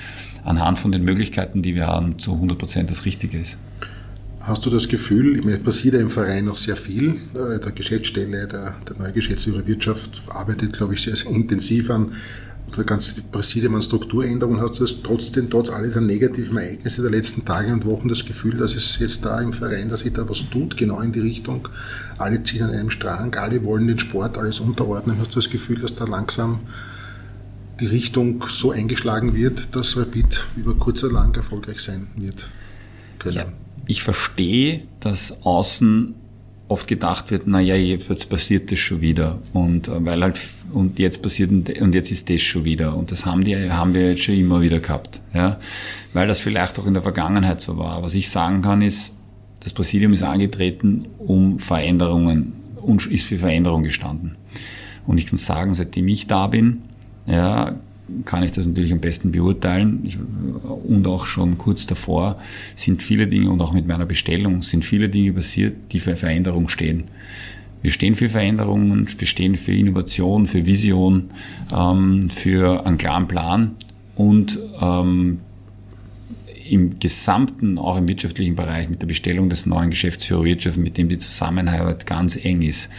anhand 0.45 0.79
von 0.79 0.93
den 0.93 1.05
Möglichkeiten, 1.05 1.63
die 1.63 1.75
wir 1.75 1.87
haben, 1.87 2.19
zu 2.19 2.35
100 2.35 2.59
Prozent 2.59 2.91
das 2.91 3.07
Richtige 3.07 3.39
ist. 3.39 3.57
Hast 4.41 4.67
du 4.67 4.71
das 4.71 4.89
Gefühl, 4.89 5.37
ich 5.39 5.45
meine, 5.45 5.57
es 5.57 5.63
passiert 5.63 5.95
ja 5.95 6.01
im 6.01 6.11
Verein 6.11 6.45
noch 6.45 6.59
sehr 6.59 6.77
viel. 6.77 7.17
Äh, 7.33 7.61
der 7.61 7.73
Geschäftsstelle, 7.73 8.47
der, 8.47 8.75
der 8.87 8.97
neue 8.99 9.13
Geschäftsführer 9.13 9.67
Wirtschaft 9.67 10.23
arbeitet, 10.29 10.75
glaube 10.75 10.95
ich, 10.95 11.03
sehr, 11.03 11.17
sehr 11.17 11.31
intensiv 11.31 11.89
an 11.89 12.13
der 12.77 12.85
ganze 12.85 13.21
Präsidium 13.23 13.75
an 13.75 13.83
Strukturänderungen, 13.83 14.61
hast 14.61 14.81
du 14.81 14.87
trotzdem, 14.87 15.51
trotz 15.51 15.71
all 15.71 15.85
dieser 15.85 16.01
negativen 16.01 16.57
Ereignisse 16.57 17.03
der 17.03 17.11
letzten 17.11 17.45
Tage 17.45 17.73
und 17.73 17.85
Wochen 17.85 18.09
das 18.09 18.25
Gefühl, 18.25 18.57
dass 18.57 18.75
es 18.75 18.99
jetzt 18.99 19.25
da 19.25 19.41
im 19.41 19.53
Verein, 19.53 19.89
dass 19.89 20.01
sich 20.01 20.13
da 20.13 20.29
was 20.29 20.49
tut, 20.51 20.77
genau 20.77 21.01
in 21.01 21.13
die 21.13 21.21
Richtung, 21.21 21.69
alle 22.19 22.43
ziehen 22.43 22.63
an 22.63 22.71
einem 22.71 22.91
Strang, 22.91 23.35
alle 23.35 23.65
wollen 23.65 23.87
den 23.87 23.99
Sport 23.99 24.39
alles 24.39 24.61
unterordnen. 24.61 25.19
Hast 25.19 25.35
du 25.35 25.41
das 25.41 25.51
Gefühl, 25.51 25.81
dass 25.81 25.95
da 25.95 26.05
langsam 26.05 26.61
die 27.81 27.87
Richtung 27.87 28.45
so 28.49 28.71
eingeschlagen 28.71 29.35
wird, 29.35 29.75
dass 29.75 29.97
Rapid 29.97 30.47
über 30.57 30.75
kurz 30.75 31.03
oder 31.05 31.15
lang 31.15 31.35
erfolgreich 31.37 31.81
sein 31.81 32.09
wird 32.17 32.49
können? 33.19 33.37
Ja, 33.37 33.47
ich 33.87 34.03
verstehe, 34.03 34.85
dass 35.01 35.43
außen 35.45 36.15
oft 36.69 36.89
gedacht 36.89 37.31
wird, 37.31 37.47
naja, 37.47 37.75
jetzt 37.75 38.31
passiert 38.31 38.71
das 38.71 38.79
schon 38.79 39.01
wieder 39.01 39.39
und 39.53 39.89
äh, 39.89 40.05
weil 40.05 40.23
halt 40.23 40.41
und 40.73 40.99
jetzt 40.99 41.23
passiert 41.23 41.51
und 41.51 41.95
jetzt 41.95 42.11
ist 42.11 42.31
das 42.31 42.41
schon 42.41 42.65
wieder 42.65 42.97
und 42.97 43.11
das 43.11 43.27
haben 43.27 43.45
die 43.45 43.71
haben 43.71 43.93
wir 43.95 44.11
jetzt 44.11 44.23
schon 44.23 44.37
immer 44.37 44.61
wieder 44.63 44.81
gehabt, 44.81 45.21
ja, 45.35 45.61
weil 46.13 46.27
das 46.27 46.39
vielleicht 46.39 46.79
auch 46.79 46.87
in 46.87 46.95
der 46.95 47.03
Vergangenheit 47.03 47.61
so 47.61 47.77
war. 47.77 48.03
Was 48.03 48.15
ich 48.15 48.31
sagen 48.31 48.63
kann 48.63 48.81
ist, 48.81 49.21
das 49.61 49.73
Präsidium 49.73 50.13
ist 50.13 50.23
angetreten, 50.23 51.07
um 51.19 51.59
Veränderungen 51.59 52.55
und 52.81 53.07
ist 53.07 53.27
für 53.27 53.39
Veränderung 53.39 53.83
gestanden. 53.83 54.37
Und 55.07 55.19
ich 55.19 55.27
kann 55.27 55.37
sagen, 55.37 55.75
seitdem 55.75 56.09
ich 56.09 56.27
da 56.27 56.47
bin, 56.47 56.83
ja, 57.27 57.75
kann 58.25 58.43
ich 58.43 58.53
das 58.53 58.67
natürlich 58.67 58.93
am 58.93 59.01
besten 59.01 59.33
beurteilen. 59.33 60.01
Ich, 60.05 60.19
und 60.85 61.07
auch 61.07 61.27
schon 61.27 61.59
kurz 61.59 61.87
davor 61.87 62.39
sind 62.75 63.03
viele 63.03 63.27
Dinge 63.27 63.51
und 63.51 63.61
auch 63.61 63.73
mit 63.73 63.87
meiner 63.87 64.07
Bestellung 64.07 64.63
sind 64.63 64.85
viele 64.85 65.09
Dinge 65.09 65.33
passiert, 65.33 65.77
die 65.93 66.01
für 66.01 66.17
Veränderung 66.17 66.69
stehen. 66.69 67.05
Wir 67.83 67.91
stehen 67.91 68.15
für 68.15 68.29
Veränderungen, 68.29 69.09
wir 69.19 69.27
stehen 69.27 69.57
für 69.57 69.73
Innovation, 69.73 70.47
für 70.47 70.65
Vision, 70.67 71.31
ähm, 71.77 72.31
für 72.31 72.87
einen 72.87 72.97
klaren 72.97 73.27
Plan 73.27 73.73
und 74.15 74.59
ähm, 74.81 75.41
im 76.69 76.99
Gesamten, 76.99 77.79
auch 77.79 77.97
im 77.97 78.09
wirtschaftlichen 78.09 78.55
Bereich, 78.55 78.89
mit 78.89 79.03
der 79.03 79.07
Bestellung 79.07 79.49
des 79.49 79.67
neuen 79.67 79.91
Geschäftsführer 79.91 80.45
Wirtschaft, 80.45 80.77
mit 80.77 80.97
dem 80.97 81.09
die 81.09 81.19
Zusammenarbeit 81.19 82.07
ganz 82.07 82.37
eng 82.37 82.63
ist, 82.63 82.91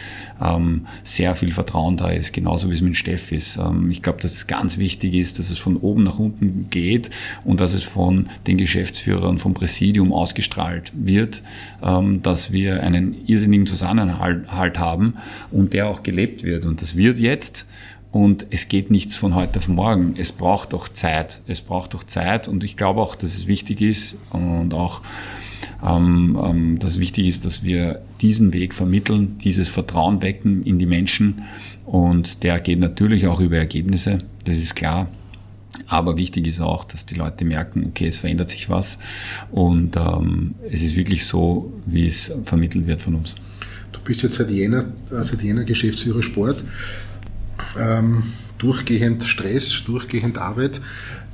ähm, 0.42 0.86
sehr 1.02 1.34
viel 1.34 1.52
Vertrauen 1.52 1.96
da 1.96 2.10
ist, 2.10 2.32
genauso 2.32 2.70
wie 2.70 2.74
es 2.74 2.80
mit 2.80 2.96
Steff 2.96 3.32
ist. 3.32 3.56
Ähm, 3.56 3.90
ich 3.90 4.02
glaube, 4.02 4.20
dass 4.20 4.34
es 4.34 4.46
ganz 4.46 4.78
wichtig 4.78 5.14
ist, 5.14 5.38
dass 5.38 5.50
es 5.50 5.58
von 5.58 5.76
oben 5.76 6.02
nach 6.02 6.18
unten 6.18 6.68
geht 6.70 7.10
und 7.44 7.60
dass 7.60 7.72
es 7.72 7.84
von 7.84 8.28
den 8.46 8.58
Geschäftsführern, 8.58 9.38
vom 9.38 9.54
Präsidium 9.54 10.12
ausgestrahlt 10.12 10.92
wird, 10.94 11.42
ähm, 11.82 12.22
dass 12.22 12.52
wir 12.52 12.82
einen 12.82 13.26
irrsinnigen 13.26 13.66
Zusammenhalt 13.66 14.78
haben 14.78 15.14
und 15.50 15.72
der 15.72 15.88
auch 15.88 16.02
gelebt 16.02 16.42
wird. 16.42 16.64
Und 16.66 16.82
das 16.82 16.96
wird 16.96 17.18
jetzt 17.18 17.66
und 18.14 18.46
es 18.50 18.68
geht 18.68 18.92
nichts 18.92 19.16
von 19.16 19.34
heute 19.34 19.58
auf 19.58 19.66
morgen. 19.66 20.14
Es 20.16 20.30
braucht 20.30 20.72
doch 20.72 20.88
Zeit. 20.88 21.40
Es 21.48 21.60
braucht 21.60 21.94
doch 21.94 22.04
Zeit. 22.04 22.46
Und 22.46 22.62
ich 22.62 22.76
glaube 22.76 23.00
auch, 23.00 23.16
dass 23.16 23.34
es 23.34 23.48
wichtig 23.48 23.80
ist 23.80 24.16
und 24.30 24.72
auch, 24.72 25.02
ähm, 25.84 26.38
ähm, 26.40 26.78
dass 26.78 27.00
wichtig 27.00 27.26
ist, 27.26 27.44
dass 27.44 27.64
wir 27.64 28.02
diesen 28.20 28.52
Weg 28.52 28.72
vermitteln, 28.72 29.36
dieses 29.38 29.68
Vertrauen 29.68 30.22
wecken 30.22 30.62
in 30.62 30.78
die 30.78 30.86
Menschen. 30.86 31.42
Und 31.86 32.44
der 32.44 32.60
geht 32.60 32.78
natürlich 32.78 33.26
auch 33.26 33.40
über 33.40 33.56
Ergebnisse. 33.56 34.18
Das 34.44 34.58
ist 34.58 34.76
klar. 34.76 35.08
Aber 35.88 36.16
wichtig 36.16 36.46
ist 36.46 36.60
auch, 36.60 36.84
dass 36.84 37.06
die 37.06 37.16
Leute 37.16 37.44
merken, 37.44 37.84
okay, 37.84 38.06
es 38.06 38.18
verändert 38.18 38.48
sich 38.48 38.70
was 38.70 39.00
und 39.50 39.96
ähm, 39.96 40.54
es 40.70 40.84
ist 40.84 40.94
wirklich 40.94 41.26
so, 41.26 41.72
wie 41.84 42.06
es 42.06 42.32
vermittelt 42.44 42.86
wird 42.86 43.02
von 43.02 43.16
uns. 43.16 43.34
Du 43.90 43.98
bist 44.04 44.22
jetzt 44.22 44.36
seit 44.36 44.50
Jänner, 44.50 44.84
äh, 45.10 45.24
seit 45.24 45.42
Jänner 45.42 45.64
Geschäftsführer 45.64 46.22
Sport. 46.22 46.62
Ähm, 47.78 48.22
durchgehend 48.58 49.24
Stress, 49.24 49.82
durchgehend 49.84 50.38
Arbeit. 50.38 50.80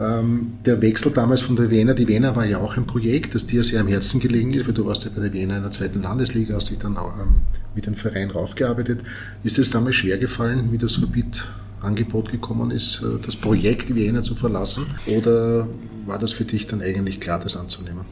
Ähm, 0.00 0.54
der 0.64 0.80
Wechsel 0.80 1.12
damals 1.12 1.42
von 1.42 1.56
der 1.56 1.70
Wiener, 1.70 1.94
die 1.94 2.08
Wiener 2.08 2.34
war 2.34 2.46
ja 2.46 2.58
auch 2.58 2.76
ein 2.76 2.86
Projekt, 2.86 3.34
das 3.34 3.46
dir 3.46 3.62
sehr 3.62 3.80
am 3.80 3.88
Herzen 3.88 4.18
gelegen 4.18 4.52
ist, 4.54 4.66
weil 4.66 4.74
du 4.74 4.86
warst 4.86 5.04
ja 5.04 5.10
bei 5.14 5.20
der 5.20 5.32
Wiener 5.32 5.56
in 5.56 5.62
der 5.62 5.72
zweiten 5.72 6.02
Landesliga, 6.02 6.54
hast 6.54 6.70
dich 6.70 6.78
dann 6.78 6.96
ähm, 6.96 7.42
mit 7.74 7.86
dem 7.86 7.94
Verein 7.94 8.30
raufgearbeitet. 8.30 9.00
Ist 9.44 9.58
es 9.58 9.70
damals 9.70 9.96
schwer 9.96 10.18
gefallen, 10.18 10.72
wie 10.72 10.78
das 10.78 11.00
Rapid 11.02 11.48
Angebot 11.82 12.30
gekommen 12.30 12.70
ist, 12.70 13.02
äh, 13.02 13.18
das 13.24 13.36
Projekt 13.36 13.94
Wiener 13.94 14.22
zu 14.22 14.34
verlassen? 14.34 14.86
Oder 15.06 15.66
war 16.06 16.18
das 16.18 16.32
für 16.32 16.44
dich 16.44 16.66
dann 16.66 16.80
eigentlich 16.80 17.20
klar, 17.20 17.38
das 17.38 17.56
anzunehmen? 17.56 18.04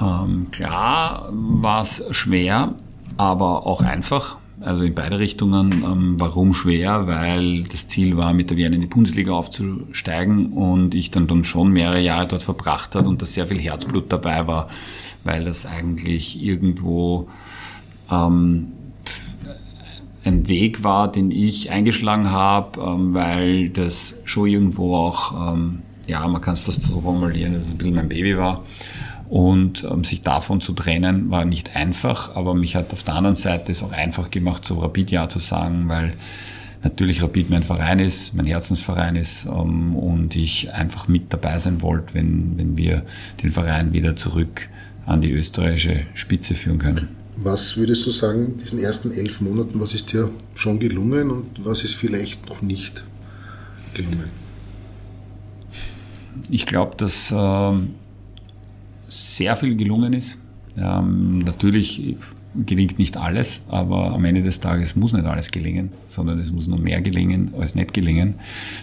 Ähm, 0.00 0.50
klar 0.50 1.28
war 1.32 1.82
es 1.82 2.02
schwer, 2.10 2.74
aber 3.16 3.66
auch 3.66 3.82
einfach. 3.82 4.38
Also 4.60 4.84
in 4.84 4.94
beide 4.94 5.18
Richtungen. 5.18 5.84
Ähm, 5.84 6.14
warum 6.18 6.52
schwer? 6.52 7.06
Weil 7.06 7.64
das 7.64 7.88
Ziel 7.88 8.16
war, 8.16 8.32
mit 8.32 8.50
der 8.50 8.56
Wiener 8.56 8.74
in 8.74 8.80
die 8.80 8.86
Bundesliga 8.86 9.32
aufzusteigen 9.32 10.52
und 10.52 10.94
ich 10.94 11.10
dann, 11.10 11.26
dann 11.26 11.44
schon 11.44 11.72
mehrere 11.72 12.00
Jahre 12.00 12.26
dort 12.26 12.42
verbracht 12.42 12.94
hat 12.94 13.06
und 13.06 13.22
da 13.22 13.26
sehr 13.26 13.46
viel 13.46 13.60
Herzblut 13.60 14.10
dabei 14.12 14.46
war, 14.46 14.68
weil 15.24 15.44
das 15.44 15.64
eigentlich 15.64 16.42
irgendwo 16.42 17.28
ähm, 18.10 18.72
ein 20.24 20.48
Weg 20.48 20.82
war, 20.84 21.10
den 21.10 21.30
ich 21.30 21.70
eingeschlagen 21.70 22.30
habe, 22.30 22.80
ähm, 22.80 23.14
weil 23.14 23.70
das 23.70 24.22
schon 24.24 24.48
irgendwo 24.48 24.96
auch, 24.96 25.52
ähm, 25.54 25.82
ja, 26.06 26.26
man 26.26 26.40
kann 26.40 26.54
es 26.54 26.60
fast 26.60 26.84
so 26.84 27.00
formulieren, 27.00 27.54
dass 27.54 27.62
es 27.62 27.70
ein 27.70 27.78
bisschen 27.78 27.94
mein 27.94 28.08
Baby 28.08 28.36
war. 28.36 28.64
Und 29.28 29.84
ähm, 29.84 30.04
sich 30.04 30.22
davon 30.22 30.60
zu 30.60 30.72
trennen, 30.72 31.30
war 31.30 31.44
nicht 31.44 31.76
einfach, 31.76 32.34
aber 32.34 32.54
mich 32.54 32.76
hat 32.76 32.92
auf 32.92 33.02
der 33.02 33.14
anderen 33.14 33.34
Seite 33.34 33.72
es 33.72 33.82
auch 33.82 33.92
einfach 33.92 34.30
gemacht, 34.30 34.64
so 34.64 34.78
Rapid 34.78 35.10
Ja 35.10 35.28
zu 35.28 35.38
sagen, 35.38 35.88
weil 35.88 36.14
natürlich 36.82 37.22
Rapid 37.22 37.50
mein 37.50 37.62
Verein 37.62 37.98
ist, 37.98 38.34
mein 38.34 38.46
Herzensverein 38.46 39.16
ist 39.16 39.46
ähm, 39.46 39.94
und 39.94 40.34
ich 40.36 40.72
einfach 40.72 41.08
mit 41.08 41.32
dabei 41.32 41.58
sein 41.58 41.82
wollte, 41.82 42.14
wenn, 42.14 42.58
wenn 42.58 42.76
wir 42.78 43.04
den 43.42 43.52
Verein 43.52 43.92
wieder 43.92 44.16
zurück 44.16 44.68
an 45.04 45.20
die 45.20 45.32
österreichische 45.32 46.06
Spitze 46.14 46.54
führen 46.54 46.78
können. 46.78 47.08
Was 47.36 47.76
würdest 47.76 48.04
du 48.04 48.10
sagen, 48.10 48.46
in 48.46 48.58
diesen 48.58 48.78
ersten 48.80 49.12
elf 49.12 49.40
Monaten, 49.40 49.80
was 49.80 49.94
ist 49.94 50.12
dir 50.12 50.30
schon 50.54 50.80
gelungen 50.80 51.30
und 51.30 51.64
was 51.64 51.84
ist 51.84 51.94
vielleicht 51.94 52.48
noch 52.48 52.62
nicht 52.62 53.04
gelungen? 53.94 54.30
Ich 56.50 56.66
glaube, 56.66 56.96
dass 56.96 57.30
äh, 57.30 57.72
sehr 59.08 59.56
viel 59.56 59.76
gelungen 59.76 60.12
ist. 60.12 60.44
Ähm, 60.76 61.40
natürlich 61.40 62.16
gelingt 62.66 62.98
nicht 62.98 63.16
alles, 63.16 63.64
aber 63.68 64.12
am 64.12 64.24
Ende 64.24 64.42
des 64.42 64.60
Tages 64.60 64.96
muss 64.96 65.12
nicht 65.12 65.26
alles 65.26 65.50
gelingen, 65.50 65.92
sondern 66.06 66.38
es 66.38 66.50
muss 66.50 66.66
nur 66.66 66.78
mehr 66.78 67.00
gelingen 67.02 67.52
als 67.58 67.74
nicht 67.74 67.92
gelingen. 67.92 68.36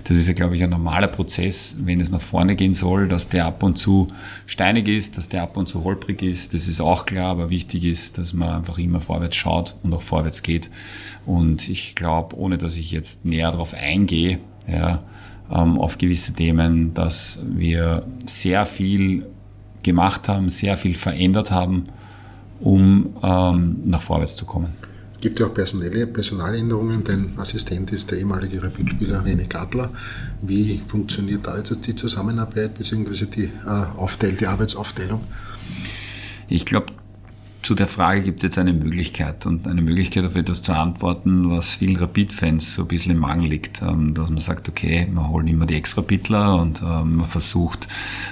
Das 0.03 0.17
ist 0.17 0.27
ja, 0.27 0.33
glaube 0.33 0.55
ich, 0.55 0.63
ein 0.63 0.69
normaler 0.69 1.07
Prozess, 1.07 1.75
wenn 1.79 1.99
es 1.99 2.11
nach 2.11 2.21
vorne 2.21 2.55
gehen 2.55 2.73
soll, 2.73 3.07
dass 3.07 3.29
der 3.29 3.45
ab 3.45 3.63
und 3.63 3.77
zu 3.77 4.07
steinig 4.45 4.87
ist, 4.87 5.17
dass 5.17 5.29
der 5.29 5.43
ab 5.43 5.57
und 5.57 5.67
zu 5.67 5.83
holprig 5.83 6.21
ist. 6.21 6.53
Das 6.53 6.67
ist 6.67 6.79
auch 6.79 7.05
klar, 7.05 7.31
aber 7.31 7.49
wichtig 7.49 7.85
ist, 7.85 8.17
dass 8.17 8.33
man 8.33 8.49
einfach 8.49 8.77
immer 8.77 9.01
vorwärts 9.01 9.35
schaut 9.35 9.75
und 9.83 9.93
auch 9.93 10.03
vorwärts 10.03 10.43
geht. 10.43 10.69
Und 11.25 11.67
ich 11.67 11.95
glaube, 11.95 12.37
ohne 12.37 12.57
dass 12.57 12.77
ich 12.77 12.91
jetzt 12.91 13.25
näher 13.25 13.51
darauf 13.51 13.73
eingehe, 13.73 14.39
ja, 14.67 15.03
ähm, 15.51 15.79
auf 15.79 15.97
gewisse 15.97 16.33
Themen, 16.33 16.93
dass 16.93 17.39
wir 17.45 18.05
sehr 18.25 18.65
viel 18.65 19.25
gemacht 19.85 20.27
haben, 20.27 20.49
sehr 20.49 20.75
viel 20.75 20.95
verändert 20.95 21.51
haben 21.51 21.87
um 22.59 23.15
ähm, 23.21 23.77
nach 23.85 24.01
vorwärts 24.01 24.35
zu 24.35 24.45
kommen. 24.45 24.73
Es 25.15 25.21
gibt 25.21 25.39
ja 25.39 25.47
auch 25.47 25.53
personelle 25.53 26.05
Personaländerungen. 26.07 27.03
Dein 27.03 27.33
Assistent 27.37 27.91
ist 27.91 28.11
der 28.11 28.19
ehemalige 28.19 28.61
Rapidspieler 28.61 29.23
René 29.23 29.47
Gartler. 29.47 29.89
Wie 30.41 30.81
funktioniert 30.87 31.47
da 31.47 31.57
jetzt 31.57 31.75
die 31.87 31.95
Zusammenarbeit 31.95 32.77
bzw. 32.77 33.25
die, 33.25 33.43
äh, 33.45 33.97
Aufteil, 33.97 34.33
die 34.33 34.45
Arbeitsaufteilung? 34.45 35.21
Ich 36.47 36.65
glaube, 36.65 36.87
zu 37.65 37.73
der 37.73 37.87
Frage 37.87 38.21
gibt 38.21 38.37
es 38.37 38.43
jetzt 38.43 38.57
eine 38.59 38.73
Möglichkeit? 38.73 39.47
Und 39.47 39.67
eine 39.67 39.81
Möglichkeit 39.81 40.23
auf 40.23 40.35
etwas 40.35 40.61
zu 40.61 40.71
antworten, 40.71 41.49
was 41.49 41.77
vielen 41.77 41.95
Rapid-Fans 41.95 42.75
so 42.75 42.83
ein 42.83 42.87
bisschen 42.87 43.13
im 43.13 43.17
Magen 43.17 43.41
liegt, 43.41 43.81
ähm, 43.81 44.13
dass 44.13 44.29
man 44.29 44.39
sagt, 44.39 44.69
okay, 44.69 45.07
man 45.11 45.29
holt 45.29 45.49
immer 45.49 45.65
die 45.65 45.73
Ex-Rapidler 45.73 46.61
und 46.61 46.83
ähm, 46.83 47.15
man 47.15 47.25
versucht 47.25 47.87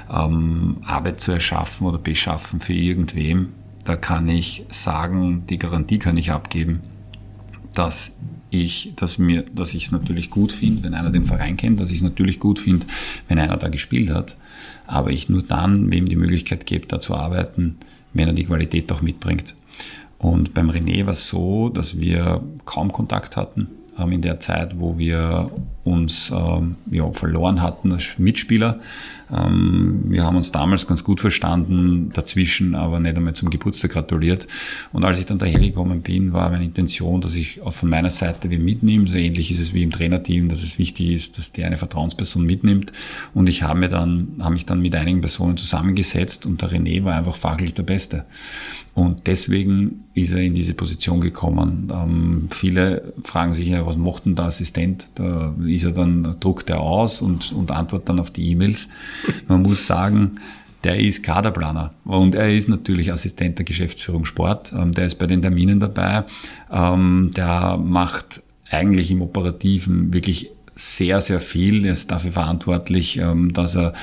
ähm, 0.07 0.77
Arbeit 0.85 1.19
zu 1.19 1.31
erschaffen 1.31 1.87
oder 1.87 1.97
beschaffen 1.97 2.59
für 2.59 2.73
irgendwem, 2.73 3.49
da 3.85 3.95
kann 3.95 4.29
ich 4.29 4.65
sagen, 4.69 5.45
die 5.49 5.57
Garantie 5.57 5.97
kann 5.97 6.15
ich 6.15 6.31
abgeben, 6.31 6.81
dass 7.73 8.19
ich, 8.51 8.93
dass 8.97 9.17
mir, 9.17 9.45
dass 9.51 9.73
ich 9.73 9.85
es 9.85 9.91
natürlich 9.91 10.29
gut 10.29 10.51
finde, 10.51 10.83
wenn 10.83 10.93
einer 10.93 11.09
den 11.09 11.25
Verein 11.25 11.57
kennt, 11.57 11.79
dass 11.79 11.89
ich 11.89 11.97
es 11.97 12.03
natürlich 12.03 12.39
gut 12.39 12.59
finde, 12.59 12.85
wenn 13.27 13.39
einer 13.39 13.57
da 13.57 13.69
gespielt 13.69 14.11
hat, 14.11 14.35
aber 14.85 15.09
ich 15.09 15.27
nur 15.27 15.41
dann 15.41 15.91
wem 15.91 16.07
die 16.07 16.15
Möglichkeit 16.15 16.67
gebe, 16.67 16.85
da 16.85 16.99
zu 16.99 17.15
arbeiten, 17.15 17.79
wenn 18.13 18.27
er 18.27 18.33
die 18.33 18.45
Qualität 18.45 18.91
auch 18.91 19.01
mitbringt. 19.01 19.55
Und 20.17 20.53
beim 20.53 20.69
René 20.69 21.05
war 21.05 21.13
es 21.13 21.27
so, 21.27 21.69
dass 21.69 21.99
wir 21.99 22.41
kaum 22.65 22.91
Kontakt 22.91 23.35
hatten 23.35 23.67
ähm, 23.99 24.11
in 24.13 24.21
der 24.21 24.39
Zeit, 24.39 24.79
wo 24.79 24.97
wir 24.97 25.51
uns 25.83 26.31
ähm, 26.33 26.75
ja, 26.89 27.11
verloren 27.11 27.61
hatten 27.61 27.91
als 27.91 28.17
Mitspieler. 28.17 28.79
Ähm, 29.31 30.03
wir 30.05 30.23
haben 30.23 30.37
uns 30.37 30.51
damals 30.51 30.87
ganz 30.87 31.03
gut 31.03 31.21
verstanden, 31.21 32.11
dazwischen 32.13 32.75
aber 32.75 32.99
nicht 32.99 33.15
einmal 33.15 33.33
zum 33.33 33.49
Geburtstag 33.49 33.91
gratuliert. 33.91 34.47
Und 34.91 35.03
als 35.03 35.19
ich 35.19 35.25
dann 35.25 35.39
dahergekommen 35.39 36.01
bin, 36.01 36.33
war 36.33 36.49
meine 36.49 36.65
Intention, 36.65 37.21
dass 37.21 37.35
ich 37.35 37.61
auch 37.61 37.73
von 37.73 37.89
meiner 37.89 38.09
Seite 38.09 38.49
wie 38.49 38.57
mitnehme. 38.57 39.07
So 39.07 39.15
ähnlich 39.15 39.51
ist 39.51 39.59
es 39.59 39.73
wie 39.73 39.83
im 39.83 39.91
Trainerteam, 39.91 40.49
dass 40.49 40.63
es 40.63 40.79
wichtig 40.79 41.11
ist, 41.11 41.37
dass 41.37 41.51
der 41.51 41.67
eine 41.67 41.77
Vertrauensperson 41.77 42.45
mitnimmt. 42.45 42.91
Und 43.33 43.47
ich 43.47 43.63
habe 43.63 43.79
mir 43.79 43.89
dann, 43.89 44.37
habe 44.41 44.53
mich 44.53 44.65
dann 44.65 44.81
mit 44.81 44.95
einigen 44.95 45.21
Personen 45.21 45.57
zusammengesetzt 45.57 46.45
und 46.45 46.61
der 46.61 46.71
René 46.71 47.03
war 47.03 47.15
einfach 47.15 47.35
fachlich 47.35 47.73
der 47.73 47.83
Beste. 47.83 48.25
Und 48.95 49.25
deswegen 49.25 50.03
ist 50.13 50.33
er 50.33 50.41
in 50.41 50.53
diese 50.53 50.75
Position 50.75 51.19
gekommen. 51.19 51.91
Ähm, 51.91 52.47
viele 52.51 53.13
fragen 53.23 53.51
sich 53.51 53.69
ja, 53.69 53.87
was 53.87 53.97
macht 53.97 54.25
denn 54.25 54.35
der 54.35 54.45
Assistent? 54.45 55.09
Da 55.15 55.55
ist 55.65 55.83
er 55.83 55.91
dann, 55.91 56.35
druckt 56.39 56.69
er 56.69 56.79
aus 56.79 57.21
und, 57.21 57.51
und 57.53 57.71
antwortet 57.71 58.09
dann 58.09 58.19
auf 58.19 58.29
die 58.29 58.51
E-Mails. 58.51 58.89
Man 59.47 59.61
muss 59.61 59.85
sagen, 59.87 60.39
der 60.83 60.99
ist 60.99 61.23
Kaderplaner 61.23 61.93
und 62.03 62.35
er 62.35 62.51
ist 62.51 62.67
natürlich 62.67 63.11
Assistent 63.11 63.57
der 63.57 63.65
Geschäftsführung 63.65 64.25
Sport. 64.25 64.73
Ähm, 64.73 64.91
der 64.91 65.05
ist 65.05 65.15
bei 65.15 65.27
den 65.27 65.41
Terminen 65.41 65.79
dabei. 65.79 66.25
Ähm, 66.71 67.31
der 67.35 67.77
macht 67.77 68.41
eigentlich 68.69 69.11
im 69.11 69.21
Operativen 69.21 70.13
wirklich 70.13 70.49
sehr, 70.75 71.21
sehr 71.21 71.39
viel. 71.39 71.85
Er 71.85 71.93
ist 71.93 72.11
dafür 72.11 72.31
verantwortlich, 72.31 73.17
ähm, 73.17 73.53
dass 73.53 73.75
er 73.75 73.93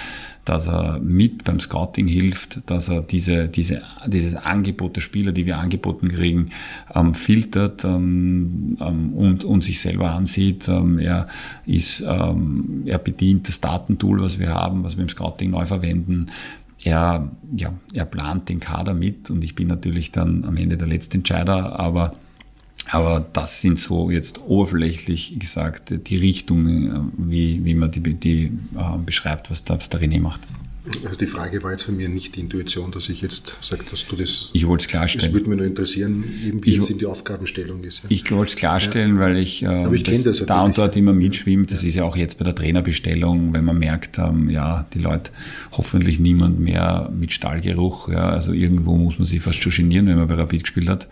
dass 0.47 0.69
er 0.69 0.99
mit 1.01 1.45
beim 1.45 1.61
Scouting 1.61 2.09
hilft, 2.09 2.63
dass 2.67 2.89
er 2.89 3.03
diese, 3.03 3.47
diese, 3.47 3.83
dieses 4.07 4.35
Angebot 4.35 4.97
der 4.97 5.03
Spieler, 5.03 5.33
die 5.33 5.45
wir 5.45 5.59
angeboten 5.59 6.09
kriegen, 6.09 6.51
ähm, 6.95 7.15
filtert 7.15 7.85
ähm, 7.85 8.77
und, 8.81 9.45
und 9.45 9.63
sich 9.63 9.81
selber 9.81 10.11
ansieht. 10.11 10.67
Er, 10.67 11.29
ist, 11.67 12.01
er 12.01 12.99
bedient 12.99 13.49
das 13.49 13.61
Datentool, 13.61 14.21
was 14.21 14.39
wir 14.39 14.53
haben, 14.55 14.83
was 14.83 14.97
wir 14.97 15.03
im 15.03 15.11
Scouting 15.11 15.51
neu 15.51 15.67
verwenden. 15.67 16.27
Er, 16.83 17.31
ja, 17.55 17.75
er 17.93 18.07
plant 18.07 18.49
den 18.49 18.61
Kader 18.61 18.95
mit 18.95 19.31
und 19.31 19.45
ich 19.45 19.55
bin 19.55 19.69
natürlich 19.69 20.11
dann 20.11 20.45
am 20.45 20.57
Ende 20.57 20.79
der 20.79 20.89
letzte 20.89 21.19
Entscheider, 21.19 21.79
aber 21.79 22.15
aber 22.91 23.25
das 23.33 23.61
sind 23.61 23.79
so 23.79 24.11
jetzt 24.11 24.41
oberflächlich 24.41 25.39
gesagt 25.39 25.95
die 26.09 26.17
Richtungen, 26.17 27.13
wie, 27.17 27.65
wie 27.65 27.75
man 27.75 27.91
die, 27.91 28.01
die 28.01 28.45
äh, 28.45 28.99
beschreibt, 29.05 29.51
was, 29.51 29.63
was 29.67 29.89
der 29.89 30.01
René 30.01 30.21
macht. 30.21 30.41
Also 31.05 31.17
die 31.17 31.27
Frage 31.27 31.63
war 31.63 31.73
jetzt 31.73 31.83
von 31.83 31.97
mir 31.97 32.09
nicht 32.09 32.37
die 32.37 32.41
Intuition, 32.41 32.91
dass 32.91 33.11
ich 33.11 33.21
jetzt 33.21 33.59
sage, 33.61 33.85
dass 33.91 34.07
du 34.07 34.17
das. 34.17 34.49
Ich 34.55 34.67
wollte 34.67 34.83
es 34.83 34.89
klarstellen. 34.89 35.27
Es 35.27 35.33
würde 35.35 35.51
mich 35.51 35.59
nur 35.59 35.67
interessieren, 35.67 36.25
eben 36.47 36.65
wie 36.65 36.71
ich, 36.71 36.77
jetzt 36.77 36.89
in 36.89 36.97
die 36.97 37.05
Aufgabenstellung 37.05 37.85
ist. 37.85 37.99
Ja. 37.99 38.05
Ich 38.09 38.31
wollte 38.31 38.51
es 38.51 38.57
klarstellen, 38.57 39.17
ja. 39.17 39.21
weil 39.21 39.37
ich, 39.37 39.63
äh, 39.63 39.95
ich 39.95 40.05
das, 40.05 40.23
das 40.23 40.47
da 40.47 40.63
und 40.63 40.79
dort 40.79 40.97
immer 40.97 41.13
mitschwimmt. 41.13 41.71
Das 41.71 41.83
ja. 41.83 41.89
ist 41.89 41.95
ja 41.97 42.05
auch 42.05 42.17
jetzt 42.17 42.39
bei 42.39 42.45
der 42.45 42.55
Trainerbestellung, 42.55 43.53
wenn 43.53 43.65
man 43.65 43.79
merkt, 43.79 44.17
ähm, 44.19 44.49
ja, 44.49 44.87
die 44.95 45.01
Leute, 45.01 45.33
hoffentlich 45.73 46.19
niemand 46.19 46.61
mehr 46.61 47.13
mit 47.15 47.33
Stahlgeruch. 47.33 48.09
Ja, 48.09 48.31
also 48.31 48.53
irgendwo 48.53 48.97
muss 48.97 49.19
man 49.19 49.27
sich 49.27 49.43
fast 49.43 49.63
schon 49.63 49.73
genieren, 49.73 50.07
wenn 50.07 50.17
man 50.17 50.29
bei 50.29 50.35
Rapid 50.35 50.63
gespielt 50.63 50.89
hat 50.89 51.09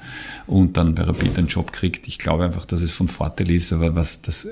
und 0.46 0.78
dann 0.78 0.94
bei 0.94 1.02
Rapid 1.02 1.38
einen 1.38 1.48
Job 1.48 1.72
kriegt. 1.72 2.08
Ich 2.08 2.18
glaube 2.18 2.44
einfach, 2.44 2.64
dass 2.64 2.80
es 2.80 2.90
von 2.90 3.08
Vorteil 3.08 3.50
ist, 3.50 3.72
aber 3.72 3.94
was 3.94 4.22
das 4.22 4.48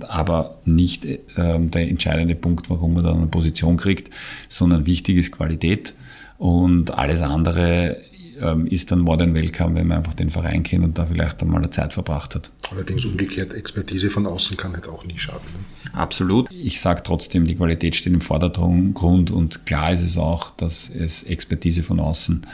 aber 0.00 0.58
nicht 0.64 1.04
äh, 1.04 1.18
der 1.36 1.88
entscheidende 1.88 2.34
Punkt, 2.34 2.70
warum 2.70 2.94
man 2.94 3.04
dann 3.04 3.16
eine 3.18 3.26
Position 3.26 3.76
kriegt, 3.76 4.12
sondern 4.48 4.86
wichtig 4.86 5.18
ist 5.18 5.32
Qualität 5.32 5.94
und 6.38 6.92
alles 6.92 7.20
andere 7.20 7.98
ähm, 8.40 8.66
ist 8.66 8.90
dann 8.90 9.00
Modern 9.00 9.34
Welcome, 9.34 9.74
wenn 9.74 9.86
man 9.86 9.98
einfach 9.98 10.14
den 10.14 10.30
Verein 10.30 10.62
kennt 10.62 10.84
und 10.84 10.98
da 10.98 11.06
vielleicht 11.06 11.42
einmal 11.42 11.58
eine 11.58 11.70
Zeit 11.70 11.92
verbracht 11.92 12.34
hat. 12.34 12.50
Allerdings 12.70 13.04
umgekehrt, 13.04 13.52
Expertise 13.52 14.10
von 14.10 14.26
außen 14.26 14.56
kann 14.56 14.74
halt 14.74 14.88
auch 14.88 15.04
nie 15.04 15.18
schaden. 15.18 15.40
Ne? 15.52 15.94
Absolut. 15.94 16.50
Ich 16.50 16.80
sage 16.80 17.02
trotzdem, 17.04 17.46
die 17.46 17.56
Qualität 17.56 17.96
steht 17.96 18.12
im 18.12 18.20
Vordergrund 18.20 19.30
und 19.30 19.66
klar 19.66 19.92
ist 19.92 20.02
es 20.02 20.16
auch, 20.16 20.50
dass 20.56 20.88
es 20.88 21.22
Expertise 21.24 21.82
von 21.82 22.00
außen 22.00 22.46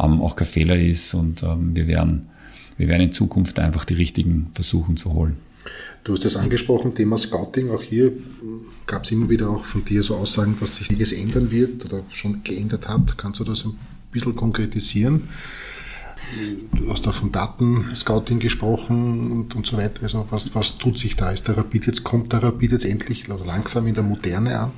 ähm, 0.00 0.20
auch 0.20 0.36
kein 0.36 0.46
Fehler 0.46 0.78
ist 0.78 1.14
und 1.14 1.42
ähm, 1.42 1.74
wir, 1.74 1.86
werden, 1.86 2.28
wir 2.76 2.88
werden 2.88 3.02
in 3.02 3.12
Zukunft 3.12 3.58
einfach 3.58 3.84
die 3.84 3.94
richtigen 3.94 4.50
versuchen 4.54 4.96
zu 4.96 5.12
holen. 5.12 5.36
Du 6.06 6.12
hast 6.12 6.24
das 6.24 6.36
angesprochen, 6.36 6.94
Thema 6.94 7.18
Scouting. 7.18 7.72
Auch 7.72 7.82
hier 7.82 8.12
gab 8.86 9.02
es 9.02 9.10
immer 9.10 9.28
wieder 9.28 9.50
auch 9.50 9.64
von 9.64 9.84
dir 9.84 10.04
so 10.04 10.14
Aussagen, 10.14 10.56
dass 10.60 10.76
sich 10.76 10.88
einiges 10.88 11.10
ändern 11.10 11.50
wird 11.50 11.84
oder 11.84 12.04
schon 12.10 12.44
geändert 12.44 12.86
hat. 12.86 13.18
Kannst 13.18 13.40
du 13.40 13.44
das 13.44 13.64
ein 13.64 13.76
bisschen 14.12 14.36
konkretisieren? 14.36 15.28
Du 16.76 16.92
hast 16.92 17.04
da 17.06 17.10
von 17.10 17.32
Datenscouting 17.32 18.38
gesprochen 18.38 19.32
und, 19.32 19.56
und 19.56 19.66
so 19.66 19.78
weiter. 19.78 20.04
Also 20.04 20.24
was, 20.30 20.54
was 20.54 20.78
tut 20.78 20.96
sich 20.96 21.16
da? 21.16 21.32
Ist 21.32 21.48
der 21.48 21.56
Rapid 21.56 21.88
jetzt, 21.88 22.04
kommt 22.04 22.32
der 22.32 22.40
Rapid 22.40 22.70
jetzt 22.70 22.84
endlich 22.84 23.28
oder 23.28 23.44
langsam 23.44 23.88
in 23.88 23.94
der 23.94 24.04
Moderne 24.04 24.60
an? 24.60 24.70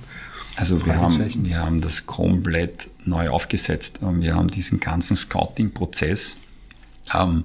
Also 0.56 0.86
wir 0.86 0.96
haben, 0.96 1.44
wir 1.44 1.58
haben 1.58 1.82
das 1.82 2.06
komplett 2.06 2.88
neu 3.04 3.28
aufgesetzt. 3.28 3.98
Wir 4.00 4.34
haben 4.34 4.48
diesen 4.48 4.80
ganzen 4.80 5.14
Scouting-Prozess 5.14 6.38
ähm, 7.14 7.44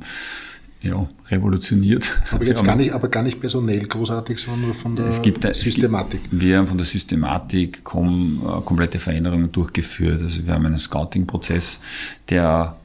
ja, 0.84 1.08
revolutioniert. 1.30 2.12
Aber 2.32 2.46
jetzt 2.46 2.64
gar 2.64 2.76
nicht, 2.76 2.92
aber 2.92 3.08
gar 3.08 3.24
nicht 3.24 3.40
personell 3.40 3.86
großartig, 3.86 4.38
sondern 4.38 4.62
nur 4.66 4.74
von 4.74 4.96
der 4.96 5.06
es 5.06 5.22
gibt, 5.22 5.44
Systematik. 5.56 6.22
Es 6.26 6.30
gibt, 6.30 6.42
wir 6.42 6.58
haben 6.58 6.68
von 6.68 6.78
der 6.78 6.86
Systematik 6.86 7.84
kom, 7.84 8.42
äh, 8.46 8.62
komplette 8.62 9.00
Veränderungen 9.00 9.52
durchgeführt. 9.52 10.22
Also 10.22 10.46
wir 10.46 10.54
haben 10.54 10.66
einen 10.66 10.78
Scouting-Prozess, 10.78 11.80
der 12.30 12.76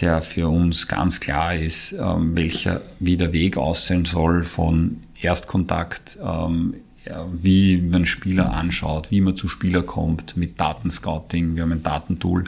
der 0.00 0.20
für 0.20 0.48
uns 0.48 0.88
ganz 0.88 1.20
klar 1.20 1.54
ist, 1.54 1.92
ähm, 1.92 2.34
welcher 2.34 2.80
wie 2.98 3.16
der 3.16 3.32
Weg 3.32 3.56
aussehen 3.56 4.04
soll 4.04 4.42
von 4.42 4.96
Erstkontakt, 5.20 6.18
ähm, 6.20 6.74
ja, 7.04 7.26
wie 7.32 7.80
man 7.80 8.04
Spieler 8.04 8.52
anschaut, 8.52 9.12
wie 9.12 9.20
man 9.20 9.36
zu 9.36 9.46
Spieler 9.46 9.82
kommt 9.82 10.36
mit 10.36 10.58
Datenscouting. 10.58 11.54
Wir 11.54 11.62
haben 11.62 11.72
ein 11.72 11.82
Datentool, 11.84 12.44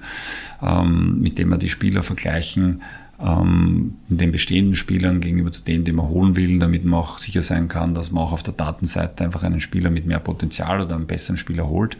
ähm, 0.63 1.21
mit 1.21 1.39
dem 1.39 1.51
wir 1.51 1.59
die 1.59 1.69
Spieler 1.69 2.03
vergleichen 2.03 2.83
ähm, 3.21 3.95
den 4.09 4.33
bestehenden 4.33 4.75
Spielern 4.75 5.21
gegenüber 5.21 5.51
zu 5.51 5.63
denen, 5.63 5.85
die 5.85 5.93
man 5.93 6.09
holen 6.09 6.37
will, 6.37 6.59
damit 6.59 6.85
man 6.85 7.01
auch 7.01 7.19
sicher 7.19 7.43
sein 7.43 7.69
kann, 7.69 7.95
dass 7.95 8.11
man 8.11 8.23
auch 8.23 8.33
auf 8.33 8.43
der 8.43 8.55
Datenseite 8.55 9.25
einfach 9.25 9.43
einen 9.43 9.61
Spieler 9.61 9.91
mit 9.91 10.07
mehr 10.07 10.19
Potenzial 10.19 10.81
oder 10.81 10.95
einen 10.95 11.07
besseren 11.07 11.37
Spieler 11.37 11.69
holt. 11.69 11.97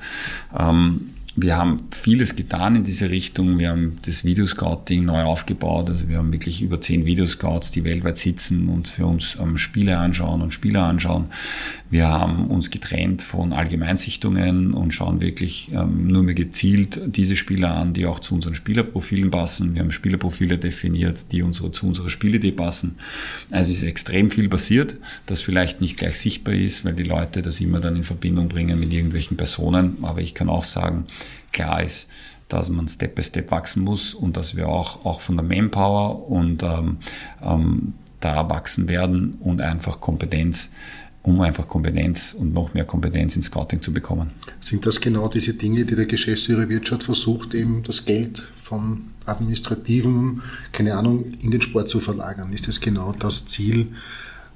Ähm, 0.57 1.11
wir 1.37 1.57
haben 1.57 1.79
vieles 1.91 2.37
getan 2.37 2.77
in 2.77 2.85
diese 2.85 3.11
Richtung. 3.11 3.59
Wir 3.59 3.71
haben 3.71 3.99
das 4.07 4.25
Videoscouting 4.25 5.05
neu 5.05 5.25
aufgebaut. 5.25 5.89
Also 5.89 6.09
wir 6.09 6.19
haben 6.19 6.33
wirklich 6.33 6.63
über 6.63 6.81
zehn 6.81 7.07
Videoscouts, 7.07 7.73
die 7.73 7.83
weltweit 7.83 8.19
sitzen 8.19 8.69
und 8.69 8.87
für 8.87 9.07
uns 9.07 9.37
ähm, 9.41 9.59
Spiele 9.59 9.99
anschauen 9.99 10.43
und 10.43 10.53
Spieler 10.53 10.85
anschauen. 10.85 11.27
Wir 11.91 12.09
haben 12.09 12.49
uns 12.49 12.71
getrennt 12.71 13.23
von 13.23 13.53
Allgemeinsichtungen 13.53 14.75
und 14.75 14.93
schauen 14.93 15.21
wirklich 15.21 15.71
ähm, 15.73 16.07
nur 16.07 16.23
mehr 16.23 16.35
gezielt 16.35 17.01
diese 17.07 17.37
Spieler 17.37 17.75
an, 17.75 17.95
die 17.95 18.07
auch 18.07 18.21
zu 18.21 18.35
unseren 18.35 18.55
Spielerprofilen 18.55 19.31
passen. 19.31 19.75
Wir 19.75 19.83
haben 19.83 19.91
Spielerprofile 19.91 20.59
definiert, 20.59 21.33
die 21.33 21.43
unsere, 21.43 21.73
zu 21.73 21.87
unserer 21.87 22.11
Spielidee 22.11 22.53
passen. 22.53 22.99
Also 23.51 23.73
es 23.73 23.79
ist 23.79 23.85
extrem 23.85 24.31
viel 24.31 24.49
passiert, 24.49 24.97
das 25.27 25.41
vielleicht 25.41 25.81
nicht 25.81 25.97
gleich 25.97 26.19
sichtbar 26.19 26.55
ist, 26.55 26.85
weil 26.85 26.95
die 26.95 27.03
Leute 27.03 27.43
das 27.43 27.61
immer 27.61 27.81
dann 27.81 27.97
in 27.97 28.05
Verbindung 28.05 28.49
bringen 28.49 28.79
mit 28.79 28.93
irgendwelchen 28.93 29.37
Personen. 29.37 29.99
Aber 30.03 30.21
ich 30.21 30.35
kann 30.35 30.49
auch 30.49 30.65
sagen, 30.65 31.07
klar 31.55 31.83
ist, 31.83 32.11
dass 32.49 32.69
man 32.69 32.87
Step 32.89 33.15
by 33.15 33.23
Step 33.23 33.51
wachsen 33.51 33.83
muss 33.83 34.13
und 34.13 34.37
dass 34.37 34.55
wir 34.55 34.69
auch, 34.69 35.05
auch 35.07 35.21
von 35.21 35.37
der 35.37 35.45
Manpower 35.45 36.29
und 36.29 36.63
ähm, 36.63 36.99
ähm, 37.43 37.95
da 38.21 38.49
wachsen 38.49 38.89
werden 38.89 39.35
und 39.41 39.61
einfach 39.61 40.01
Kompetenz, 40.01 40.73
um 41.23 41.41
einfach 41.41 41.69
Kompetenz 41.69 42.35
und 42.35 42.53
noch 42.53 42.75
mehr 42.75 42.85
Kompetenz 42.85 43.37
in 43.37 43.43
Scouting 43.43 43.81
zu 43.81 43.93
bekommen. 43.93 44.31
Sind 44.61 44.87
das 44.87 45.01
genau 45.01 45.29
diese 45.29 45.55
Dinge, 45.55 45.85
die 45.85 45.95
der 45.95 46.07
Geschäftsführer 46.07 46.69
Wirtschaft 46.69 47.05
versucht, 47.05 47.55
eben 47.55 47.83
das 47.83 48.05
Geld 48.05 48.47
von 48.63 49.11
administrativen, 49.27 50.43
keine 50.73 50.95
Ahnung, 50.95 51.35
in 51.41 51.51
den 51.51 51.63
Sport 51.63 51.89
zu 51.89 52.01
verlagern? 52.01 52.53
Ist 52.53 52.69
das 52.69 52.81
genau 52.81 53.13
das 53.13 53.47
Ziel, 53.47 53.89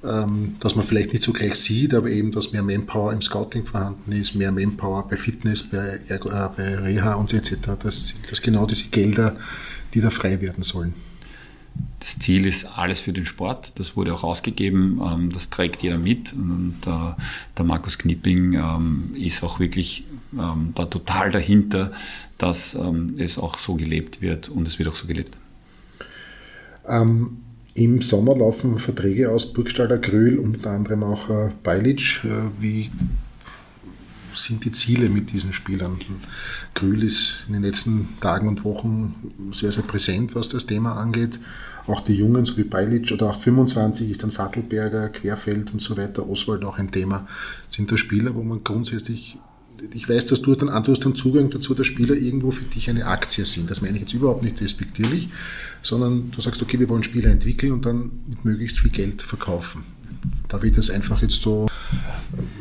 ähm, 0.05 0.57
dass 0.61 0.77
man 0.77 0.85
vielleicht 0.85 1.13
nicht 1.13 1.25
so 1.25 1.33
gleich 1.33 1.57
sieht, 1.57 1.93
aber 1.93 2.09
eben, 2.09 2.31
dass 2.31 2.53
mehr 2.53 2.63
Manpower 2.63 3.13
im 3.13 3.21
Scouting 3.21 3.67
vorhanden 3.67 4.13
ist, 4.13 4.35
mehr 4.37 4.53
Manpower 4.53 5.09
bei 5.09 5.17
Fitness, 5.17 5.65
bei, 5.65 5.99
äh, 6.09 6.19
bei 6.57 6.77
Reha 6.77 7.15
und 7.15 7.31
so 7.31 7.37
etc. 7.37 7.57
Das 7.83 8.09
sind 8.09 8.31
das 8.31 8.41
genau 8.41 8.65
diese 8.67 8.85
Gelder, 8.85 9.37
die 9.95 10.01
da 10.01 10.11
frei 10.11 10.41
werden 10.41 10.63
sollen. 10.63 10.95
Das 11.99 12.19
Ziel 12.21 12.47
ist 12.47 12.65
alles 12.77 13.01
für 13.01 13.13
den 13.13 13.27
Sport. 13.27 13.73
Das 13.75 13.97
wurde 13.97 14.15
auch 14.15 14.23
ausgegeben. 14.23 15.01
Ähm, 15.05 15.31
das 15.31 15.51
trägt 15.51 15.83
jeder 15.83 15.99
mit. 15.99 16.33
Und 16.33 16.77
der 16.85 17.65
Markus 17.65 17.99
Knipping 17.99 18.53
ähm, 18.53 19.17
ist 19.17 19.43
auch 19.43 19.59
wirklich 19.59 20.05
da 20.31 20.85
total 20.85 21.31
dahinter, 21.31 21.91
dass 22.37 22.79
es 23.17 23.39
auch 23.39 23.57
so 23.57 23.77
gelebt 23.77 24.21
wird 24.21 24.51
und 24.51 24.69
es 24.69 24.79
wird 24.79 24.91
auch 24.91 24.95
so 24.95 25.07
gelebt. 25.07 25.39
Ähm, 26.87 27.39
im 27.79 28.03
Sommer 28.03 28.37
laufen 28.37 28.79
Verträge 28.79 29.31
aus 29.31 29.53
Burgstalder 29.53 29.99
Gröhl, 29.99 30.39
unter 30.39 30.71
anderem 30.71 31.05
auch 31.05 31.31
äh, 31.31 31.51
Beilic. 31.63 32.25
Äh, 32.25 32.51
wie 32.61 32.91
sind 34.35 34.65
die 34.65 34.73
Ziele 34.73 35.09
mit 35.09 35.33
diesen 35.33 35.53
Spielern? 35.53 35.99
Grühl 36.75 37.05
ist 37.05 37.45
in 37.47 37.55
den 37.55 37.63
letzten 37.63 38.09
Tagen 38.21 38.49
und 38.49 38.65
Wochen 38.65 39.15
sehr, 39.53 39.73
sehr 39.73 39.85
präsent, 39.85 40.35
was 40.35 40.49
das 40.49 40.67
Thema 40.67 40.95
angeht. 40.95 41.39
Auch 41.87 42.01
die 42.03 42.15
Jungen, 42.15 42.45
so 42.45 42.57
wie 42.57 42.65
Beilic 42.65 43.13
oder 43.13 43.31
auch 43.31 43.41
25 43.41 44.11
ist 44.11 44.23
dann 44.23 44.31
Sattelberger, 44.31 45.09
Querfeld 45.09 45.73
und 45.73 45.81
so 45.81 45.97
weiter, 45.97 46.29
Oswald 46.29 46.65
auch 46.65 46.79
ein 46.79 46.91
Thema. 46.91 47.27
Sind 47.71 47.91
da 47.91 47.97
Spieler, 47.97 48.35
wo 48.35 48.43
man 48.43 48.63
grundsätzlich 48.63 49.39
ich 49.95 50.09
weiß, 50.09 50.27
dass 50.27 50.43
du 50.43 50.55
dann, 50.55 50.69
du 50.85 50.93
hast 50.93 51.05
dann 51.05 51.15
Zugang 51.15 51.51
dazu, 51.51 51.75
dass 51.75 51.87
Spieler 51.87 52.15
irgendwo 52.15 52.51
für 52.51 52.65
dich 52.65 52.91
eine 52.91 53.07
Aktie 53.07 53.45
sind. 53.45 53.71
Das 53.71 53.81
meine 53.81 53.97
ich 53.97 54.03
jetzt 54.03 54.15
überhaupt 54.15 54.43
nicht 54.43 54.61
respektierlich, 54.61 55.29
sondern 55.83 56.31
du 56.31 56.41
sagst, 56.41 56.63
okay, 56.63 56.79
wir 56.79 56.89
wollen 56.89 57.03
Spieler 57.03 57.31
entwickeln 57.31 57.73
und 57.73 57.87
dann 57.87 58.11
mit 58.27 58.45
möglichst 58.45 58.81
viel 58.81 58.91
Geld 58.91 59.23
verkaufen. 59.23 59.83
Darf 60.49 60.65
ich 60.65 60.75
das 60.75 60.91
einfach 60.91 61.23
jetzt 61.23 61.43
so 61.43 61.69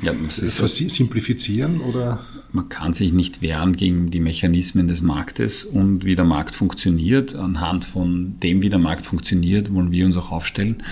ja, 0.01 0.13
simplifizieren 0.27 1.81
oder? 1.81 2.19
Man 2.51 2.69
kann 2.69 2.93
sich 2.93 3.11
nicht 3.11 3.41
wehren 3.41 3.73
gegen 3.73 4.09
die 4.09 4.19
Mechanismen 4.19 4.87
des 4.87 5.01
Marktes 5.01 5.65
und 5.65 6.05
wie 6.05 6.15
der 6.15 6.25
Markt 6.25 6.55
funktioniert. 6.55 7.35
Anhand 7.35 7.83
von 7.83 8.39
dem, 8.41 8.61
wie 8.61 8.69
der 8.69 8.79
Markt 8.79 9.07
funktioniert, 9.07 9.73
wollen 9.73 9.91
wir 9.91 10.05
uns 10.05 10.17
auch 10.17 10.31
aufstellen 10.31 10.83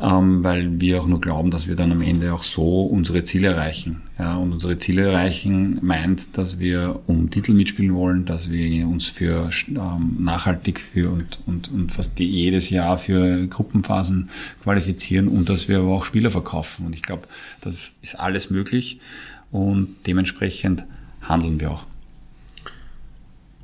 ähm, 0.00 0.42
weil 0.42 0.80
wir 0.80 1.00
auch 1.00 1.06
nur 1.06 1.20
glauben, 1.20 1.50
dass 1.50 1.68
wir 1.68 1.76
dann 1.76 1.92
am 1.92 2.02
Ende 2.02 2.32
auch 2.34 2.42
so 2.42 2.82
unsere 2.82 3.22
Ziele 3.24 3.48
erreichen. 3.48 4.02
Ja, 4.18 4.36
und 4.36 4.52
unsere 4.52 4.78
Ziele 4.78 5.02
erreichen 5.02 5.78
meint, 5.82 6.36
dass 6.36 6.58
wir 6.58 7.00
um 7.06 7.30
Titel 7.30 7.52
mitspielen 7.52 7.94
wollen, 7.94 8.24
dass 8.24 8.50
wir 8.50 8.88
uns 8.88 9.06
für 9.06 9.50
ähm, 9.68 10.16
nachhaltig 10.18 10.80
für 10.80 11.10
und, 11.10 11.38
und, 11.46 11.70
und 11.70 11.92
fast 11.92 12.18
jedes 12.18 12.70
Jahr 12.70 12.98
für 12.98 13.46
Gruppenphasen 13.46 14.30
qualifizieren 14.62 15.28
und 15.28 15.48
dass 15.48 15.68
wir 15.68 15.78
aber 15.78 15.90
auch 15.90 16.04
Spieler 16.04 16.30
verkaufen. 16.30 16.86
Und 16.86 16.92
ich 16.92 17.02
glaube, 17.02 17.28
das 17.60 17.92
ist 18.02 18.18
alles 18.18 18.50
möglich 18.50 19.00
und 19.52 19.94
dementsprechend 20.06 20.84
handeln 21.22 21.60
wir 21.60 21.70
auch. 21.70 21.86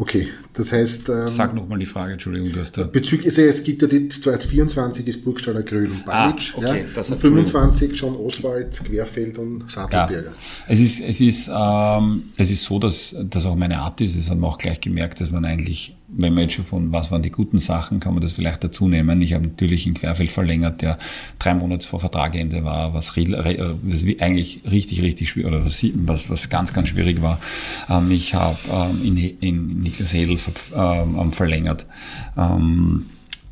Okay, 0.01 0.29
das 0.55 0.73
heißt. 0.73 1.11
Ähm, 1.11 1.29
Sag 1.29 1.55
nochmal 1.55 1.79
die 1.79 1.85
Frage, 1.85 2.15
Entschuldigung, 2.15 2.51
du 2.53 2.61
hast 2.61 2.73
da. 2.79 2.85
Bezüglich, 2.85 3.27
also 3.27 3.43
es 3.43 3.63
gibt 3.63 3.83
ja 3.83 3.89
die 3.89 4.09
2024 4.09 5.07
ist 5.07 5.23
Burgstaller 5.23 5.63
Grün 5.63 5.91
und 5.91 6.07
Balic, 6.07 6.55
ah, 6.55 6.59
okay, 6.59 6.79
ja, 6.81 6.85
das 6.95 7.11
und 7.11 7.21
25 7.21 7.99
schon 7.99 8.17
Oswald, 8.17 8.83
Querfeld 8.83 9.37
und 9.37 9.71
Sattelberger. 9.71 10.31
Ja. 10.31 10.37
Es 10.69 10.81
ist, 10.81 11.01
es 11.01 11.21
ist, 11.21 11.51
ähm, 11.55 12.31
es 12.39 12.51
ist 12.51 12.65
so, 12.65 12.79
dass 12.79 13.15
das 13.25 13.45
auch 13.45 13.55
meine 13.55 13.79
Art 13.79 14.01
ist. 14.01 14.17
Das 14.17 14.31
hat 14.31 14.39
man 14.39 14.49
auch 14.49 14.57
gleich 14.57 14.81
gemerkt, 14.81 15.21
dass 15.21 15.31
man 15.31 15.45
eigentlich 15.45 15.95
wenn 16.13 16.35
man 16.35 16.45
jetzt 16.45 16.55
schon 16.55 16.65
von 16.65 16.93
was 16.93 17.11
waren 17.11 17.23
die 17.23 17.31
guten 17.31 17.59
Sachen, 17.59 18.01
kann 18.01 18.15
man 18.15 18.23
das 18.23 18.33
vielleicht 18.33 18.65
dazu 18.65 18.89
nehmen. 18.89 19.23
Ich 19.23 19.35
habe 19.35 19.47
natürlich 19.47 19.87
in 19.87 19.95
Querfeld 19.95 20.31
verlängert, 20.31 20.83
der 20.83 20.99
drei 21.39 21.55
Monate 21.55 21.87
vor 21.87 22.01
Vertragende 22.01 22.65
war, 22.65 22.95
was, 22.95 23.17
was 23.17 24.05
eigentlich 24.21 24.61
richtig, 24.71 25.03
richtig 25.03 25.31
schwierig, 25.31 25.53
oder 25.53 25.65
was, 25.65 26.31
was 26.31 26.49
ganz, 26.49 26.73
ganz 26.73 26.89
schwierig 26.89 27.23
war. 27.23 27.41
Ähm, 27.89 28.11
ich 28.11 28.35
habe 28.35 28.59
ähm, 28.71 29.05
in, 29.05 29.17
in 29.17 29.81
Niklas 29.81 30.13
Hedel 30.13 30.39
ähm, 30.75 31.33
verlängert, 31.33 31.87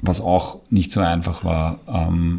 was 0.01 0.21
auch 0.21 0.61
nicht 0.71 0.91
so 0.91 1.01
einfach 1.01 1.45
war. 1.45 1.81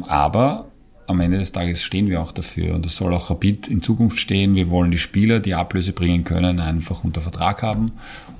aber 0.07 0.69
am 1.09 1.19
Ende 1.19 1.39
des 1.39 1.51
Tages 1.51 1.83
stehen 1.83 2.07
wir 2.07 2.21
auch 2.21 2.31
dafür 2.31 2.75
und 2.75 2.85
das 2.85 2.95
soll 2.95 3.13
auch 3.13 3.29
Rapid 3.29 3.67
in 3.67 3.81
Zukunft 3.81 4.19
stehen. 4.19 4.55
Wir 4.55 4.69
wollen 4.69 4.91
die 4.91 4.99
Spieler, 4.99 5.39
die 5.39 5.55
Ablöse 5.55 5.91
bringen 5.91 6.23
können, 6.23 6.59
einfach 6.59 7.03
unter 7.03 7.19
Vertrag 7.19 7.63
haben, 7.63 7.91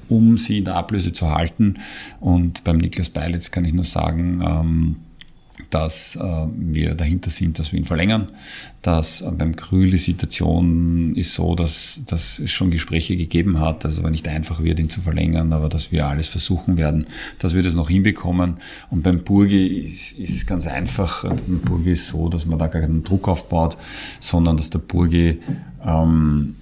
um 0.09 0.37
sie 0.37 0.59
in 0.59 0.65
der 0.65 0.75
Ablöse 0.75 1.13
zu 1.13 1.29
halten. 1.29 1.75
Und 2.19 2.63
beim 2.63 2.77
Niklas 2.77 3.09
Beilitz 3.09 3.51
kann 3.51 3.65
ich 3.65 3.73
nur 3.73 3.85
sagen, 3.85 4.41
ähm, 4.43 4.95
dass 5.69 6.15
äh, 6.15 6.47
wir 6.57 6.95
dahinter 6.95 7.29
sind, 7.29 7.59
dass 7.59 7.71
wir 7.71 7.79
ihn 7.79 7.85
verlängern. 7.85 8.29
Dass 8.81 9.21
äh, 9.21 9.29
beim 9.31 9.55
Krühl 9.55 9.91
die 9.91 9.97
Situation 9.97 11.15
ist 11.15 11.33
so, 11.33 11.55
dass, 11.55 12.01
dass 12.07 12.39
es 12.39 12.51
schon 12.51 12.71
Gespräche 12.71 13.15
gegeben 13.15 13.59
hat, 13.59 13.83
dass 13.83 13.93
es 13.93 13.99
aber 13.99 14.09
nicht 14.09 14.27
einfach 14.27 14.63
wird, 14.63 14.79
ihn 14.79 14.89
zu 14.89 15.01
verlängern, 15.01 15.53
aber 15.53 15.69
dass 15.69 15.91
wir 15.91 16.07
alles 16.07 16.27
versuchen 16.27 16.77
werden, 16.77 17.05
dass 17.37 17.53
wir 17.53 17.63
das 17.63 17.75
noch 17.75 17.89
hinbekommen. 17.89 18.55
Und 18.89 19.03
beim 19.03 19.23
Burgi 19.23 19.67
ist, 19.67 20.13
ist 20.13 20.35
es 20.35 20.45
ganz 20.45 20.65
einfach. 20.65 21.23
Beim 21.23 21.61
Burgi 21.63 21.91
ist 21.91 22.07
so, 22.07 22.29
dass 22.29 22.45
man 22.45 22.57
da 22.57 22.67
gar 22.67 22.81
keinen 22.81 23.03
Druck 23.03 23.27
aufbaut, 23.27 23.77
sondern 24.19 24.57
dass 24.57 24.69
der 24.69 24.79
Burgi 24.79 25.39
ähm, 25.85 26.55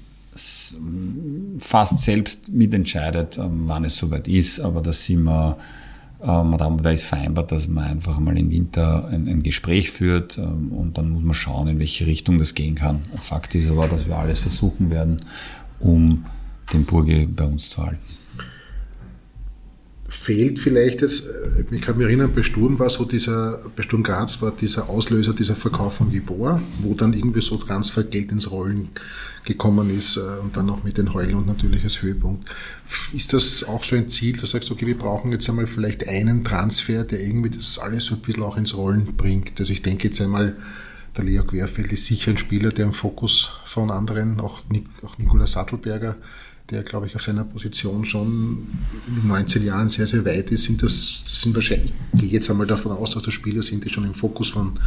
fast 1.60 2.00
selbst 2.00 2.50
mitentscheidet, 2.50 3.38
ähm, 3.38 3.64
wann 3.66 3.84
es 3.84 3.96
soweit 3.98 4.28
ist, 4.28 4.60
aber 4.60 4.82
da 4.82 4.94
sind 4.94 5.24
wir 5.24 5.58
ähm, 6.20 6.56
da 6.58 6.90
ist 6.90 7.04
vereinbart, 7.04 7.52
dass 7.52 7.68
man 7.68 7.84
einfach 7.84 8.18
mal 8.20 8.36
im 8.38 8.50
Winter 8.50 9.08
ein, 9.08 9.28
ein, 9.28 9.44
Gespräch 9.44 9.92
führt 9.92 10.40
ähm, 10.40 10.72
und 10.72 10.98
dann 10.98 11.12
muss 11.12 11.22
man 11.22 11.36
schauen, 11.36 11.68
in 11.68 11.80
welche 11.80 12.08
Richtung 12.08 12.40
das 12.40 12.56
gehen 12.56 12.74
kann. 12.74 13.02
Fakt 13.22 13.54
ist 13.54 13.70
aber, 13.70 13.88
dass 13.88 14.08
wir 14.08 14.18
alles 14.18 14.40
versuchen 14.40 14.90
werden, 14.90 15.18
um 15.80 16.26
den 16.74 16.86
Burge 16.86 17.28
bei 17.28 17.44
uns 17.44 17.70
zu 17.70 17.86
halten 17.86 18.00
fehlt 20.28 20.60
vielleicht 20.60 21.02
jetzt, 21.02 21.26
äh, 21.26 21.64
ich 21.72 21.82
kann 21.82 21.98
mich 21.98 22.06
erinnern, 22.06 22.34
bei 22.36 22.44
Sturm 22.44 22.78
war 22.80 22.90
so 22.90 23.06
dieser, 23.06 23.62
bei 23.78 23.84
Sturm 23.84 24.04
Graz 24.04 24.42
war 24.42 24.52
dieser 24.52 24.90
Auslöser, 24.90 25.32
dieser 25.34 25.56
Verkauf 25.56 25.96
von 25.96 26.12
Gibor, 26.12 26.62
wo 26.82 26.94
dann 26.96 27.14
irgendwie 27.14 27.40
so 27.40 27.56
Transfergeld 27.56 28.34
ins 28.34 28.52
Rollen 28.52 28.90
gekommen 29.46 29.90
ist 29.90 30.18
äh, 30.18 30.42
und 30.44 30.58
dann 30.58 30.70
auch 30.70 30.84
mit 30.84 30.98
den 30.98 31.14
Heulen 31.14 31.46
natürlich 31.46 31.82
als 31.86 32.02
Höhepunkt. 32.02 32.50
Ist 33.14 33.32
das 33.32 33.64
auch 33.64 33.86
so 33.86 33.96
ein 33.96 34.10
Ziel, 34.10 34.34
dass 34.34 34.42
du 34.42 34.58
sagst, 34.58 34.70
okay, 34.70 34.86
wir 34.86 34.98
brauchen 34.98 35.32
jetzt 35.32 35.48
einmal 35.48 35.66
vielleicht 35.66 36.06
einen 36.10 36.44
Transfer, 36.44 37.06
der 37.06 37.22
irgendwie 37.22 37.52
das 37.52 37.80
alles 37.80 38.08
so 38.08 38.16
ein 38.16 38.22
bisschen 38.22 38.44
auch 38.44 38.58
ins 38.58 38.76
Rollen 38.76 39.16
bringt? 39.16 39.58
Also 39.62 39.72
ich 39.72 39.82
denke 39.82 40.10
jetzt 40.10 40.20
einmal, 40.20 40.58
der 41.16 41.24
Leo 41.24 41.46
Querfeld 41.46 41.94
ist 41.94 42.04
sicher 42.04 42.32
ein 42.32 42.38
Spieler, 42.38 42.70
der 42.72 42.86
im 42.86 42.94
Fokus 42.94 43.50
von 43.64 43.92
anderen, 43.92 44.42
auch, 44.42 44.64
Nik 44.70 44.88
auch 45.04 45.18
Nikolaus 45.18 45.54
Sattelberger, 45.54 46.18
der, 46.70 46.84
glaube 46.84 47.08
ich, 47.08 47.16
auf 47.16 47.22
seiner 47.22 47.44
Position 47.44 48.04
schon 48.06 48.68
mit 49.08 49.26
19 49.26 49.66
Jahren 49.66 49.90
sehr, 49.90 50.08
sehr 50.08 50.26
weit 50.26 50.52
ist, 50.52 50.64
sind 50.64 50.84
das, 50.84 51.24
das 51.24 51.42
sind 51.42 51.56
wahrscheinlich, 51.56 51.94
ich 52.14 52.22
gehe 52.22 52.30
jetzt 52.30 52.50
einmal 52.50 52.68
davon 52.68 52.92
aus, 52.92 53.14
dass 53.14 53.24
das 53.24 53.34
Spieler 53.34 53.62
sind, 53.62 53.86
die 53.86 53.90
schon 53.90 54.04
im 54.04 54.14
Fokus 54.14 54.50
von 54.50 54.80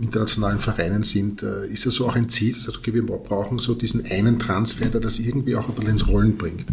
internationalen 0.00 0.58
Vereinen 0.58 1.02
sind. 1.02 1.42
Äh, 1.42 1.68
ist 1.68 1.86
das 1.86 1.94
so 1.94 2.08
auch 2.08 2.16
ein 2.16 2.28
Ziel, 2.28 2.54
dass 2.54 2.76
okay, 2.76 2.92
wir 2.94 3.06
brauchen 3.06 3.58
so 3.58 3.74
diesen 3.74 4.04
einen 4.06 4.38
Transfer, 4.38 4.86
der 4.86 5.00
das 5.00 5.18
irgendwie 5.18 5.54
auch 5.56 5.68
ein 5.68 5.74
bisschen 5.74 5.90
ins 5.90 6.08
Rollen 6.08 6.36
bringt? 6.36 6.64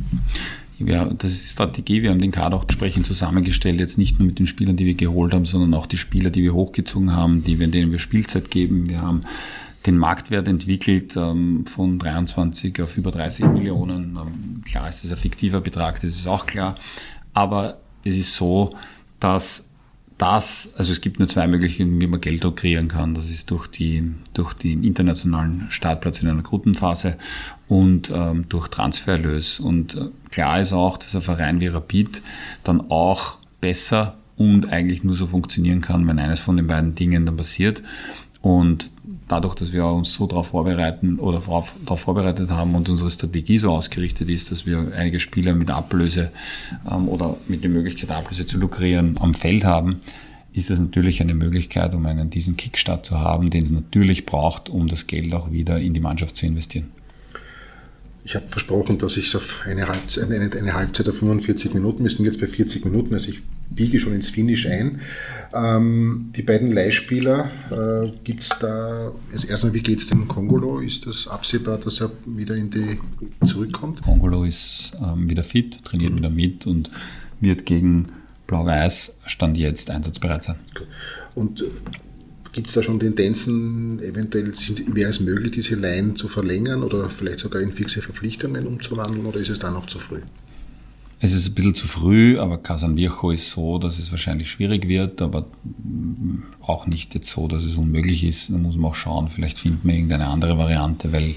Ja, 0.80 1.06
das 1.06 1.32
ist 1.32 1.46
die 1.46 1.50
Strategie. 1.50 2.04
Wir 2.04 2.12
haben 2.12 2.22
den 2.22 2.32
Kader 2.32 2.56
auch 2.56 2.64
entsprechend 2.64 3.06
zusammengestellt, 3.06 3.80
jetzt 3.80 3.98
nicht 3.98 4.20
nur 4.20 4.28
mit 4.28 4.38
den 4.38 4.46
Spielern, 4.46 4.78
die 4.78 4.86
wir 4.86 4.94
geholt 4.94 5.34
haben, 5.34 5.46
sondern 5.46 5.74
auch 5.74 5.88
die 5.88 5.98
Spieler, 5.98 6.30
die 6.30 6.44
wir 6.44 6.54
hochgezogen 6.54 7.16
haben, 7.16 7.44
die, 7.44 7.56
denen 7.56 7.92
wir 7.92 8.00
Spielzeit 8.00 8.52
geben. 8.52 8.88
Wir 8.88 9.02
haben 9.02 9.22
den 9.86 9.98
Marktwert 9.98 10.48
entwickelt 10.48 11.16
ähm, 11.16 11.66
von 11.66 12.00
23 12.00 12.82
auf 12.82 12.98
über 12.98 13.12
30 13.12 13.46
Millionen. 13.46 14.18
Ähm, 14.18 14.62
klar 14.66 14.90
ist 14.90 15.04
das 15.04 15.12
ein 15.12 15.18
fiktiver 15.18 15.62
Betrag, 15.62 16.02
das 16.02 16.12
ist 16.12 16.28
auch 16.28 16.46
klar. 16.46 16.76
Aber 17.34 17.78
es 18.04 18.16
ist 18.18 18.34
so, 18.34 18.76
dass 19.20 19.70
das, 20.18 20.74
also 20.76 20.92
es 20.92 21.02
gibt 21.02 21.20
nur 21.20 21.28
zwei 21.28 21.48
Möglichkeiten, 21.48 22.02
wie 22.02 22.08
man 22.08 22.20
Geld 22.20 22.44
kreieren 22.56 22.88
kann. 22.88 23.14
Das 23.14 23.30
ist 23.30 23.52
durch, 23.52 23.68
die, 23.68 24.04
durch 24.34 24.54
den 24.54 24.84
internationalen 24.84 25.68
Startplatz 25.70 26.22
in 26.22 26.28
einer 26.28 26.42
Gruppenphase 26.42 27.18
und 27.68 28.10
ähm, 28.10 28.46
durch 28.50 28.68
Transferlös. 28.70 29.60
Und 29.60 29.96
äh, 29.96 30.06
klar 30.32 30.60
ist 30.60 30.74
auch, 30.74 30.98
dass 30.98 31.16
ein 31.16 31.22
Verein 31.22 31.60
wie 31.60 31.68
Rapid 31.68 32.24
dann 32.64 32.90
auch 32.90 33.38
besser 33.62 34.18
und 34.38 34.70
eigentlich 34.70 35.04
nur 35.04 35.16
so 35.16 35.28
funktionieren 35.28 35.82
kann, 35.82 36.08
wenn 36.08 36.20
eines 36.20 36.40
von 36.40 36.58
den 36.58 36.68
beiden 36.68 36.96
Dingen 36.96 37.26
dann 37.26 37.38
passiert. 37.38 37.84
Und 38.48 38.90
dadurch, 39.28 39.56
dass 39.56 39.74
wir 39.74 39.86
uns 39.86 40.14
so 40.14 40.26
darauf 40.26 40.48
vorbereiten 40.48 41.20
oder 41.20 41.40
darauf, 41.40 41.76
vorbereitet 41.96 42.50
haben 42.50 42.76
und 42.76 42.88
unsere 42.88 43.12
Strategie 43.12 43.58
so 43.58 43.72
ausgerichtet 43.72 44.30
ist, 44.30 44.52
dass 44.52 44.66
wir 44.66 44.94
einige 44.96 45.20
Spieler 45.20 45.54
mit 45.54 45.70
Ablöse 45.70 46.32
ähm, 46.90 47.10
oder 47.10 47.36
mit 47.50 47.66
der 47.66 47.72
Möglichkeit, 47.72 48.10
Ablöse 48.10 48.46
zu 48.46 48.58
lukrieren, 48.58 49.18
am 49.20 49.34
Feld 49.34 49.66
haben, 49.66 49.98
ist 50.54 50.70
das 50.70 50.80
natürlich 50.80 51.20
eine 51.20 51.34
Möglichkeit, 51.34 51.94
um 51.94 52.06
einen 52.06 52.30
diesen 52.30 52.56
Kickstart 52.56 53.06
zu 53.06 53.20
haben, 53.20 53.50
den 53.50 53.64
es 53.64 53.72
natürlich 53.72 54.26
braucht, 54.26 54.70
um 54.70 54.88
das 54.88 55.08
Geld 55.08 55.34
auch 55.34 55.52
wieder 55.52 55.78
in 55.82 55.94
die 55.94 56.00
Mannschaft 56.00 56.38
zu 56.38 56.46
investieren. 56.46 56.86
Ich 58.24 58.34
habe 58.34 58.48
versprochen, 58.48 58.98
dass 58.98 59.18
ich 59.18 59.26
es 59.26 59.36
auf 59.36 59.60
eine 59.66 59.90
Halbzeit, 59.90 60.32
eine, 60.32 60.50
eine 60.58 60.74
Halbzeit 60.74 61.10
auf 61.10 61.18
45 61.18 61.74
Minuten, 61.74 62.02
wir 62.02 62.12
sind 62.12 62.24
jetzt 62.24 62.40
bei 62.40 62.48
40 62.48 62.86
Minuten, 62.86 63.14
also 63.14 63.30
ich 63.30 63.42
biege 63.70 64.00
schon 64.00 64.14
ins 64.14 64.30
Finish 64.30 64.66
ein. 64.66 65.02
Ähm, 65.54 66.32
die 66.36 66.42
beiden 66.42 66.72
Leihspieler, 66.72 67.50
äh, 67.72 68.12
gibt 68.24 68.44
es 68.44 68.50
da, 68.60 69.12
also 69.32 69.48
erstmal, 69.48 69.74
wie 69.74 69.82
geht 69.82 70.00
es 70.00 70.08
dem 70.08 70.28
Kongolo? 70.28 70.80
Ist 70.80 71.06
das 71.06 71.28
absehbar, 71.28 71.78
dass 71.78 72.02
er 72.02 72.12
wieder 72.26 72.56
in 72.56 72.70
die 72.70 73.00
zurückkommt? 73.46 74.02
Kongolo 74.02 74.44
ist 74.44 74.94
ähm, 75.02 75.30
wieder 75.30 75.44
fit, 75.44 75.84
trainiert 75.84 76.14
mhm. 76.14 76.18
wieder 76.18 76.30
mit 76.30 76.68
und 76.68 76.92
wird 77.40 77.66
gegen 77.66 78.08
Blau-Weiß 78.48 79.18
Stand 79.26 79.58
jetzt 79.58 79.92
einsatzbereit 79.92 80.44
sein. 80.44 80.56
Und 81.36 81.62
äh, 81.62 81.66
Gibt 82.58 82.70
es 82.70 82.74
da 82.74 82.82
schon 82.82 83.00
Tendenzen, 83.00 84.00
eventuell 84.00 84.52
wäre 84.88 85.12
es 85.12 85.20
möglich, 85.20 85.52
diese 85.52 85.76
Laien 85.76 86.16
zu 86.16 86.28
verlängern 86.28 86.82
oder 86.82 87.08
vielleicht 87.08 87.38
sogar 87.38 87.62
in 87.62 87.72
fixe 87.72 88.02
Verpflichtungen 88.02 88.66
umzuwandeln 88.66 89.28
oder 89.28 89.40
ist 89.40 89.50
es 89.50 89.60
da 89.60 89.70
noch 89.70 89.86
zu 89.86 90.00
früh? 90.00 90.22
Es 91.20 91.34
ist 91.34 91.48
ein 91.48 91.56
bisschen 91.56 91.74
zu 91.74 91.88
früh, 91.88 92.40
aber 92.40 92.60
Casan 92.60 92.96
Viejo 92.96 93.32
ist 93.32 93.50
so, 93.50 93.80
dass 93.80 93.98
es 93.98 94.12
wahrscheinlich 94.12 94.52
schwierig 94.52 94.88
wird, 94.88 95.22
aber 95.22 95.46
auch 96.62 96.86
nicht 96.86 97.16
jetzt 97.16 97.30
so, 97.30 97.48
dass 97.48 97.64
es 97.64 97.76
unmöglich 97.76 98.24
ist. 98.24 98.52
Da 98.52 98.58
muss 98.58 98.76
man 98.76 98.92
auch 98.92 98.96
schauen, 98.96 99.28
vielleicht 99.30 99.58
findet 99.58 99.84
man 99.84 99.96
irgendeine 99.96 100.28
andere 100.28 100.60
Variante, 100.60 101.12
weil 101.12 101.36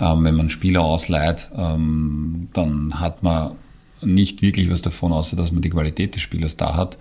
ähm, 0.00 0.24
wenn 0.24 0.34
man 0.34 0.50
Spieler 0.50 0.82
ausleiht, 0.82 1.50
ähm, 1.56 2.48
dann 2.52 2.98
hat 2.98 3.22
man 3.22 3.52
nicht 4.00 4.42
wirklich 4.42 4.68
was 4.70 4.82
davon, 4.82 5.12
außer 5.12 5.36
dass 5.36 5.52
man 5.52 5.62
die 5.62 5.70
Qualität 5.70 6.16
des 6.16 6.22
Spielers 6.22 6.56
da 6.56 6.74
hat. 6.74 6.98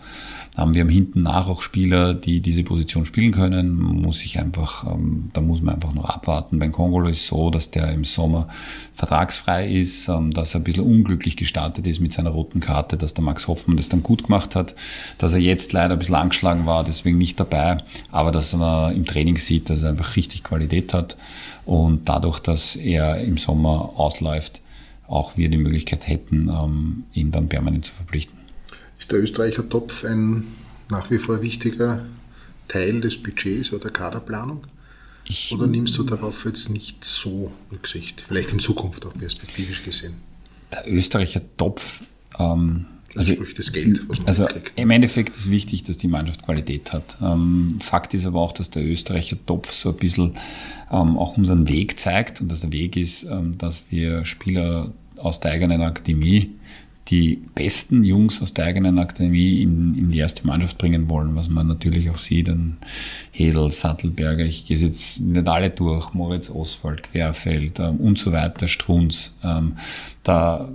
Ähm, 0.57 0.73
wir 0.73 0.81
haben 0.81 0.89
hinten 0.89 1.23
nach 1.23 1.47
auch 1.47 1.61
Spieler, 1.61 2.13
die 2.13 2.41
diese 2.41 2.63
Position 2.63 3.05
spielen 3.05 3.31
können. 3.31 3.75
Muss 3.75 4.23
ich 4.23 4.39
einfach, 4.39 4.85
ähm, 4.85 5.29
da 5.33 5.41
muss 5.41 5.61
man 5.61 5.75
einfach 5.75 5.93
noch 5.93 6.05
abwarten. 6.05 6.59
Beim 6.59 6.71
Kongolo 6.71 7.07
ist 7.07 7.25
so, 7.27 7.49
dass 7.49 7.71
der 7.71 7.91
im 7.91 8.03
Sommer 8.03 8.47
vertragsfrei 8.95 9.69
ist, 9.71 10.09
ähm, 10.09 10.31
dass 10.31 10.53
er 10.53 10.59
ein 10.59 10.63
bisschen 10.63 10.83
unglücklich 10.83 11.37
gestartet 11.37 11.87
ist 11.87 12.01
mit 12.01 12.11
seiner 12.11 12.31
roten 12.31 12.59
Karte, 12.59 12.97
dass 12.97 13.13
der 13.13 13.23
Max 13.23 13.47
Hoffmann 13.47 13.77
das 13.77 13.89
dann 13.89 14.03
gut 14.03 14.25
gemacht 14.25 14.55
hat, 14.55 14.75
dass 15.17 15.33
er 15.33 15.39
jetzt 15.39 15.71
leider 15.73 15.93
ein 15.93 15.99
bisschen 15.99 16.15
angeschlagen 16.15 16.65
war, 16.65 16.83
deswegen 16.83 17.17
nicht 17.17 17.39
dabei, 17.39 17.77
aber 18.11 18.31
dass 18.31 18.53
man 18.53 18.95
im 18.95 19.05
Training 19.05 19.37
sieht, 19.37 19.69
dass 19.69 19.83
er 19.83 19.91
einfach 19.91 20.15
richtig 20.15 20.43
Qualität 20.43 20.93
hat 20.93 21.17
und 21.65 22.09
dadurch, 22.09 22.39
dass 22.39 22.75
er 22.75 23.21
im 23.21 23.37
Sommer 23.37 23.93
ausläuft, 23.95 24.61
auch 25.07 25.37
wir 25.37 25.49
die 25.49 25.57
Möglichkeit 25.57 26.07
hätten, 26.07 27.03
ihn 27.13 27.31
dann 27.31 27.49
permanent 27.49 27.85
zu 27.85 27.93
verpflichten. 27.93 28.40
Ist 29.01 29.11
der 29.11 29.19
Österreicher 29.19 29.67
Topf 29.67 30.05
ein 30.05 30.43
nach 30.89 31.09
wie 31.09 31.17
vor 31.17 31.41
wichtiger 31.41 32.05
Teil 32.67 33.01
des 33.01 33.17
Budgets 33.17 33.73
oder 33.73 33.81
der 33.81 33.91
Kaderplanung? 33.91 34.67
Ich, 35.25 35.51
oder 35.51 35.65
nimmst 35.65 35.97
du 35.97 36.03
darauf 36.03 36.45
jetzt 36.45 36.69
nicht 36.69 37.03
so 37.03 37.51
Rücksicht? 37.71 38.23
Vielleicht 38.27 38.51
in 38.51 38.59
Zukunft 38.59 39.03
auch 39.07 39.17
perspektivisch 39.17 39.83
gesehen. 39.83 40.17
Der 40.71 40.87
Österreicher 40.87 41.41
Topf. 41.57 42.03
Ähm, 42.37 42.85
also, 43.15 43.33
das 43.57 43.71
Geld, 43.71 44.07
was 44.07 44.19
man 44.19 44.27
also 44.27 44.45
kriegt. 44.45 44.73
Im 44.75 44.91
Endeffekt 44.91 45.35
ist 45.35 45.49
wichtig, 45.49 45.83
dass 45.83 45.97
die 45.97 46.07
Mannschaft 46.07 46.43
Qualität 46.43 46.93
hat. 46.93 47.17
Ähm, 47.23 47.79
Fakt 47.81 48.13
ist 48.13 48.27
aber 48.27 48.39
auch, 48.39 48.51
dass 48.51 48.69
der 48.69 48.85
Österreicher 48.85 49.37
Topf 49.47 49.71
so 49.71 49.89
ein 49.89 49.97
bisschen 49.97 50.35
ähm, 50.91 51.17
auch 51.17 51.37
unseren 51.37 51.67
Weg 51.67 51.99
zeigt 51.99 52.39
und 52.39 52.49
dass 52.49 52.61
der 52.61 52.71
Weg 52.71 52.95
ist, 52.97 53.23
ähm, 53.23 53.57
dass 53.57 53.83
wir 53.89 54.25
Spieler 54.25 54.91
aus 55.17 55.39
der 55.39 55.53
eigenen 55.53 55.81
Akademie 55.81 56.51
die 57.11 57.41
besten 57.55 58.05
Jungs 58.05 58.41
aus 58.41 58.53
der 58.53 58.65
eigenen 58.65 58.97
Akademie 58.97 59.61
in, 59.61 59.95
in 59.97 60.11
die 60.11 60.19
erste 60.19 60.47
Mannschaft 60.47 60.77
bringen 60.77 61.09
wollen, 61.09 61.35
was 61.35 61.49
man 61.49 61.67
natürlich 61.67 62.09
auch 62.09 62.17
sieht 62.17 62.49
an 62.49 62.77
Hedel, 63.31 63.69
Sattelberger, 63.71 64.45
ich 64.45 64.65
gehe 64.65 64.77
jetzt 64.77 65.19
nicht 65.19 65.47
alle 65.47 65.69
durch, 65.69 66.13
Moritz 66.13 66.49
Oswald, 66.49 67.03
Querfeld 67.03 67.79
ähm, 67.79 67.97
und 67.97 68.17
so 68.17 68.31
weiter, 68.31 68.69
Strunz. 68.69 69.33
Ähm, 69.43 69.73
da, 70.23 70.69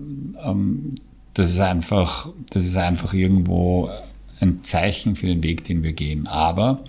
ähm, 0.44 0.94
das 1.32 1.50
ist 1.50 1.60
einfach, 1.60 2.28
das 2.50 2.66
ist 2.66 2.76
einfach 2.76 3.14
irgendwo 3.14 3.90
ein 4.38 4.62
Zeichen 4.62 5.16
für 5.16 5.26
den 5.26 5.42
Weg, 5.42 5.64
den 5.64 5.82
wir 5.82 5.94
gehen. 5.94 6.26
Aber 6.26 6.84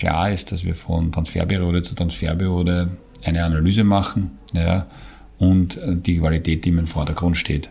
klar 0.00 0.32
ist, 0.32 0.50
dass 0.50 0.64
wir 0.64 0.74
von 0.74 1.12
Transferperiode 1.12 1.82
zu 1.82 1.94
Transferperiode 1.94 2.88
eine 3.24 3.44
Analyse 3.44 3.84
machen, 3.84 4.32
ja, 4.52 4.86
und 5.38 5.76
äh, 5.76 5.94
die 5.94 6.18
Qualität, 6.18 6.64
die 6.64 6.70
im 6.70 6.88
Vordergrund 6.88 7.36
steht. 7.36 7.70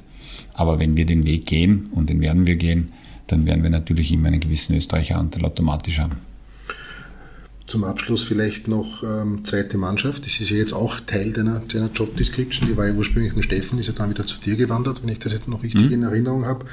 Aber 0.58 0.80
wenn 0.80 0.98
wir 0.98 1.06
den 1.06 1.26
Weg 1.26 1.46
gehen, 1.46 1.90
und 1.94 2.10
den 2.10 2.20
werden 2.20 2.46
wir 2.46 2.58
gehen, 2.58 2.92
dann 3.28 3.46
werden 3.46 3.64
wir 3.64 3.70
natürlich 3.70 4.12
immer 4.12 4.28
einen 4.28 4.42
gewissen 4.42 4.76
Österreicher-Anteil 4.76 5.46
automatisch 5.46 6.00
haben. 6.00 6.18
Zum 7.68 7.84
Abschluss 7.84 8.24
vielleicht 8.24 8.68
noch 8.68 9.04
ähm, 9.04 9.44
zweite 9.44 9.78
Mannschaft. 9.78 10.26
Das 10.26 10.40
ist 10.40 10.50
ja 10.50 10.58
jetzt 10.58 10.74
auch 10.74 11.00
Teil 11.02 11.32
deiner, 11.34 11.60
deiner 11.60 11.90
Job 11.94 12.16
Description. 12.18 12.68
Die 12.68 12.78
war 12.78 12.88
ja 12.88 12.94
ursprünglich 12.94 13.36
mit 13.36 13.44
Steffen, 13.44 13.78
ist 13.78 13.88
ja 13.88 13.94
dann 13.94 14.10
wieder 14.10 14.26
zu 14.26 14.40
dir 14.40 14.56
gewandert, 14.56 15.04
wenn 15.04 15.10
ich 15.10 15.20
das 15.20 15.34
jetzt 15.34 15.48
noch 15.48 15.64
richtig 15.64 15.88
mhm. 15.88 15.94
in 15.94 16.04
Erinnerung 16.04 16.46
habe. 16.46 16.66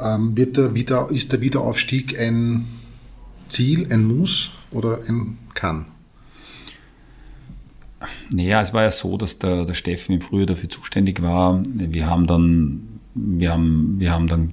Ähm, 0.00 0.36
wird 0.36 0.56
der 0.56 0.74
wieder, 0.74 1.08
ist 1.10 1.32
der 1.32 1.40
Wiederaufstieg 1.40 2.18
ein 2.18 2.66
Ziel, 3.48 3.86
ein 3.90 4.04
Muss 4.04 4.50
oder 4.70 5.00
ein 5.06 5.38
Kann? 5.54 5.86
Naja, 8.30 8.60
es 8.60 8.72
war 8.72 8.82
ja 8.82 8.90
so, 8.90 9.16
dass 9.16 9.38
der, 9.38 9.64
der 9.64 9.74
Steffen 9.74 10.14
im 10.14 10.20
Frühjahr 10.20 10.46
dafür 10.46 10.68
zuständig 10.68 11.22
war. 11.22 11.62
Wir 11.64 12.06
haben 12.06 12.26
dann, 12.26 12.95
wir 13.16 13.52
haben, 13.52 13.96
wir 13.98 14.12
haben 14.12 14.26
dann 14.26 14.52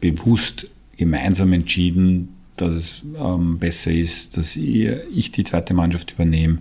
bewusst 0.00 0.68
gemeinsam 0.96 1.52
entschieden, 1.52 2.28
dass 2.62 2.74
es 2.74 3.02
ähm, 3.18 3.58
besser 3.58 3.90
ist, 3.90 4.36
dass 4.36 4.56
ich 4.56 5.32
die 5.32 5.44
zweite 5.44 5.74
Mannschaft 5.74 6.12
übernehme, 6.12 6.58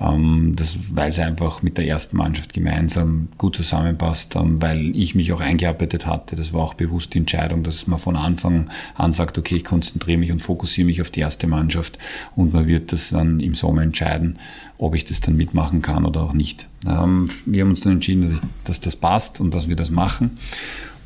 ähm, 0.00 0.54
das, 0.56 0.78
weil 0.94 1.10
es 1.10 1.18
einfach 1.18 1.62
mit 1.62 1.78
der 1.78 1.86
ersten 1.86 2.16
Mannschaft 2.16 2.52
gemeinsam 2.52 3.28
gut 3.38 3.56
zusammenpasst, 3.56 4.36
ähm, 4.36 4.60
weil 4.60 4.96
ich 4.96 5.14
mich 5.14 5.32
auch 5.32 5.40
eingearbeitet 5.40 6.06
hatte. 6.06 6.36
Das 6.36 6.52
war 6.52 6.62
auch 6.62 6.74
bewusst 6.74 7.14
die 7.14 7.18
Entscheidung, 7.18 7.62
dass 7.62 7.86
man 7.86 7.98
von 7.98 8.16
Anfang 8.16 8.70
an 8.94 9.12
sagt, 9.12 9.38
okay, 9.38 9.56
ich 9.56 9.64
konzentriere 9.64 10.18
mich 10.18 10.32
und 10.32 10.40
fokussiere 10.40 10.86
mich 10.86 11.00
auf 11.00 11.10
die 11.10 11.20
erste 11.20 11.46
Mannschaft 11.46 11.98
und 12.34 12.52
man 12.52 12.66
wird 12.66 12.92
das 12.92 13.10
dann 13.10 13.40
im 13.40 13.54
Sommer 13.54 13.82
entscheiden, 13.82 14.38
ob 14.78 14.94
ich 14.94 15.04
das 15.04 15.20
dann 15.20 15.36
mitmachen 15.36 15.82
kann 15.82 16.04
oder 16.04 16.22
auch 16.22 16.32
nicht. 16.32 16.68
Ähm, 16.86 17.28
wir 17.46 17.62
haben 17.62 17.70
uns 17.70 17.82
dann 17.82 17.94
entschieden, 17.94 18.22
dass, 18.22 18.32
ich, 18.32 18.40
dass 18.64 18.80
das 18.80 18.96
passt 18.96 19.40
und 19.40 19.54
dass 19.54 19.68
wir 19.68 19.76
das 19.76 19.90
machen. 19.90 20.38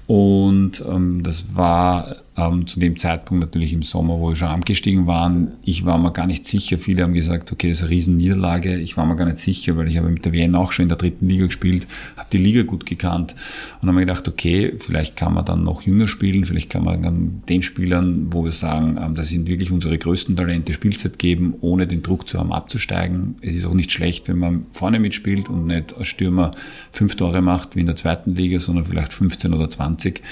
Und 0.07 0.85
ähm, 0.89 1.23
das 1.23 1.55
war 1.55 2.17
ähm, 2.37 2.67
zu 2.67 2.79
dem 2.81 2.97
Zeitpunkt 2.97 3.41
natürlich 3.43 3.73
im 3.73 3.83
Sommer, 3.83 4.19
wo 4.19 4.29
wir 4.29 4.37
schon 4.37 4.49
abgestiegen 4.49 5.07
waren. 5.07 5.55
Ich 5.65 5.85
war 5.85 5.99
mir 5.99 6.13
gar 6.13 6.27
nicht 6.27 6.47
sicher. 6.47 6.79
Viele 6.79 7.03
haben 7.03 7.15
gesagt, 7.15 7.51
okay, 7.53 7.69
das 7.69 7.79
ist 7.79 7.85
eine 7.85 7.91
Riesenniederlage. 7.91 8.77
Ich 8.77 8.97
war 8.97 9.07
mir 9.07 9.17
gar 9.17 9.25
nicht 9.25 9.39
sicher, 9.39 9.77
weil 9.77 9.89
ich 9.89 9.97
habe 9.97 10.11
mit 10.11 10.25
der 10.25 10.33
Wien 10.33 10.55
auch 10.55 10.73
schon 10.73 10.85
in 10.85 10.89
der 10.89 10.99
dritten 10.99 11.29
Liga 11.29 11.47
gespielt, 11.47 11.87
habe 12.17 12.29
die 12.33 12.39
Liga 12.39 12.63
gut 12.63 12.85
gekannt 12.85 13.35
und 13.81 13.89
habe 13.89 14.01
mir 14.01 14.07
gedacht, 14.07 14.29
okay, 14.29 14.75
vielleicht 14.79 15.17
kann 15.17 15.35
man 15.35 15.45
dann 15.45 15.65
noch 15.65 15.83
jünger 15.83 16.09
spielen, 16.09 16.45
vielleicht 16.45 16.71
kann 16.71 16.85
man 16.85 17.03
dann 17.03 17.43
den 17.49 17.63
Spielern, 17.63 18.27
wo 18.31 18.45
wir 18.45 18.53
sagen, 18.53 18.99
ähm, 19.01 19.15
das 19.15 19.29
sind 19.29 19.47
wirklich 19.47 19.71
unsere 19.71 19.97
größten 19.97 20.37
Talente, 20.37 20.73
Spielzeit 20.73 21.19
geben, 21.19 21.55
ohne 21.61 21.87
den 21.87 22.03
Druck 22.03 22.29
zu 22.29 22.39
haben, 22.39 22.53
abzusteigen. 22.53 23.37
Es 23.41 23.55
ist 23.55 23.65
auch 23.65 23.75
nicht 23.75 23.93
schlecht, 23.93 24.29
wenn 24.29 24.39
man 24.39 24.67
vorne 24.73 25.01
mitspielt 25.01 25.49
und 25.49 25.67
nicht 25.67 25.97
als 25.97 26.09
Stürmer 26.09 26.51
fünf 26.93 27.17
Tore 27.17 27.41
macht 27.41 27.77
wie 27.77 27.81
in 27.81 27.87
der 27.87 27.97
zweiten 27.97 28.35
Liga, 28.35 28.61
sondern 28.61 28.85
vielleicht 28.85 29.13
15 29.13 29.55
oder 29.55 29.71
20. 29.71 30.23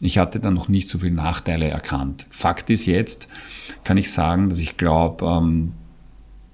Ich 0.00 0.18
hatte 0.18 0.40
dann 0.40 0.54
noch 0.54 0.68
nicht 0.68 0.88
so 0.88 0.98
viel 0.98 1.10
Nachteil 1.10 1.51
Nachteile 1.52 1.70
erkannt. 1.70 2.26
Fakt 2.30 2.70
ist 2.70 2.86
jetzt, 2.86 3.28
kann 3.84 3.96
ich 3.96 4.10
sagen, 4.10 4.48
dass 4.48 4.58
ich 4.58 4.76
glaube, 4.76 5.24
ähm, 5.26 5.72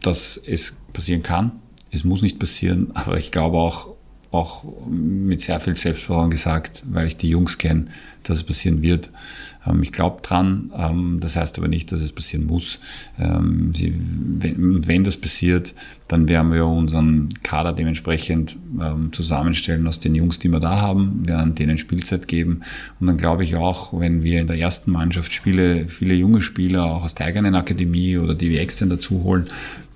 dass 0.03 0.41
es 0.47 0.77
passieren 0.93 1.23
kann. 1.23 1.53
Es 1.91 2.05
muss 2.05 2.23
nicht 2.23 2.39
passieren, 2.39 2.91
aber 2.95 3.17
ich 3.17 3.31
glaube 3.31 3.57
auch, 3.59 3.89
auch 4.31 4.65
mit 4.87 5.41
sehr 5.41 5.61
viel 5.61 5.77
Selbstvertrauen 5.77 6.31
gesagt, 6.31 6.83
weil 6.91 7.07
ich 7.07 7.17
die 7.17 7.31
Jungs 7.31 7.59
kenne, 7.59 7.87
dass 8.25 8.39
es 8.39 8.45
passieren 8.45 8.83
wird. 8.83 9.11
Ähm, 9.69 9.83
ich 9.83 9.93
glaube 9.93 10.23
dran, 10.23 10.71
ähm, 10.77 11.19
das 11.21 11.37
heißt 11.37 11.59
aber 11.59 11.69
nicht, 11.69 11.93
dass 11.93 12.01
es 12.01 12.13
passieren 12.13 12.47
muss. 12.47 12.81
Ähm, 13.19 13.73
wenn, 14.41 15.05
das 15.05 15.17
passiert, 15.17 15.75
dann 16.09 16.29
werden 16.29 16.53
wir 16.53 16.67
unseren 16.67 17.29
Kader 17.43 17.73
dementsprechend 17.73 18.57
zusammenstellen 19.13 19.87
aus 19.87 20.01
den 20.01 20.15
Jungs, 20.15 20.39
die 20.39 20.49
wir 20.49 20.61
da 20.61 20.81
haben, 20.81 21.27
werden 21.27 21.55
denen 21.55 21.77
Spielzeit 21.77 22.29
geben. 22.29 22.63
Und 22.99 23.09
dann 23.09 23.17
glaube 23.17 23.45
ich 23.45 23.57
auch, 23.57 23.99
wenn 23.99 24.23
wir 24.23 24.41
in 24.41 24.47
der 24.47 24.59
ersten 24.59 24.91
Mannschaft 24.91 25.33
Spiele, 25.33 25.87
viele 25.89 26.15
junge 26.15 26.41
Spieler 26.41 26.85
auch 26.85 27.05
aus 27.05 27.15
der 27.15 27.27
eigenen 27.27 27.55
Akademie 27.55 28.17
oder 28.17 28.35
die 28.35 28.51
wir 28.51 28.61
extern 28.61 28.89
dazu 28.89 29.23
holen, 29.23 29.49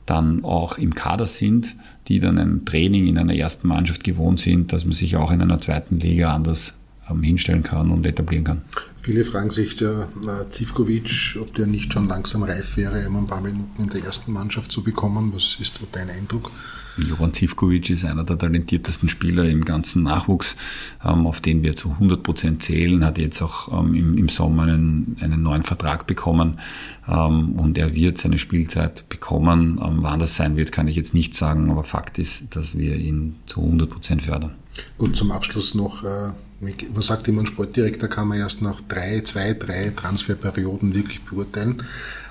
dann 0.06 0.44
auch 0.44 0.78
im 0.78 0.94
Kader 0.94 1.26
sind, 1.26 1.76
die 2.08 2.18
dann 2.18 2.38
ein 2.38 2.64
Training 2.64 3.06
in 3.06 3.18
einer 3.18 3.34
ersten 3.34 3.68
Mannschaft 3.68 4.04
gewohnt 4.04 4.40
sind, 4.40 4.72
dass 4.72 4.84
man 4.84 4.92
sich 4.92 5.16
auch 5.16 5.30
in 5.30 5.40
einer 5.40 5.58
zweiten 5.58 5.98
Liga 5.98 6.34
anders 6.34 6.78
hinstellen 7.20 7.62
kann 7.62 7.90
und 7.90 8.06
etablieren 8.06 8.44
kann. 8.44 8.62
Viele 9.02 9.24
fragen 9.24 9.50
sich, 9.50 9.76
der 9.76 10.08
äh, 10.22 10.48
Zivkovic, 10.48 11.36
ob 11.40 11.52
der 11.56 11.66
nicht 11.66 11.92
schon 11.92 12.06
langsam 12.06 12.44
reif 12.44 12.76
wäre, 12.76 13.04
um 13.08 13.16
ein 13.16 13.26
paar 13.26 13.40
Minuten 13.40 13.82
in 13.82 13.90
der 13.90 14.04
ersten 14.04 14.32
Mannschaft 14.32 14.70
zu 14.70 14.84
bekommen. 14.84 15.32
Was 15.34 15.56
ist 15.58 15.80
dein 15.90 16.08
Eindruck? 16.08 16.52
Jovan 16.98 17.32
Zivkovic 17.32 17.90
ist 17.90 18.04
einer 18.04 18.22
der 18.22 18.38
talentiertesten 18.38 19.08
Spieler 19.08 19.44
im 19.44 19.64
ganzen 19.64 20.04
Nachwuchs, 20.04 20.56
ähm, 21.04 21.26
auf 21.26 21.40
den 21.40 21.64
wir 21.64 21.74
zu 21.74 21.90
100 21.90 22.22
Prozent 22.22 22.62
zählen, 22.62 23.04
hat 23.04 23.18
jetzt 23.18 23.42
auch 23.42 23.72
ähm, 23.76 24.14
im, 24.16 24.28
Sommer 24.28 24.64
einen, 24.64 25.16
einen 25.20 25.42
neuen 25.42 25.64
Vertrag 25.64 26.06
bekommen 26.06 26.60
ähm, 27.08 27.54
und 27.58 27.78
er 27.78 27.94
wird 27.94 28.18
seine 28.18 28.38
Spielzeit 28.38 29.08
bekommen. 29.08 29.78
wann 29.80 30.20
das 30.20 30.36
sein 30.36 30.56
wird, 30.56 30.70
kann 30.70 30.86
ich 30.86 30.94
jetzt 30.94 31.12
nicht 31.12 31.34
sagen, 31.34 31.70
aber 31.70 31.82
Fakt 31.82 32.18
ist, 32.18 32.54
dass 32.54 32.78
wir 32.78 32.94
ihn 32.96 33.36
zu 33.46 33.62
100 33.62 33.90
Prozent 33.90 34.22
fördern. 34.22 34.54
Gut, 34.96 35.16
zum 35.16 35.32
Abschluss 35.32 35.74
noch, 35.74 36.04
äh, 36.04 36.30
man 36.62 37.02
sagt 37.02 37.26
immer, 37.26 37.42
ein 37.42 37.46
Sportdirektor 37.46 38.08
kann 38.08 38.28
man 38.28 38.38
erst 38.38 38.62
nach 38.62 38.80
drei, 38.82 39.20
zwei, 39.22 39.52
drei 39.52 39.90
Transferperioden 39.90 40.94
wirklich 40.94 41.22
beurteilen. 41.22 41.82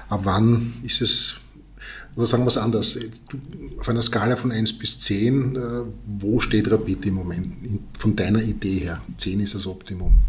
Ab 0.09 0.21
wann 0.23 0.73
ist 0.83 1.01
es, 1.01 1.41
oder 2.15 2.25
sagen 2.27 2.43
wir 2.43 2.47
es 2.47 2.57
anders, 2.57 2.97
auf 3.79 3.89
einer 3.89 4.01
Skala 4.01 4.37
von 4.37 4.51
1 4.51 4.79
bis 4.79 4.99
10, 4.99 5.55
äh, 5.55 5.59
wo 6.05 6.39
steht 6.39 6.71
Rapid 6.71 7.05
im 7.07 7.15
Moment, 7.15 7.53
von 7.99 8.15
deiner 8.15 8.41
Idee 8.41 8.79
her? 8.79 9.01
10 9.17 9.41
ist 9.41 9.55
das 9.55 9.67
Optimum. 9.67 10.19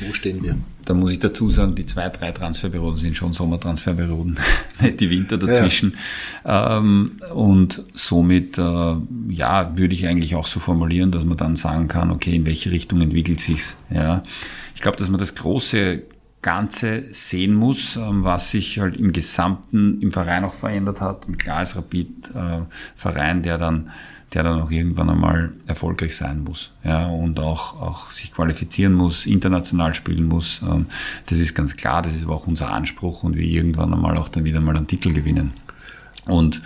Wo 0.00 0.12
stehen 0.12 0.42
wir? 0.42 0.56
Da 0.84 0.94
muss 0.94 1.12
ich 1.12 1.20
dazu 1.20 1.48
sagen, 1.50 1.74
die 1.74 1.86
zwei, 1.86 2.08
drei 2.08 2.32
Transferperioden 2.32 2.98
sind 2.98 3.16
schon 3.16 3.32
Sommertransferperioden, 3.32 4.38
nicht 4.80 5.00
die 5.00 5.10
Winter 5.10 5.38
dazwischen. 5.38 5.96
Ja. 6.44 6.78
Ähm, 6.78 7.20
und 7.32 7.82
somit, 7.94 8.58
äh, 8.58 8.94
ja, 9.28 9.72
würde 9.76 9.94
ich 9.94 10.06
eigentlich 10.06 10.34
auch 10.34 10.46
so 10.46 10.58
formulieren, 10.58 11.12
dass 11.12 11.24
man 11.24 11.36
dann 11.36 11.56
sagen 11.56 11.88
kann, 11.88 12.10
okay, 12.10 12.34
in 12.34 12.46
welche 12.46 12.70
Richtung 12.70 13.00
entwickelt 13.00 13.40
sich's? 13.40 13.78
Ja. 13.90 14.24
Ich 14.74 14.80
glaube, 14.80 14.96
dass 14.96 15.08
man 15.08 15.20
das 15.20 15.34
große 15.34 16.02
Ganze 16.42 17.04
sehen 17.10 17.54
muss, 17.54 17.96
ähm, 17.96 18.24
was 18.24 18.50
sich 18.50 18.78
halt 18.78 18.96
im 18.96 19.12
Gesamten 19.12 20.02
im 20.02 20.12
Verein 20.12 20.44
auch 20.44 20.54
verändert 20.54 21.00
hat. 21.00 21.26
Und 21.26 21.38
klar 21.38 21.62
ist 21.62 21.76
Rapid 21.76 22.30
äh, 22.34 22.60
Verein, 22.96 23.42
der 23.42 23.58
dann 23.58 23.90
der 24.32 24.42
dann 24.44 24.62
auch 24.62 24.70
irgendwann 24.70 25.10
einmal 25.10 25.52
erfolgreich 25.66 26.16
sein 26.16 26.42
muss 26.42 26.72
ja, 26.84 27.06
und 27.06 27.38
auch, 27.38 27.80
auch 27.80 28.10
sich 28.10 28.32
qualifizieren 28.32 28.94
muss, 28.94 29.26
international 29.26 29.94
spielen 29.94 30.26
muss. 30.26 30.62
Ähm, 30.62 30.86
das 31.26 31.38
ist 31.38 31.54
ganz 31.54 31.76
klar, 31.76 32.02
das 32.02 32.16
ist 32.16 32.24
aber 32.24 32.34
auch 32.34 32.46
unser 32.46 32.72
Anspruch 32.72 33.24
und 33.24 33.36
wir 33.36 33.44
irgendwann 33.44 33.92
einmal 33.92 34.16
auch 34.16 34.28
dann 34.28 34.44
wieder 34.44 34.60
mal 34.60 34.76
einen 34.76 34.86
Titel 34.86 35.12
gewinnen. 35.12 35.52
Und 36.26 36.62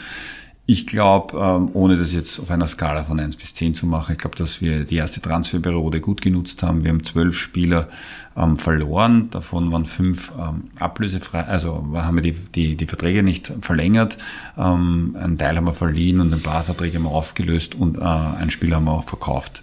ich 0.69 0.89
glaube, 0.89 1.39
ähm, 1.39 1.71
ohne 1.75 1.97
das 1.97 2.13
jetzt 2.13 2.41
auf 2.41 2.51
einer 2.51 2.67
Skala 2.67 3.05
von 3.05 3.21
1 3.21 3.37
bis 3.37 3.55
10 3.55 3.75
zu 3.75 3.87
machen, 3.87 4.13
ich 4.13 4.19
glaube, 4.19 4.37
dass 4.37 4.61
wir 4.61 4.85
die 4.85 4.97
erste 4.97 5.21
Transferperiode 5.21 6.01
gut 6.01 6.21
genutzt 6.21 6.65
haben. 6.65 6.83
Wir 6.83 6.91
haben 6.91 7.05
zwölf 7.05 7.39
Spieler 7.39 7.89
ähm, 8.37 8.57
verloren, 8.57 9.31
davon 9.31 9.71
waren 9.71 9.87
fünf 9.87 10.33
ähm, 10.37 10.65
ablösefrei, 10.81 11.45
also 11.45 11.87
haben 11.95 12.17
wir 12.17 12.23
die, 12.23 12.33
die, 12.33 12.77
die 12.77 12.87
Verträge 12.87 13.23
nicht 13.23 13.53
verlängert. 13.61 14.19
Ähm, 14.59 15.17
einen 15.21 15.39
Teil 15.39 15.57
haben 15.57 15.67
wir 15.67 15.73
verliehen 15.73 16.21
und 16.21 16.35
ein 16.35 16.43
paar 16.43 16.65
Verträge 16.65 16.99
haben 16.99 17.05
wir 17.05 17.13
aufgelöst 17.13 17.77
und 17.77 17.99
äh, 17.99 18.01
einen 18.01 18.51
Spieler 18.51 18.77
haben 18.77 18.87
wir 18.87 18.93
auch 18.93 19.05
verkauft. 19.05 19.63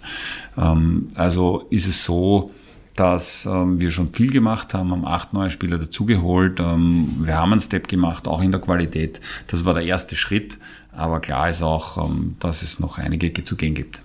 Ähm, 0.56 1.08
also 1.16 1.66
ist 1.68 1.86
es 1.86 2.02
so, 2.02 2.50
dass 2.96 3.44
ähm, 3.44 3.80
wir 3.80 3.90
schon 3.90 4.12
viel 4.12 4.30
gemacht 4.30 4.72
haben, 4.72 4.92
haben 4.92 5.04
acht 5.04 5.32
neue 5.32 5.50
Spieler 5.50 5.78
dazugeholt. 5.78 6.60
Ähm, 6.60 7.16
wir 7.24 7.36
haben 7.36 7.52
einen 7.52 7.60
Step 7.60 7.88
gemacht, 7.88 8.28
auch 8.28 8.40
in 8.40 8.52
der 8.52 8.60
Qualität. 8.60 9.20
Das 9.48 9.64
war 9.64 9.74
der 9.74 9.84
erste 9.84 10.16
Schritt. 10.16 10.58
Aber 10.96 11.20
klar 11.20 11.50
ist 11.50 11.62
auch, 11.62 12.08
ähm, 12.08 12.36
dass 12.40 12.62
es 12.62 12.80
noch 12.80 12.98
einige 12.98 13.32
zu 13.44 13.56
gehen 13.56 13.74
gibt. 13.74 14.02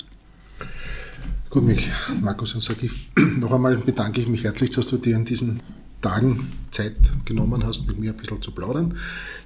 Gut, 1.50 1.64
mich, 1.64 1.90
Markus, 2.22 2.54
dann 2.54 2.62
sage 2.62 2.86
ich 2.86 3.10
noch 3.40 3.52
einmal 3.52 3.78
bedanke 3.78 4.22
ich 4.22 4.28
mich 4.28 4.44
herzlich, 4.44 4.70
dass 4.72 4.88
du 4.88 4.98
dir 4.98 5.16
in 5.16 5.26
diesen 5.26 5.62
Tagen 6.02 6.52
Zeit 6.72 6.96
genommen 7.26 7.66
hast, 7.66 7.88
mit 7.88 8.00
mir 8.00 8.12
ein 8.12 8.18
bisschen 8.18 8.42
zu 8.42 8.52
plaudern. 8.52 8.96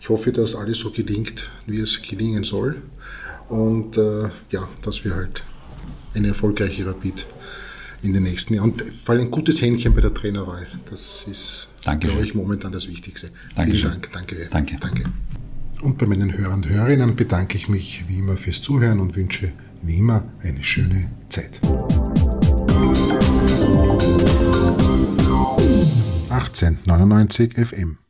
Ich 0.02 0.10
hoffe, 0.10 0.32
dass 0.32 0.56
alles 0.56 0.80
so 0.80 0.92
gelingt, 0.92 1.50
wie 1.66 1.80
es 1.80 2.02
gelingen 2.02 2.44
soll. 2.44 2.82
Und 3.50 3.98
äh, 3.98 4.30
ja, 4.52 4.68
dass 4.82 5.04
wir 5.04 5.16
halt 5.16 5.44
eine 6.14 6.30
erfolgreiche 6.30 6.86
Rapid 6.86 7.26
in 8.04 8.14
den 8.14 8.24
nächsten 8.24 8.54
Jahren. 8.54 8.72
Und 8.72 8.84
vor 9.04 9.16
allem 9.16 9.26
ein 9.26 9.32
gutes 9.32 9.62
Händchen 9.62 9.96
bei 9.96 10.02
der 10.02 10.14
Trainerwahl. 10.14 10.68
Das 10.90 11.26
ist, 11.30 11.70
Dankeschön. 11.84 12.16
glaube 12.16 12.28
ich, 12.28 12.36
momentan 12.36 12.72
das 12.72 12.88
Wichtigste. 12.88 13.30
Dankeschön. 13.56 13.92
Vielen 13.92 14.02
Dank. 14.02 14.12
Danke. 14.12 14.48
Danke. 14.52 14.78
Danke. 14.80 15.04
Und 15.84 15.98
bei 15.98 16.06
meinen 16.06 16.38
Hörern 16.38 16.64
und 16.64 16.70
Hörerinnen 16.70 17.18
bedanke 17.18 17.58
ich 17.58 17.68
mich 17.68 18.06
wie 18.08 18.20
immer 18.20 18.38
fürs 18.38 18.62
Zuhören 18.62 19.02
und 19.02 19.18
wünsche 19.18 19.52
wie 19.82 19.98
immer 19.98 20.24
eine 20.42 20.64
schöne 20.64 21.10
Zeit. 21.28 21.60
1899 26.30 27.54
FM 27.54 27.98